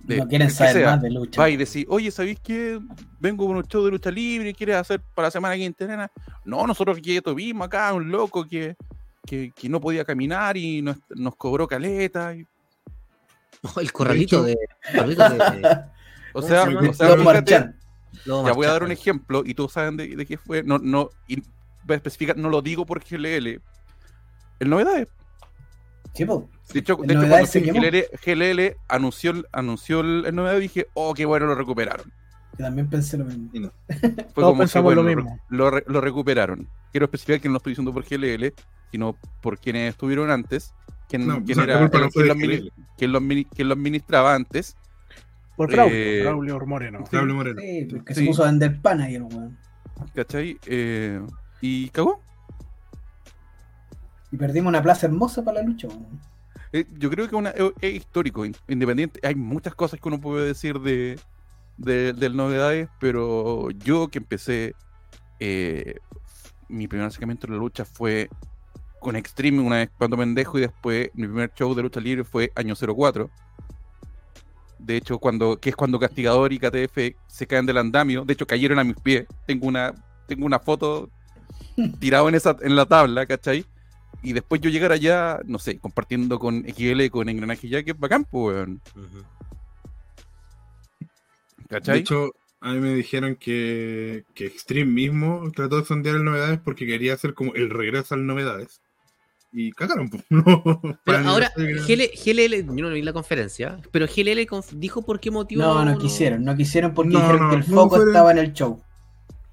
[0.00, 0.90] de- no quieren que saber sea.
[0.92, 1.40] más de lucha.
[1.40, 2.80] Va y decís, oye, ¿sabéis que
[3.20, 6.10] vengo con un show de lucha libre y quieres hacer para la semana quinterena?
[6.44, 8.76] No, nosotros que tuvimos acá un loco que,
[9.24, 12.34] que, que no podía caminar y nos, nos cobró caleta.
[12.34, 12.46] y-
[13.62, 14.56] Oh, el corralito de.
[14.92, 15.80] corralito de-
[16.34, 17.74] o sea, o fíjate,
[18.24, 20.62] ya voy a dar un ejemplo y todos saben de, de qué fue.
[20.62, 21.40] No, no, y
[21.84, 23.60] voy a especificar, no lo digo por GLL.
[24.60, 25.08] El novedades.
[26.26, 26.48] Po.
[26.72, 27.80] De hecho, de hecho cuando.
[27.80, 32.12] GLL, GLL anunció, el- anunció el, el novedad dije, oh, qué bueno, lo recuperaron.
[32.58, 33.70] Yo también pensé lo mismo.
[33.88, 35.38] Fue Todos como que, pensamos bueno, lo mismo.
[35.50, 36.68] Lo, re- lo recuperaron.
[36.90, 38.52] Quiero especificar que no lo estoy diciendo por GLL,
[38.90, 40.74] sino por quienes estuvieron antes.
[41.08, 43.68] Quien, No, quien o sea, la era, quien, de lo admini- quien lo admini- quien
[43.68, 44.76] lo administraba antes.
[45.56, 47.04] Por Eh, Braulio Moreno.
[47.10, 47.60] Pablo Moreno.
[47.60, 48.20] Sí, porque Sí.
[48.22, 49.56] se puso a vender pan ahí el weón.
[50.14, 50.58] ¿Cachai?
[50.66, 51.20] Eh,
[51.60, 52.20] y cagó.
[54.32, 56.20] Y perdimos una plaza hermosa para la lucha, weón.
[56.76, 59.18] Eh, yo creo que una, es, es histórico, in- independiente.
[59.26, 61.18] Hay muchas cosas que uno puede decir de,
[61.78, 64.74] de, novedades, pero yo que empecé,
[65.40, 65.94] eh,
[66.68, 68.28] mi primer acercamiento a la lucha fue
[69.00, 72.52] con Extreme una vez cuando pendejo y después mi primer show de lucha libre fue
[72.54, 73.30] año 04.
[74.78, 78.46] De hecho, cuando, que es cuando Castigador y KTF se caen del andamio, de hecho
[78.46, 79.26] cayeron a mis pies.
[79.46, 79.94] Tengo una,
[80.26, 81.08] tengo una foto
[82.00, 83.64] tirado en esa, en la tabla, ¿cachai?
[84.26, 87.98] Y después yo llegar allá, no sé, compartiendo con XL, con Engranaje ya, que es
[87.98, 88.80] bacán, pues, weón.
[88.96, 89.18] Ujú.
[91.58, 92.00] De ¿Cachai?
[92.00, 96.86] hecho, a mí me dijeron que, que Extreme mismo trató de sondear el novedades porque
[96.86, 98.80] quería hacer como el regreso al novedades.
[99.52, 100.24] Y cagaron, pues.
[100.30, 100.42] No,
[101.04, 105.62] Pero ahora, GL, GLL, yo no vi la conferencia, pero GLL dijo por qué motivo.
[105.62, 108.30] No, no quisieron, no quisieron porque No, dijeron no, que el no foco fueron- estaba
[108.32, 108.82] en el show.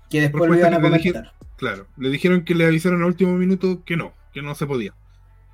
[0.09, 1.33] Que después lo iban a dije- comentar.
[1.57, 4.93] Claro, le dijeron que le avisaron al último minuto que no, que no se podía.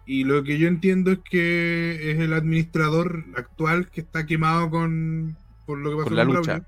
[0.05, 5.37] Y lo que yo entiendo es que es el administrador actual que está quemado con
[5.67, 6.39] por lo que pasó Con la Braulio.
[6.39, 6.67] lucha.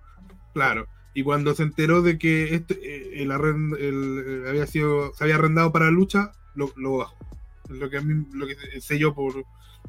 [0.54, 0.88] Claro.
[1.14, 5.24] Y cuando se enteró de que este, eh, el, arrend- el- eh, había sido, se
[5.24, 7.18] había arrendado para la lucha, lo, lo bajó.
[7.70, 9.34] Es lo que a mí, lo que sé yo por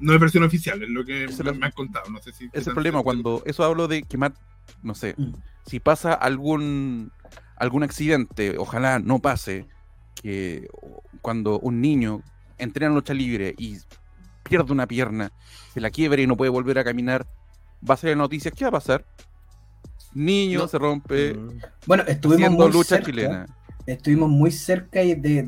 [0.00, 2.10] no es versión oficial, es lo que me, es el- me han contado.
[2.10, 4.32] No sé si Ese es el problema, cuando eso hablo de quemar,
[4.82, 5.32] no sé, Mm.
[5.66, 7.12] si pasa algún
[7.56, 9.66] algún accidente, ojalá no pase,
[10.20, 10.68] que
[11.20, 12.22] cuando un niño
[12.58, 13.78] entrena en lucha libre y
[14.42, 15.32] pierde una pierna,
[15.72, 17.26] se la quiebra y no puede volver a caminar,
[17.88, 19.04] va a ser la noticia, ¿qué va a pasar?
[20.14, 20.68] Niño No.
[20.68, 21.60] se rompe Mm.
[21.86, 23.06] Bueno, estuvimos haciendo muy lucha cerca.
[23.06, 23.46] chilena.
[23.86, 25.42] Estuvimos muy cerca de, de,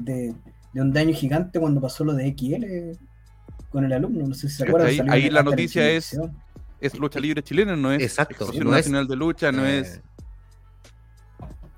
[0.72, 2.98] de un daño gigante cuando pasó lo de XL
[3.70, 4.26] con el alumno.
[4.26, 5.10] No sé si se acuerdan.
[5.10, 6.18] Ahí en- la noticia es-
[6.80, 10.00] es lucha libre chilena, no es Exacto, no es- Nacional de Lucha, no Eh, es...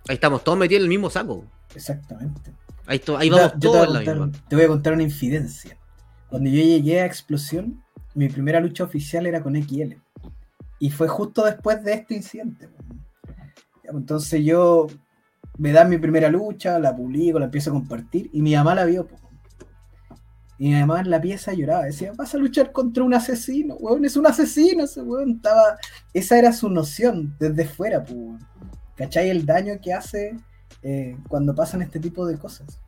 [0.09, 1.45] Ahí estamos todos metidos en el mismo saco.
[1.75, 2.53] Exactamente.
[2.87, 4.65] Ahí, to- ahí Yo vamos te- yo te, todos en voy a contar, te voy
[4.65, 5.77] a contar una infidencia.
[6.29, 7.83] Cuando yo llegué a Explosión,
[8.15, 9.97] mi primera lucha oficial era con XL.
[10.79, 12.69] Y fue justo después de este incidente.
[12.69, 14.87] Pues, Entonces yo
[15.59, 18.85] me dan mi primera lucha, la publico, la empiezo a compartir y mi mamá la
[18.85, 19.07] vio.
[19.07, 19.17] po.
[20.59, 24.05] Y mi mamá en la pieza lloraba, decía, vas a luchar contra un asesino, weón,
[24.07, 25.33] es un asesino ese weón.
[25.33, 25.77] Estaba...
[26.15, 28.47] Esa era su noción desde fuera, po, weón.
[28.97, 29.29] ¿cachai?
[29.29, 30.35] El daño que hace
[30.83, 32.81] eh, cuando pasan este tipo de cosas.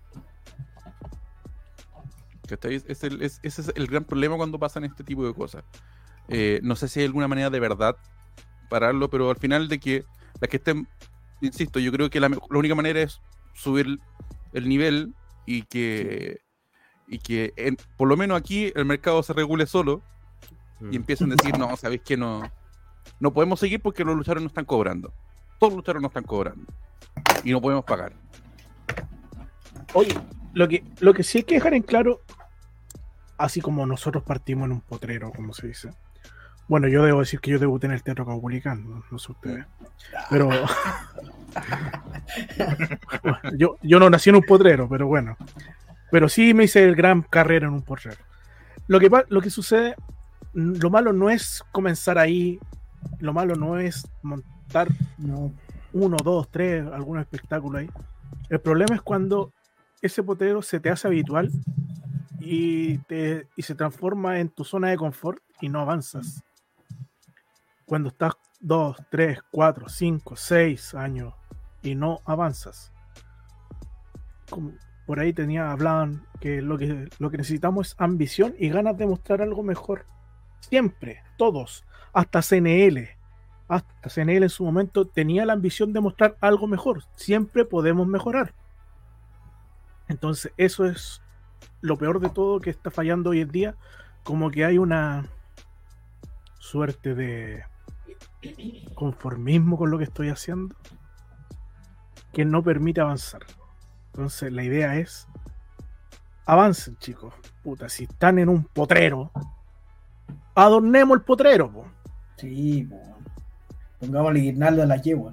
[2.47, 2.83] ¿cachai?
[2.87, 5.65] Es el- es- ese es el gran problema cuando pasan este tipo de cosas.
[6.29, 7.97] Eh, no sé si hay alguna manera de verdad
[8.71, 10.05] pararlo, pero al final de que
[10.41, 10.89] las que estén,
[11.43, 13.21] insisto, yo creo que la, única manera es
[13.55, 13.99] subir
[14.53, 15.15] el nivel
[15.47, 16.41] y que,
[17.07, 20.03] y que en- por lo menos aquí el mercado se regule solo
[20.81, 20.93] Mm.
[20.93, 22.43] y empiecen a decir, no, sabéis que no,
[23.21, 25.13] no podemos seguir porque los luchadores no están cobrando.
[25.59, 26.65] Todos los luchadores no están cobrando.
[27.45, 28.13] Y no podemos pagar.
[29.95, 30.15] Oye,
[30.55, 32.21] lo que, lo que sí hay que dejar en claro,
[33.37, 35.91] así como nosotros partimos en un potrero, como se dice.
[36.69, 39.65] Bueno, yo debo decir que yo debuté en el Teatro Caupolicán, no, sé ustedes.
[40.31, 40.51] Pero.
[43.57, 45.37] Yo, yo no nací en un potrero, pero bueno.
[46.11, 48.19] Pero sí me hice el gran carrera en un potrero.
[48.87, 49.97] Lo que, lo que sucede,
[50.53, 52.61] lo malo no es comenzar ahí,
[53.19, 54.07] lo malo no es
[54.69, 55.53] montar No,
[55.93, 57.91] uno, dos, tres, algún espectáculo ahí.
[58.51, 59.53] El problema es cuando
[60.03, 61.51] ese potero se te hace habitual
[62.41, 66.45] y, te, y se transforma en tu zona de confort y no avanzas.
[67.87, 71.35] Cuando estás dos, tres, cuatro, cinco, seis años
[71.83, 72.93] y no avanzas.
[75.07, 79.07] Por ahí tenía, hablaban que lo que lo que necesitamos es ambición y ganas de
[79.07, 80.05] mostrar algo mejor.
[80.61, 83.18] Siempre, todos, hasta CNL,
[83.69, 87.05] hasta CNL en su momento tenía la ambición de mostrar algo mejor.
[87.17, 88.55] Siempre podemos mejorar.
[90.09, 91.23] Entonces, eso es
[91.81, 93.75] lo peor de todo que está fallando hoy en día.
[94.23, 95.27] Como que hay una
[96.59, 97.65] suerte de
[98.95, 100.75] conformismo con lo que estoy haciendo
[102.33, 103.43] que no permite avanzar.
[104.13, 105.27] Entonces, la idea es
[106.47, 107.35] avancen, chicos.
[107.63, 109.31] Puta, si están en un potrero,
[110.55, 111.87] adornemos el potrero, po.
[112.37, 113.18] sí, po.
[114.01, 115.33] Pongámosle guirnalda a la yegua.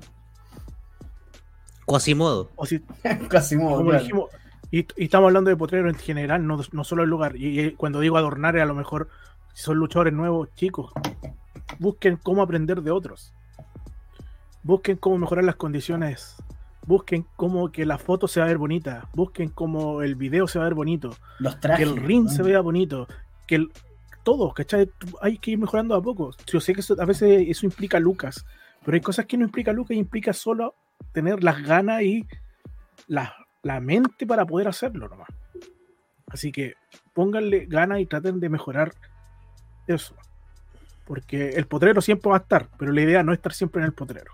[1.86, 2.50] Quasimodo.
[2.56, 2.80] O si
[3.30, 4.04] Casi modo, como claro.
[4.04, 4.30] dijimos,
[4.72, 7.36] y, y estamos hablando de potrero en general, no, no solo el lugar.
[7.36, 9.10] Y, y cuando digo adornar, a lo mejor
[9.54, 10.92] si son luchadores nuevos, chicos,
[11.80, 13.34] busquen cómo aprender de otros.
[14.64, 16.36] Busquen cómo mejorar las condiciones.
[16.88, 19.08] Busquen cómo que la foto se va a ver bonita.
[19.14, 21.16] Busquen cómo el video se va a ver bonito.
[21.40, 21.88] Los Que trajes.
[21.88, 22.32] el ring ¿no?
[22.32, 23.08] se vea bonito.
[23.46, 23.72] Que el,
[24.26, 24.90] todo, ¿cachai?
[25.22, 26.32] Hay que ir mejorando a poco.
[26.48, 28.46] Yo sé que eso- a veces eso implica lucas.
[28.84, 30.76] Pero hay cosas que no implica lucas y implica solo
[31.14, 32.28] tener las ganas y
[33.08, 33.34] la,
[33.64, 35.30] la mente para poder hacerlo nomás.
[36.28, 36.74] Así que
[37.14, 38.94] pónganle ganas y traten de mejorar
[39.88, 40.16] eso.
[41.06, 43.86] Porque el potrero siempre va a estar, pero la idea no es estar siempre en
[43.86, 44.34] el potrero.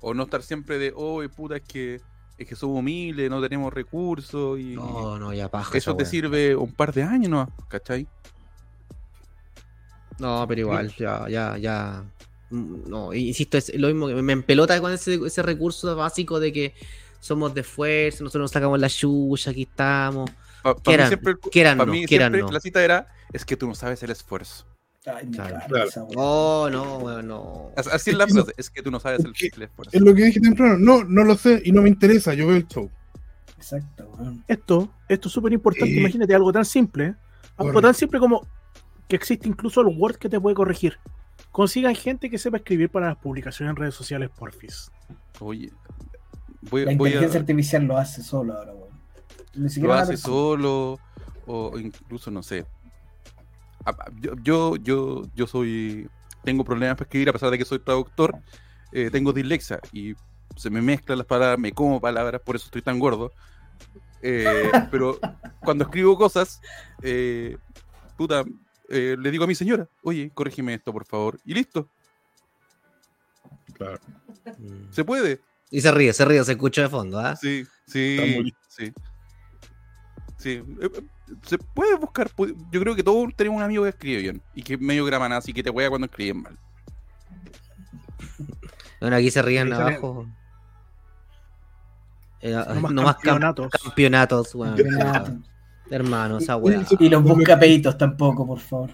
[0.00, 2.00] O no estar siempre de, oh, puta, es que,
[2.38, 5.78] es que somos humildes, no tenemos recursos y No, no, ya paja.
[5.78, 7.48] eso te sirve un par de años, ¿no?
[7.68, 8.08] ¿Cachai?
[10.18, 12.04] No, pero igual, ya, ya, ya.
[12.50, 16.52] Mm, No, insisto, es lo mismo que me empelota con ese, ese recurso básico de
[16.52, 16.74] que
[17.20, 20.30] somos de esfuerzo, nosotros nos sacamos la chucha, aquí estamos.
[20.62, 22.50] Pa- pa' Quieran, mí siempre, quieran pa' no, mí siempre no.
[22.50, 24.66] la cita era, es que tú no sabes el esfuerzo.
[25.04, 25.58] Ay, me Claro.
[26.16, 27.72] Oh, no, weón, no.
[27.76, 29.32] As- Así es Es la frase, es que tú no sabes el,
[29.62, 29.90] esfuerzo.
[29.92, 30.76] Es lo que dije temprano.
[30.78, 32.34] No, no lo sé y no me interesa.
[32.34, 32.88] Yo veo el show.
[33.56, 34.44] Exacto, weón.
[34.46, 35.92] Esto, esto es súper importante.
[35.92, 37.06] Eh, Imagínate algo tan simple.
[37.06, 37.14] ¿eh?
[37.56, 38.46] Algo tan simple como
[39.08, 40.98] que existe incluso el Word que te puede corregir.
[41.50, 44.90] Consigan gente que sepa escribir para las publicaciones en redes sociales, porfis.
[45.40, 45.70] Oye,
[46.62, 47.40] voy, La voy inteligencia a...
[47.42, 48.90] artificial lo hace solo ahora, weón.
[49.54, 50.34] Ni Lo siquiera una hace persona.
[50.34, 50.98] solo
[51.46, 52.64] o incluso, no sé.
[53.84, 56.08] Ah, ah, Yo, yo, yo, yo soy...
[56.44, 58.34] Tengo problemas para escribir a pesar de que soy traductor.
[58.92, 60.14] eh, tengo dislexia y
[60.56, 63.32] se me mezclan las palabras, me como palabras, por eso estoy tan gordo.
[64.22, 65.18] Eh, pero
[65.64, 66.60] cuando escribo cosas,
[67.02, 67.56] eh,
[68.16, 68.44] puta,
[68.92, 71.38] eh, le digo a mi señora, oye, corrígeme esto, por favor.
[71.44, 71.88] Y listo,
[73.74, 73.98] Claro.
[74.58, 74.92] Mm.
[74.92, 75.40] se puede.
[75.70, 77.34] Y se ríe, se ríe, se escucha de fondo, ¿ah?
[77.34, 78.92] Sí, sí, sí.
[80.36, 81.02] Sí, eh, eh,
[81.46, 82.30] se puede buscar.
[82.70, 85.50] Yo creo que todos tenemos un amigo que escribe bien y que es medio gramanazo
[85.50, 86.58] y que te juega cuando escriben mal.
[89.00, 90.26] Bueno, aquí se ríen abajo.
[92.40, 93.70] Eh, Nomás no más campeonatos.
[93.70, 94.76] campeonatos, weón.
[94.76, 95.38] Campeonato.
[95.92, 96.86] Hermano, esa Y- weá.
[96.98, 98.90] Y los buscapeitos tampoco, por favor.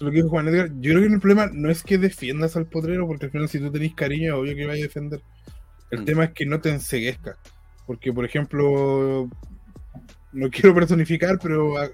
[0.00, 2.66] Lo que dijo Juan Edgar, yo creo que el problema no es que defiendas al
[2.66, 5.20] potrero, porque al final si tú tenés cariño, es obvio que vayas a defender.
[5.90, 6.04] El Mm.
[6.04, 7.36] tema es que no te enseguezcas.
[7.86, 9.28] Porque, por ejemplo,
[10.32, 11.88] no quiero personificar, pero ah,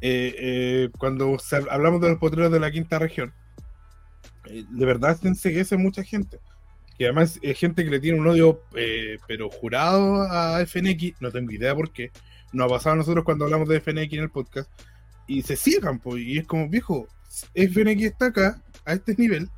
[0.00, 1.36] eh, eh, cuando
[1.70, 3.32] hablamos de los potreros de la quinta región,
[4.46, 6.38] eh, de verdad se enseguece mucha gente.
[6.98, 11.30] Que además es gente que le tiene un odio, eh, pero jurado a FNX, no
[11.30, 12.10] tengo idea por qué.
[12.52, 14.70] Nos ha pasado a nosotros cuando hablamos de FNX en el podcast,
[15.26, 17.08] y se ciegan, pues, y es como, viejo,
[17.54, 19.48] FNX está acá, a este nivel,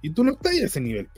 [0.00, 1.08] y tú no estás a ese nivel.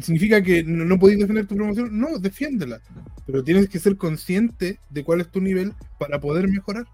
[0.00, 1.98] ¿Significa que no, no podéis defender tu promoción?
[1.98, 2.80] No, defiéndela.
[3.26, 6.86] Pero tienes que ser consciente de cuál es tu nivel para poder mejorar.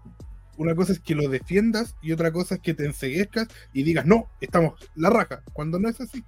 [0.57, 4.07] Una cosa es que lo defiendas y otra cosa es que te enseguezcas y digas,
[4.07, 6.23] no, estamos la raja, cuando no es así.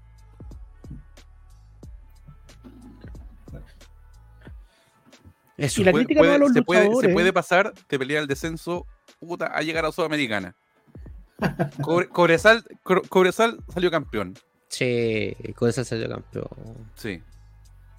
[5.60, 5.82] Eso.
[5.82, 7.14] Y la Puede- crítica no puede- a los se, puede, se luchadores.
[7.14, 8.86] puede pasar de pelear el descenso
[9.20, 10.56] puta, a llegar a Sudamericana.
[11.82, 14.36] Cobre- Cobresal, Cobresal salió campeón.
[15.56, 16.48] Con esa salió campeón.
[16.96, 17.22] Sí.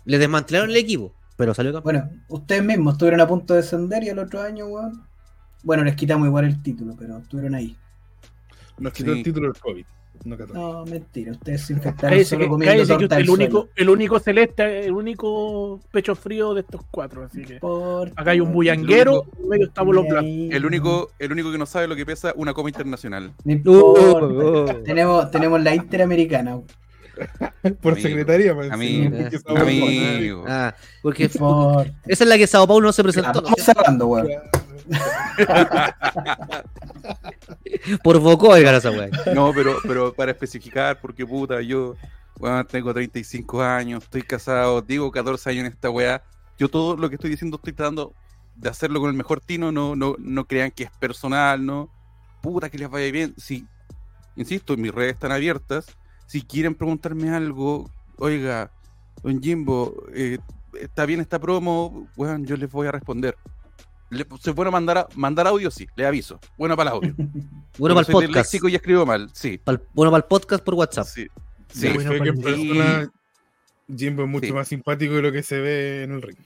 [0.05, 1.95] Le desmantelaron el equipo, pero salió campeón.
[2.09, 5.07] Bueno, ustedes mismos estuvieron a punto de descender y el otro año, weón.
[5.62, 7.77] Bueno, les quitamos igual el título, pero estuvieron ahí.
[8.78, 9.19] Nos quitó Sí.
[9.19, 9.85] el título del COVID.
[10.25, 13.69] No mentira, ustedes se infectaron Cállese solo comiendo cállese que torta usted del el único,
[13.77, 18.41] el único celeste, el único pecho frío de estos cuatro, así que Por- acá hay
[18.41, 20.25] un bullanguero, medio estamos los blancos.
[20.25, 20.51] Ahí.
[20.53, 23.33] El único, el único que no sabe lo que pesa una copa internacional.
[23.45, 24.83] No Uh, uh.
[24.85, 26.61] Tenemos, tenemos la Interamericana.
[27.81, 30.45] Por Amigo, secretaría, man, amigo, sí, porque estamos- Amigo.
[30.49, 33.41] Ah, porque esa es la que Sao Paulo no se presentó.
[33.41, 33.43] ¿no?
[33.43, 34.29] Vamos cerrando, weón.
[38.03, 39.09] Por Bocó ganó esa weá.
[39.35, 41.97] No, pero, pero para especificar, porque puta, yo
[42.39, 46.23] bueno, tengo 35 años, estoy casado, digo 14 años en esta weá.
[46.59, 48.13] Yo todo lo que estoy diciendo estoy tratando
[48.57, 51.89] de hacerlo con el mejor tino, no, no, no crean que es personal, no.
[52.43, 53.35] Puta, que les vaya bien.
[53.37, 53.67] Si,
[54.37, 55.87] insisto, mis redes están abiertas.
[56.31, 58.70] Si quieren preguntarme algo, oiga,
[59.20, 60.39] don Jimbo, eh,
[60.81, 63.36] está bien esta promo, weón, yo les voy a responder.
[64.11, 66.39] Le- se puede mandar, a- mandar audio, sí, le aviso.
[66.57, 67.15] Bueno para el audio.
[67.78, 68.55] Bueno para el Soy podcast.
[68.55, 69.59] y escribo mal, sí.
[69.65, 71.07] Pal- bueno para el podcast por WhatsApp.
[71.07, 71.27] Sí.
[71.69, 73.12] Sí, Sí, bueno, fue que en persona
[73.97, 74.52] Jimbo es mucho Sí.
[74.52, 76.36] más simpático de lo que se ve en el ring.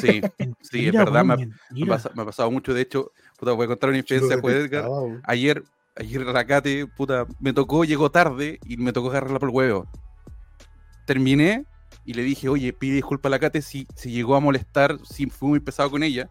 [0.00, 0.20] sí,
[0.62, 1.24] sí, es verdad.
[1.24, 1.86] Me, ha- weón, me ha mira.
[1.94, 2.74] pasa- me ha pasado mucho.
[2.74, 4.88] De hecho, puta, voy a contar una experiencia con Edgar.
[5.22, 5.62] Ayer,
[5.98, 9.86] ayer Racate, puta, me tocó, llegó tarde y me tocó agarrarla por el huevo.
[11.06, 11.64] Terminé
[12.04, 15.26] y le dije, oye, pide disculpa a la Cate si, si llegó a molestar, si
[15.30, 16.28] fui muy pesado con ella.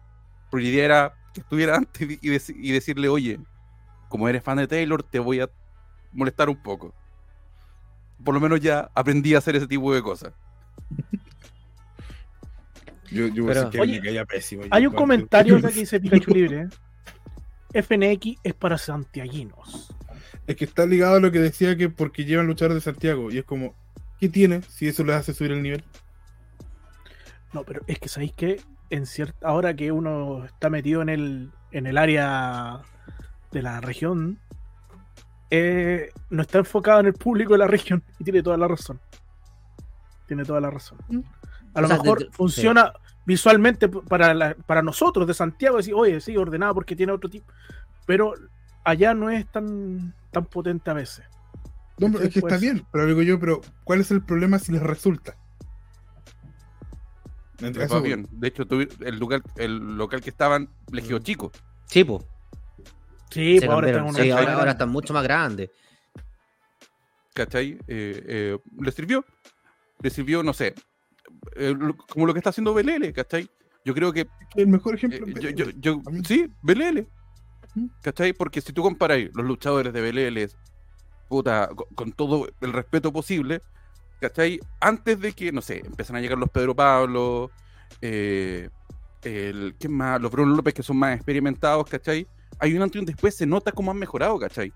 [0.50, 3.38] Porque la idea era que estuviera antes y, dec- y decirle, oye,
[4.08, 5.50] como eres fan de Taylor, te voy a
[6.12, 6.94] molestar un poco.
[8.24, 10.32] Por lo menos ya aprendí a hacer ese tipo de cosas.
[13.10, 14.64] Yo, yo Pero- que Oye, me caía pésimo.
[14.70, 16.68] Hay un comentario que dice Pikachu Libre.
[17.82, 19.94] FNX es para santiaguinos.
[20.46, 23.30] Es que está ligado a lo que decía que porque llevan luchadores de Santiago.
[23.30, 23.74] Y es como,
[24.18, 25.84] ¿qué tiene si eso les hace subir el nivel?
[27.52, 28.60] No, pero es que sabéis que
[28.90, 32.80] en cierta ahora que uno está metido en el en el área
[33.50, 34.38] de la región,
[35.50, 39.00] eh, no está enfocado en el público de la región y tiene toda la razón.
[40.26, 40.98] Tiene toda la razón.
[41.74, 42.92] A lo sea, mejor funciona
[43.28, 47.52] visualmente para, la- para nosotros de Santiago, decir, oye, sí, ordenado porque tiene otro tipo.
[48.06, 48.32] Pero
[48.84, 51.26] allá no es tan, tan potente a veces.
[51.98, 54.58] No, pero es que está Pues- bien, pero digo yo, pero ¿cuál es el problema
[54.58, 55.36] si les resulta?
[57.58, 58.26] Les Eso va bien.
[58.30, 58.62] De hecho,
[59.00, 61.52] el local, el local que estaban, les quedó chico.
[61.86, 62.24] Sí, po.
[63.30, 65.70] Sí, pues ahora están Sí, ahora, ahora están mucho más grandes.
[67.34, 67.72] ¿Cachai?
[67.86, 69.22] Eh, eh, ¿Le sirvió?
[70.00, 70.74] Le sirvió, no sé,
[71.56, 71.74] eh,
[72.12, 73.48] como lo que está haciendo Belele, ¿cachai?
[73.84, 75.26] Yo creo que, El mejor eh, ejemplo.
[75.40, 77.08] yo, yo- yo- mí- sí, Belele,
[77.74, 77.86] ¿Mm?
[78.02, 78.32] ¿cachai?
[78.32, 80.48] Porque si tú comparas los luchadores de Belele,
[81.28, 83.62] puta, con, con todo el respeto posible,
[84.20, 84.60] ¿cachai?
[84.80, 87.50] Antes de que, no sé, empiezan a llegar los Pedro Pablo,
[88.02, 88.68] eh,
[89.22, 90.20] el, ¿qué más?
[90.20, 92.26] Los Bruno López que son más experimentados, ¿cachai?
[92.58, 94.72] Hay un antes y un después, se nota cómo han mejorado, ¿cachai?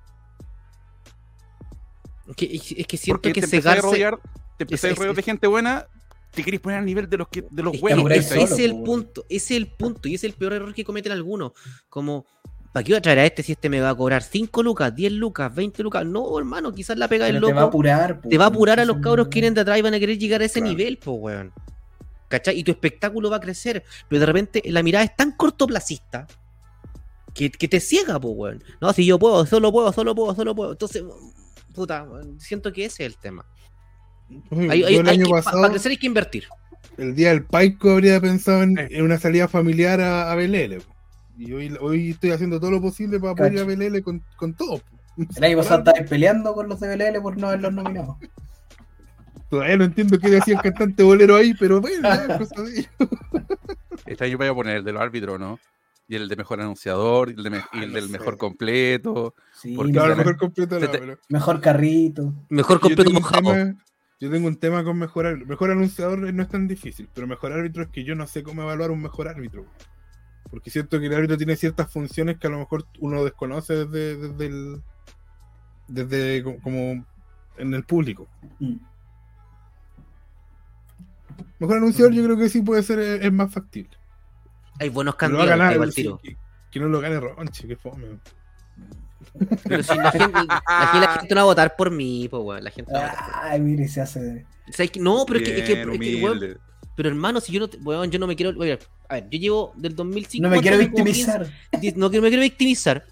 [2.29, 4.19] Es que, es es que siento Porque que te a rodear,
[4.57, 5.87] te empecé a rodear de gente buena,
[6.33, 7.81] te querés poner al nivel de los que, de los Es
[8.31, 10.85] que es el punto, ese es el punto, y ese es el peor error que
[10.85, 11.53] cometen algunos.
[11.89, 12.27] Como,
[12.73, 14.95] ¿para qué voy a traer a este si este me va a cobrar 5 lucas,
[14.95, 16.07] 10 lucas, 20 lucas?
[16.07, 18.21] No, hermano, quizás la pega del Pero te va a loco apurar.
[18.21, 19.99] po, te va a apurar a los cabros que vienen de atrás y van a
[20.01, 20.71] querer llegar a ese Claro.
[20.77, 21.53] nivel, pues, weón.
[22.29, 22.59] ¿Cachai?
[22.59, 26.27] Y tu espectáculo va a crecer, pero de repente la mirada es tan cortoplacista
[27.35, 28.65] que, que te ciega, pues, weón.
[28.81, 30.73] No, si yo puedo, solo puedo, solo puedo, solo puedo.
[30.73, 31.03] Entonces,
[31.75, 32.07] puta,
[32.39, 33.45] siento que ese es el tema.
[34.51, 36.45] Hay- hay- que- pasado, para crecer hay que invertir.
[36.99, 40.43] el día del Paico habría pensado en, en una salida familiar a, a.
[40.43, 44.81] Y hoy, hoy estoy haciendo todo lo posible para apoyar a Belele con, con todo.
[45.37, 48.19] El año pasado estabais peleando con los de BLL por no haberlos nominado.
[49.51, 52.87] Todavía no entiendo qué decía el cantante bolero ahí, pero bueno, cosa de.
[54.07, 55.59] Este año voy a poner el de los árbitros, ¿no?
[56.09, 58.13] Y el de mejor anunciador, y el, de me- y el no del sé.
[58.13, 59.35] mejor completo.
[59.61, 62.35] Sí, Porque Claro, mejor completo no, te- pero- mejor carrito.
[62.49, 63.53] Mejor completo mojado.
[63.53, 63.75] tema,
[64.23, 65.49] yo tengo un tema con mejor árbitro.
[65.49, 68.63] Mejor anunciador no es tan difícil, pero mejor árbitro es que yo no sé cómo
[68.63, 69.67] evaluar un mejor árbitro.
[70.49, 74.17] Porque siento que el árbitro tiene ciertas funciones que a lo mejor uno desconoce desde,
[74.29, 74.83] desde el.
[75.89, 77.05] desde co- como
[77.59, 78.29] en el público.
[78.61, 78.77] Mm.
[81.59, 83.97] Mejor anunciador yo creo que sí puede ser, es, es más factible.
[84.79, 85.17] Hay buenos
[85.97, 86.37] candidatos que,
[86.71, 88.07] que no lo gane Ronche, que fome.
[89.65, 92.65] Pero si la gente, la gente no va a votar por mí, pues weón.
[92.65, 93.49] La gente no va a votar por mí.
[93.51, 94.47] Ay, mire, se hace.
[94.69, 96.59] O sea, es que- no, pero es que, es que- Bien, es que, weón,
[96.95, 98.79] pero hermano, si yo no, weón, yo no me quiero, oye,
[99.09, 100.43] a ver, yo llevo del 2005.
[100.43, 101.51] No me quiero victimizar.
[101.81, 103.05] 15, no que me quiero victimizar.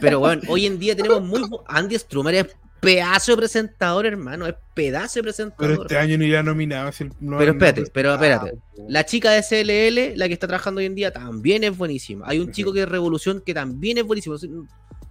[0.00, 2.46] Pero bueno, hoy en día tenemos muy Andy Strummer es
[2.80, 5.78] pedazo de presentador, hermano, es pedazo de Pero presentador.
[5.82, 6.90] este año no irá nominado.
[6.92, 8.52] si el- no- Pero espérate, pero espérate.
[8.56, 12.24] Ah, La chica de CLL, la que está trabajando hoy en día, también es buenísima.
[12.28, 14.36] Hay un chico que es Revolución que también es buenísimo.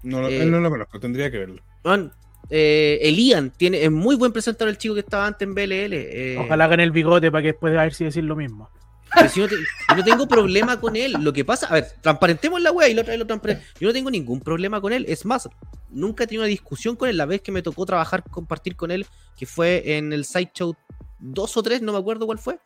[0.03, 1.61] No, lo- Eh, él no lo conozco, tendría que verlo.
[1.83, 2.11] Man,
[2.49, 5.93] eh, Elian tiene, es muy buen presentador el chico que estaba antes en BLL.
[5.93, 8.69] eh, Ojalá hagan el bigote para que después a ver si decir lo mismo.
[9.15, 11.14] Pero si yo, no te- yo no tengo problema con él.
[11.22, 13.94] Lo que pasa, a ver, transparentemos la wea y la otra lo transparent- Yo no
[13.94, 15.06] tengo ningún problema con él.
[15.07, 15.49] Es más,
[15.90, 17.18] nunca he tenido una discusión con él.
[17.18, 19.06] La vez que me tocó trabajar, compartir con él,
[19.38, 20.76] que fue en el Sideshow
[21.19, 22.60] 2 o 3, no me acuerdo cuál fue.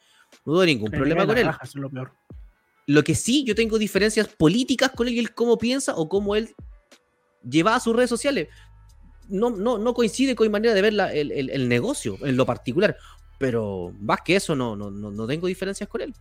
[0.45, 1.43] No tuve ningún problema con él.
[1.63, 2.11] es lo peor.
[2.85, 6.35] Lo que sí, yo tengo diferencias políticas con él y él cómo piensa o cómo
[6.35, 6.53] él
[7.49, 8.49] lleva a sus redes sociales.
[9.29, 12.35] No, no, no coincide con mi manera de ver la- el, el- el negocio en
[12.35, 12.97] lo particular.
[13.39, 16.13] Pero más que eso, no, no, no, no tengo diferencias con él.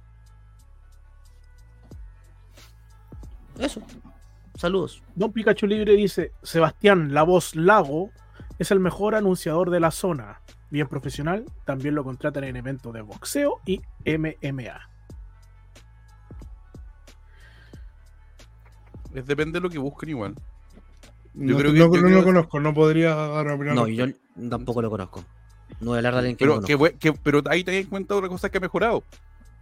[3.59, 3.83] Eso.
[4.55, 5.03] Saludos.
[5.15, 8.11] Don Pikachu Libre dice: Sebastián, la voz Lago,
[8.59, 10.41] es el mejor anunciador de la zona.
[10.71, 14.89] Bien profesional, también lo contratan en eventos de boxeo y MMA.
[19.15, 20.35] Es depende de lo que busquen igual.
[21.35, 23.75] No, creo que- no- yo no creo- lo conozco, no podría dar una opinión.
[23.77, 24.07] No, yo
[24.49, 25.25] tampoco lo conozco.
[25.81, 26.97] No voy a hablar de alguien que Pero, no que, conozco.
[26.97, 29.03] bue- que- pero ahí te en cuenta otra cosa que ha mejorado.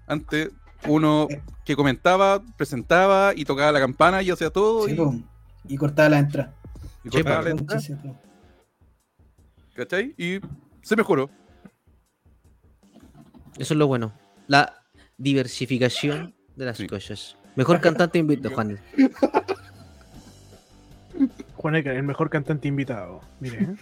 [0.07, 0.51] Antes,
[0.86, 1.28] uno
[1.65, 4.86] que comentaba, presentaba y tocaba la campana y hacía todo.
[4.86, 5.15] Sí, y, po.
[5.69, 6.55] Y cortaba la entrada.
[7.05, 7.44] y Sí, cortaba po.
[7.44, 8.11] la entrada, Sí, sí.
[9.74, 10.15] ¿cachai?
[10.19, 10.40] Y
[10.82, 11.31] se mejoró.
[13.59, 14.12] Eso es lo bueno.
[14.47, 14.82] La
[15.19, 16.86] diversificación de las Sí.
[16.86, 17.36] cosas.
[17.57, 18.78] Mejor cantante invitado, Juan.
[21.57, 23.20] Juan Ecker, el mejor cantante invitado.
[23.40, 23.77] Mire, ¿eh?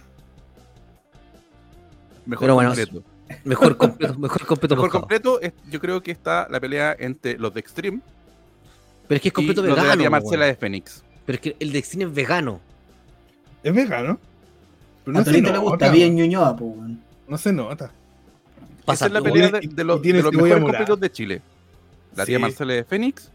[2.25, 3.03] Mejor Pero bueno, completo.
[3.43, 5.01] Mejor completo, mejor completo Mejor mojado.
[5.01, 7.99] completo, es- yo creo que está la pelea entre los de Extreme
[9.07, 9.99] Pero es que es y completo los de la vegano.
[10.01, 11.03] tía po, Marcela de Fénix.
[11.25, 12.59] Pero es que el de Extreme es vegano.
[13.63, 14.19] Es vegano.
[15.05, 16.55] Pero A no se Torito le gusta bien Ñuñoa.
[17.27, 17.91] No se nota.
[18.85, 21.11] Pasa Esa es la pelea de, de los, tiene de los cebolla mejores completos de
[21.11, 21.41] Chile.
[22.15, 22.41] La tía Sí.
[22.41, 23.31] Marcela de Fénix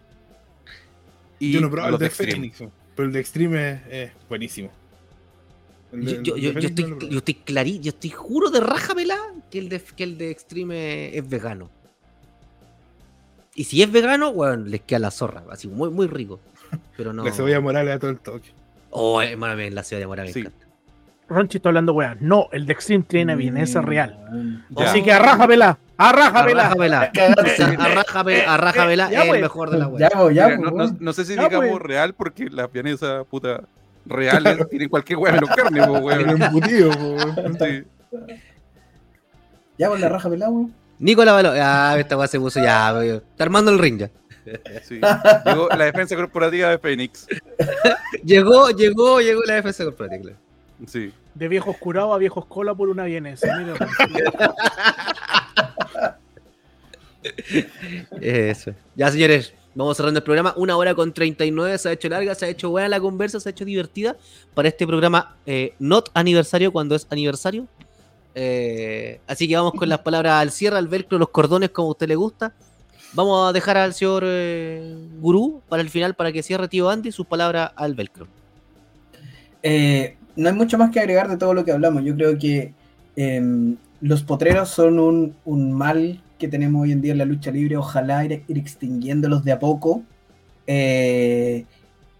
[1.39, 2.33] y Yo no probaba el los de de Extreme.
[2.33, 2.63] Phoenix,
[2.97, 4.71] pero el de Extreme es, es buenísimo.
[6.03, 9.19] Yo, yo, yo, estoy, yo estoy clarí, yo estoy juro de raja pelá
[9.51, 11.71] que el de, que el de Extreme es vegano.
[13.55, 16.41] Y si es vegano, bueno, les queda la zorra, así muy, muy rico.
[16.97, 17.25] Pero no.
[17.25, 18.51] La cebolla morales a todo el toque.
[18.91, 20.41] Oh, hermano, me- la ciudad de Mora me Sí.
[20.41, 20.65] encanta.
[21.27, 22.19] Ronchi está hablando, weón.
[22.21, 24.19] No, el de Extreme tiene vienesa Mm, real.
[24.31, 24.65] weón.
[24.71, 24.91] Ya.
[24.91, 26.63] Así que arrájamela, arrájamela.
[26.67, 27.13] Arrájamela.
[27.13, 27.63] Cagaste.
[27.79, 29.41] Arrájame- Arrájamela Ya, es el pues.
[29.43, 30.97] mejor de la po, no, no- weón.
[31.01, 31.83] no sé si Ya, digamos pues.
[31.83, 33.63] real porque las vienesas puta
[34.07, 36.43] reales tienen cualquier hueá menos carne, po, weón.
[36.43, 37.17] embutido, po.
[39.79, 40.75] Ya con la raja pelada, weón.
[40.99, 41.53] Nicolás Baló.
[41.57, 43.17] Ah, esta weá se puso ya, weón.
[43.31, 44.11] Está armando el ring ya.
[44.83, 45.01] Sí.
[45.47, 47.27] Llegó la defensa corporativa de Fénix.
[48.25, 50.23] Llegó, llegó, llegó la defensa corporativa.
[50.23, 50.39] claro.
[50.87, 51.13] Sí.
[51.35, 53.49] De viejos curados a viejos cola por una vienesa.
[53.57, 53.75] Mira,
[58.21, 58.75] Eso.
[58.95, 60.55] Ya, señores, vamos cerrando el programa.
[60.57, 61.79] Una hora con 39.
[61.79, 64.17] Se ha hecho larga, se ha hecho buena la conversa, se ha hecho divertida
[64.55, 67.67] para este programa eh, not aniversario cuando es aniversario.
[68.35, 71.91] Eh, así que vamos con las palabras al cierre, al velcro, los cordones como a
[71.93, 72.53] usted le gusta.
[73.13, 77.13] Vamos a dejar al señor eh, Gurú para el final para que cierre tío Andy
[77.13, 78.27] sus palabras al velcro.
[79.63, 82.03] Eh, no hay mucho más que agregar de todo lo que hablamos.
[82.03, 82.75] Yo creo que
[83.15, 87.51] em, los potreros son un, un mal que tenemos hoy en día en la lucha
[87.51, 87.77] libre.
[87.77, 90.03] Ojalá ir, ir extinguiéndolos de a poco.
[90.67, 91.67] Eh,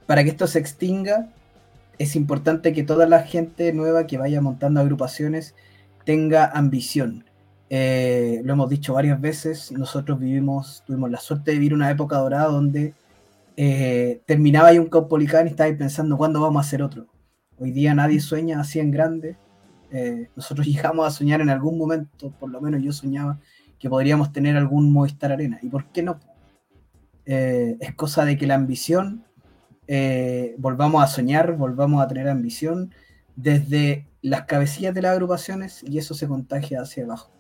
[0.07, 1.29] para que esto se extinga,
[1.99, 5.55] es importante que toda la gente nueva que vaya montando agrupaciones
[6.05, 7.25] tenga ambición.
[7.71, 12.19] Eh, lo hemos dicho varias veces, nosotros vivimos, tuvimos la suerte de vivir una época
[12.19, 12.95] dorada donde
[13.57, 17.07] eh, terminaba ahí un Caupolicán y estaba pensando cuándo vamos a hacer otro.
[17.59, 19.37] Hoy día nadie sueña así en grande.
[20.37, 23.39] Nosotros llegamos a soñar en algún momento, por lo menos yo soñaba,
[23.85, 25.59] que podríamos tener algún Movistar Arena.
[25.61, 26.19] ¿Y por qué no?
[27.27, 29.27] Eh, es cosa de que la ambición,
[29.89, 32.95] eh, volvamos a soñar, volvamos a tener ambición
[33.37, 37.31] desde las cabecillas de las agrupaciones y eso se contagia hacia abajo.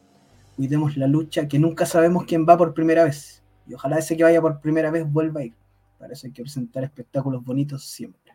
[0.55, 3.43] Cuidemos la lucha, que nunca sabemos quién va por primera vez.
[3.67, 5.55] Y ojalá ese que vaya por primera vez vuelva a ir.
[5.99, 8.35] Para eso hay que presentar espectáculos bonitos siempre.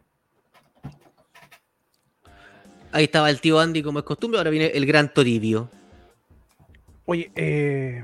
[2.92, 5.70] Ahí estaba el tío Andy como es costumbre, ahora viene el gran Toribio.
[7.12, 8.04] Oye, eh...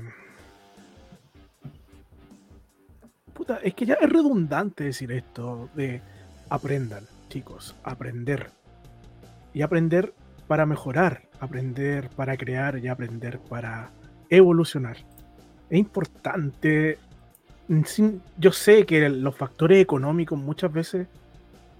[3.32, 6.00] Puta, es que ya es redundante decir esto de
[6.50, 8.50] aprendan, chicos, aprender.
[9.54, 10.12] Y aprender
[10.48, 13.90] para mejorar, aprender para crear y aprender para
[14.28, 14.96] evolucionar.
[15.70, 16.98] Es importante.
[18.38, 21.06] Yo sé que los factores económicos muchas veces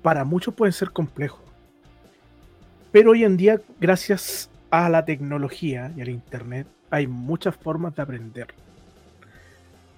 [0.01, 1.41] para muchos pueden ser complejos.
[2.93, 8.03] Pero hoy en día, gracias a la tecnología y al internet, hay muchas formas de
[8.03, 8.49] aprender.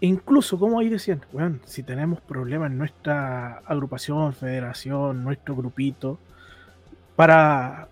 [0.01, 6.19] incluso, como ahí decían, bueno, si tenemos problemas en nuestra agrupación, federación, nuestro grupito,
[7.17, 7.89] para,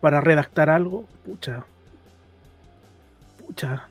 [0.00, 1.66] para redactar algo, pucha,
[3.38, 3.88] pucha,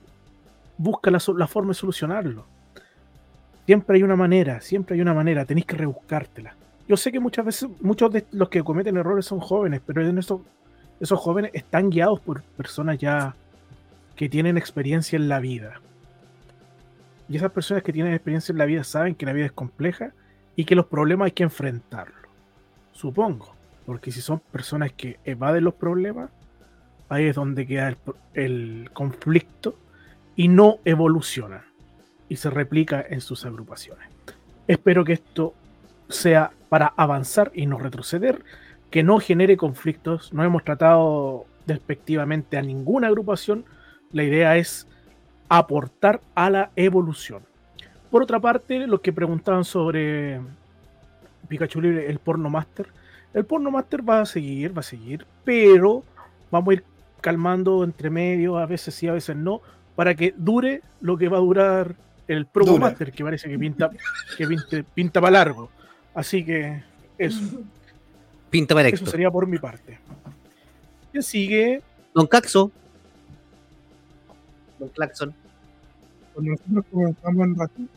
[0.76, 2.45] busca la, la, forma de solucionarlo.
[3.68, 6.56] Siempre hay una manera, siempre hay una manera, tenéis que rebuscártela.
[6.88, 10.18] Yo sé que muchas veces, muchos de los que cometen errores son jóvenes, pero en
[10.18, 10.44] eso,
[10.99, 13.36] esos jóvenes están guiados por personas ya
[14.22, 15.81] que tienen experiencia en la vida.
[17.27, 20.14] Y esas personas que tienen experiencia en la vida saben que la vida es compleja
[20.56, 22.30] y que los problemas hay que enfrentarlos.
[22.91, 23.56] Supongo.
[23.84, 26.30] Porque si son personas que evaden los problemas,
[27.10, 27.98] ahí es donde queda el,
[28.35, 29.76] el conflicto
[30.35, 31.64] y no evolucionan
[32.30, 34.07] y se replica en sus agrupaciones.
[34.68, 35.56] Espero que esto
[36.10, 38.43] sea para avanzar y no retroceder,
[38.91, 40.31] que no genere conflictos.
[40.31, 43.65] No hemos tratado despectivamente a ninguna agrupación.
[44.14, 44.88] La idea es
[45.50, 47.44] aportar a la evolución.
[48.10, 50.42] Por otra parte, los que preguntaban sobre
[51.48, 52.88] Pikachu Libre, el porno master,
[53.34, 56.04] el porno master va a seguir, va a seguir, pero
[56.50, 56.84] vamos a ir
[57.22, 59.62] calmando entre medio, a veces sí, a veces no,
[59.96, 61.96] para que dure lo que va a durar
[62.28, 63.92] el Promo Master, que parece que pinta,
[64.38, 65.70] que pinta, pinta para largo.
[66.14, 66.84] Así que
[67.18, 67.42] eso.
[68.50, 70.00] Pinta para Eso sería por mi parte.
[71.12, 71.82] ¿Quién sigue?
[72.14, 72.72] Don Caxo.
[74.90, 75.34] Claxon.
[76.34, 77.88] Cuando nosotros comenzamos en Racing,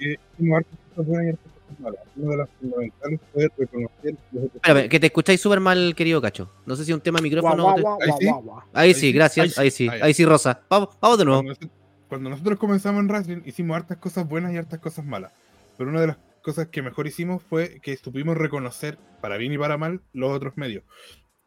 [0.00, 2.00] eh, hicimos hartas cosas buenas y hartas cosas malas.
[2.16, 4.16] Una de las fundamentales fue reconocer.
[4.54, 6.50] Espérame, que te escucháis súper mal, querido Cacho.
[6.66, 7.62] No sé si es un tema de micrófono.
[7.62, 7.82] Guau, te-
[8.30, 9.06] guau, Ahí sí.
[9.06, 9.58] Ahí gracias.
[9.58, 10.00] Ahí sí, Ahí.
[10.02, 10.60] ahí sí, Rosa.
[10.68, 11.38] Vamos, vamos de nuevo.
[11.40, 11.70] Cuando, nosotros-
[12.08, 15.32] cuando nosotros comenzamos en Wrestling, hicimos hartas cosas buenas y hartas cosas malas.
[15.76, 19.58] Pero una de las cosas que mejor hicimos fue que supimos reconocer, para bien y
[19.58, 20.84] para mal, los otros medios.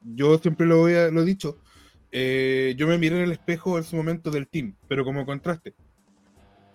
[0.02, 1.58] Yo siempre lo, he- lo he dicho,
[2.12, 5.76] eh, yo me miré en el espejo en su momento del team, pero como contraste.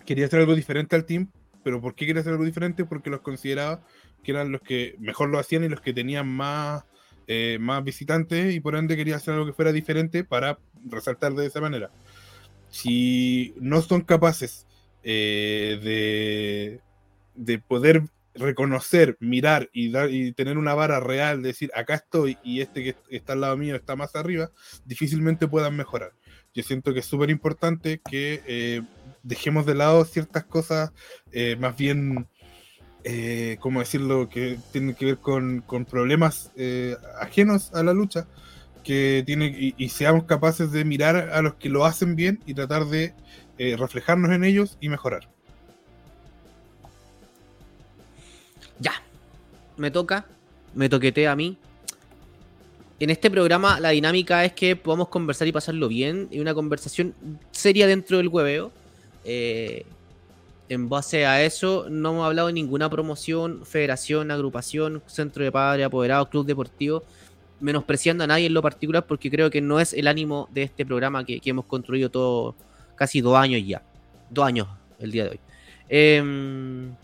[0.06, 1.30] Quería hacer algo diferente al team,
[1.62, 2.84] pero ¿por qué quería hacer algo diferente?
[2.84, 3.84] Porque los consideraba
[4.22, 6.84] que eran los que mejor lo hacían y los que tenían más,
[7.26, 11.46] eh, más visitantes y por ende quería hacer algo que fuera diferente para resaltar de
[11.46, 11.90] esa manera.
[12.68, 14.66] Si no son capaces
[15.02, 16.80] eh, de,
[17.34, 18.02] de poder
[18.34, 22.96] reconocer, mirar y, dar, y tener una vara real, decir acá estoy y este que
[23.10, 24.50] está al lado mío está más arriba,
[24.84, 26.12] difícilmente puedan mejorar.
[26.54, 28.82] Yo siento que es súper importante que eh,
[29.22, 30.92] dejemos de lado ciertas cosas
[31.32, 32.28] eh, más bien,
[33.02, 36.52] eh, ¿cómo decirlo?, que tienen que ver con, problemas
[37.20, 38.28] ajenos a la lucha,
[38.84, 42.84] que tiene, y, seamos capaces de mirar a los que lo hacen bien y tratar
[42.86, 43.14] de
[43.58, 45.33] reflejarnos en ellos y mejorar.
[49.76, 50.26] Me toca.
[50.74, 51.56] Me toquetea a mí.
[53.00, 56.28] En este programa la dinámica es que podamos conversar y pasarlo bien.
[56.30, 57.14] Y una conversación
[57.50, 58.72] seria dentro del hueveo.
[59.24, 59.84] Eh,
[60.68, 65.86] en base a eso, no hemos hablado de ninguna promoción, federación, agrupación, centro de padres,
[65.86, 67.04] apoderados, club deportivo,
[67.60, 70.86] menospreciando a nadie en lo particular, porque creo que no es el ánimo de este
[70.86, 72.54] programa que, hemos construido todo
[72.94, 73.82] casi dos años ya.
[74.30, 74.68] Dos años
[74.98, 75.40] el día de hoy.
[75.88, 76.94] Em,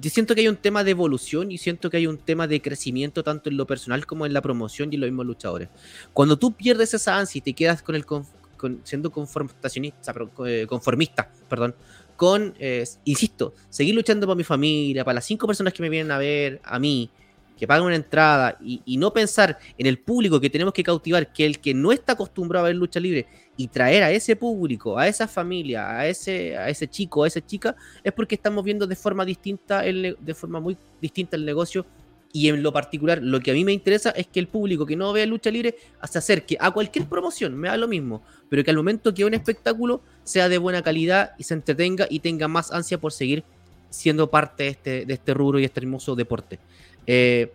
[0.00, 2.60] yo siento que hay un tema de evolución y siento que hay un tema de
[2.62, 5.68] crecimiento tanto en lo personal como en la promoción y en los mismos luchadores.
[6.12, 10.14] Cuando tú pierdes esa ansia y te quedas con el conf- con- siendo conformacionista,
[10.46, 11.74] eh, conformista, perdón,
[12.16, 16.12] con, eh, insisto, seguir luchando para mi familia, para las cinco personas que me vienen
[16.12, 17.10] a ver, a mí,
[17.56, 21.46] que pagan una entrada y, no pensar en el público que tenemos que cautivar, que
[21.46, 23.26] el que no está acostumbrado a ver lucha libre
[23.56, 27.44] y traer a ese público, a esa familia, a ese, a ese chico, a esa
[27.44, 31.84] chica, es porque estamos viendo de forma distinta, el, de forma muy distinta el negocio
[32.32, 34.96] Y en lo particular, lo que a mí me interesa es que el público que
[34.96, 35.76] no vea lucha libre
[36.10, 39.34] se acerque a cualquier promoción, me da lo mismo, pero que al momento que un
[39.34, 43.44] espectáculo sea de buena calidad y se entretenga y tenga más ansia por seguir
[43.92, 46.58] siendo parte de este, de este rubro y este hermoso deporte.
[47.06, 47.52] Eh,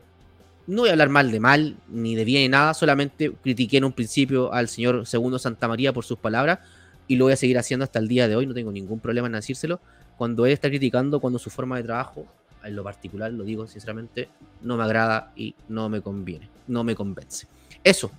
[0.68, 3.86] no voy a hablar mal de mal, ni de bien, ni nada, solamente critiqué en
[3.86, 6.60] un principio al señor Segundo Santa María por sus palabras
[7.07, 9.28] y lo voy a seguir haciendo hasta el día de hoy, no tengo ningún problema
[9.28, 9.80] en decírselo.
[10.18, 12.26] Cuando él está criticando, cuando su forma de trabajo
[12.64, 14.28] en lo particular, lo digo sinceramente,
[14.61, 17.48] no me agrada y no me conviene, no me convence.
[17.84, 18.11] Eso.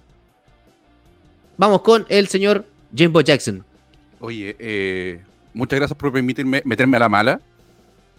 [1.59, 2.65] Vamos con el señor
[2.95, 3.65] Jimbo Jackson.
[4.21, 5.21] Oye, eh,
[5.53, 7.41] muchas gracias por permitirme meterme a la mala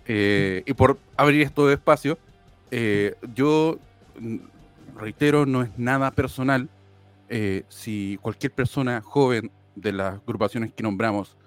[0.06, 2.18] eh, y por abrir esto de espacio.
[2.72, 3.80] Eh, yo
[4.96, 6.70] reitero, no es nada personal.
[7.30, 11.38] Eh, si cualquier persona joven de las agrupaciones que nombramos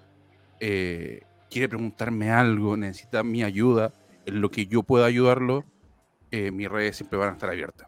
[0.59, 3.91] eh, quiere preguntarme algo, necesita mi ayuda,
[4.25, 5.65] en lo que yo pueda ayudarlo,
[6.31, 7.87] mis redes siempre van a estar abiertas.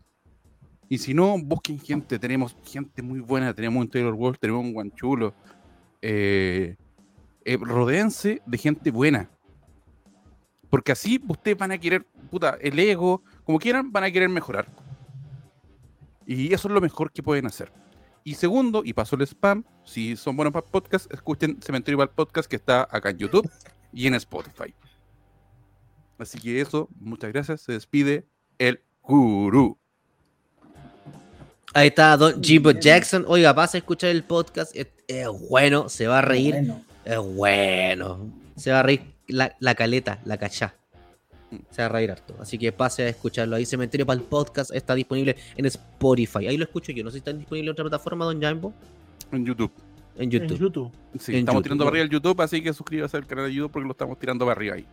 [0.87, 4.73] Y si no, busquen gente, tenemos gente muy buena, tenemos un Taylor Wolf, tenemos un
[4.73, 5.33] Guanchulo.
[6.01, 6.75] Eh,
[7.43, 7.57] eh,
[8.45, 9.29] de gente buena.
[10.75, 14.67] Porque así ustedes van a querer, puta, el ego, como quieran, van a querer mejorar.
[16.25, 17.71] Y eso es lo mejor que pueden hacer.
[18.25, 22.49] Y segundo, y paso el spam, si son buenos para podcast, escuchen Cementerio para Podcast
[22.49, 23.49] que está acá en YouTube
[23.93, 24.73] y en Spotify.
[26.17, 27.61] Así que eso, muchas gracias.
[27.61, 28.25] Se despide
[28.57, 29.77] el gurú.
[31.73, 33.23] Ahí está Don Jimbo Jackson.
[33.29, 34.75] Oiga, pasa a escuchar el podcast.
[34.75, 36.53] Es, es bueno, se va a reír.
[36.55, 38.29] Bueno, Es bueno.
[38.57, 40.75] Se va a reír la, la caleta, la cachá.
[41.69, 42.35] Se va a reír harto.
[42.39, 43.55] Así que pase a escucharlo.
[43.55, 46.47] Ahí Cementerio para el podcast está disponible en Spotify.
[46.47, 47.03] Ahí lo escucho yo.
[47.03, 48.73] No sé si está disponible en otra plataforma, Don Jimbo.
[49.31, 49.71] En YouTube.
[50.17, 50.91] En En YouTube.
[51.19, 51.63] Sí, En estamos YouTube.
[51.63, 54.17] tirando para arriba el YouTube, así que suscríbase al canal de YouTube porque lo estamos
[54.19, 54.85] tirando para arriba ahí.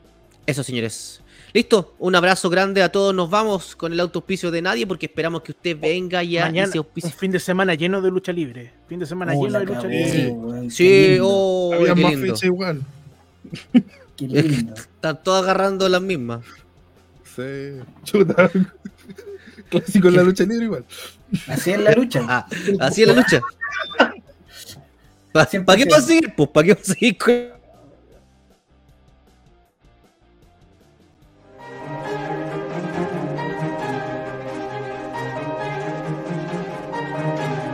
[0.45, 1.23] Eso, señores.
[1.53, 1.95] Listo.
[2.01, 3.15] Un abrazo grande a todos.
[3.15, 6.73] Nos vamos con el auspicio de nadie porque esperamos que usted venga ya y Mañana,
[6.77, 7.11] auspicie.
[7.13, 8.73] fin de semana lleno de lucha libre.
[8.89, 10.35] Fin de semana oh, lleno de lucha libre.
[10.65, 12.83] qué Sí, oh, Había más fecha igual.
[14.16, 14.74] Qué lindo.
[14.74, 16.44] Están todos agarrando las mismas.
[17.34, 17.80] Sí.
[18.05, 18.51] Chuta.
[19.70, 20.84] Clásico en la lucha libre igual.
[21.48, 22.26] Así es la lucha.
[22.28, 22.47] Ah,
[22.80, 23.40] así es la lucha.
[25.32, 25.93] ¿Para qué 100%.
[25.93, 26.34] va a seguir?
[26.36, 27.61] Pues, ¿para qué va a seguir con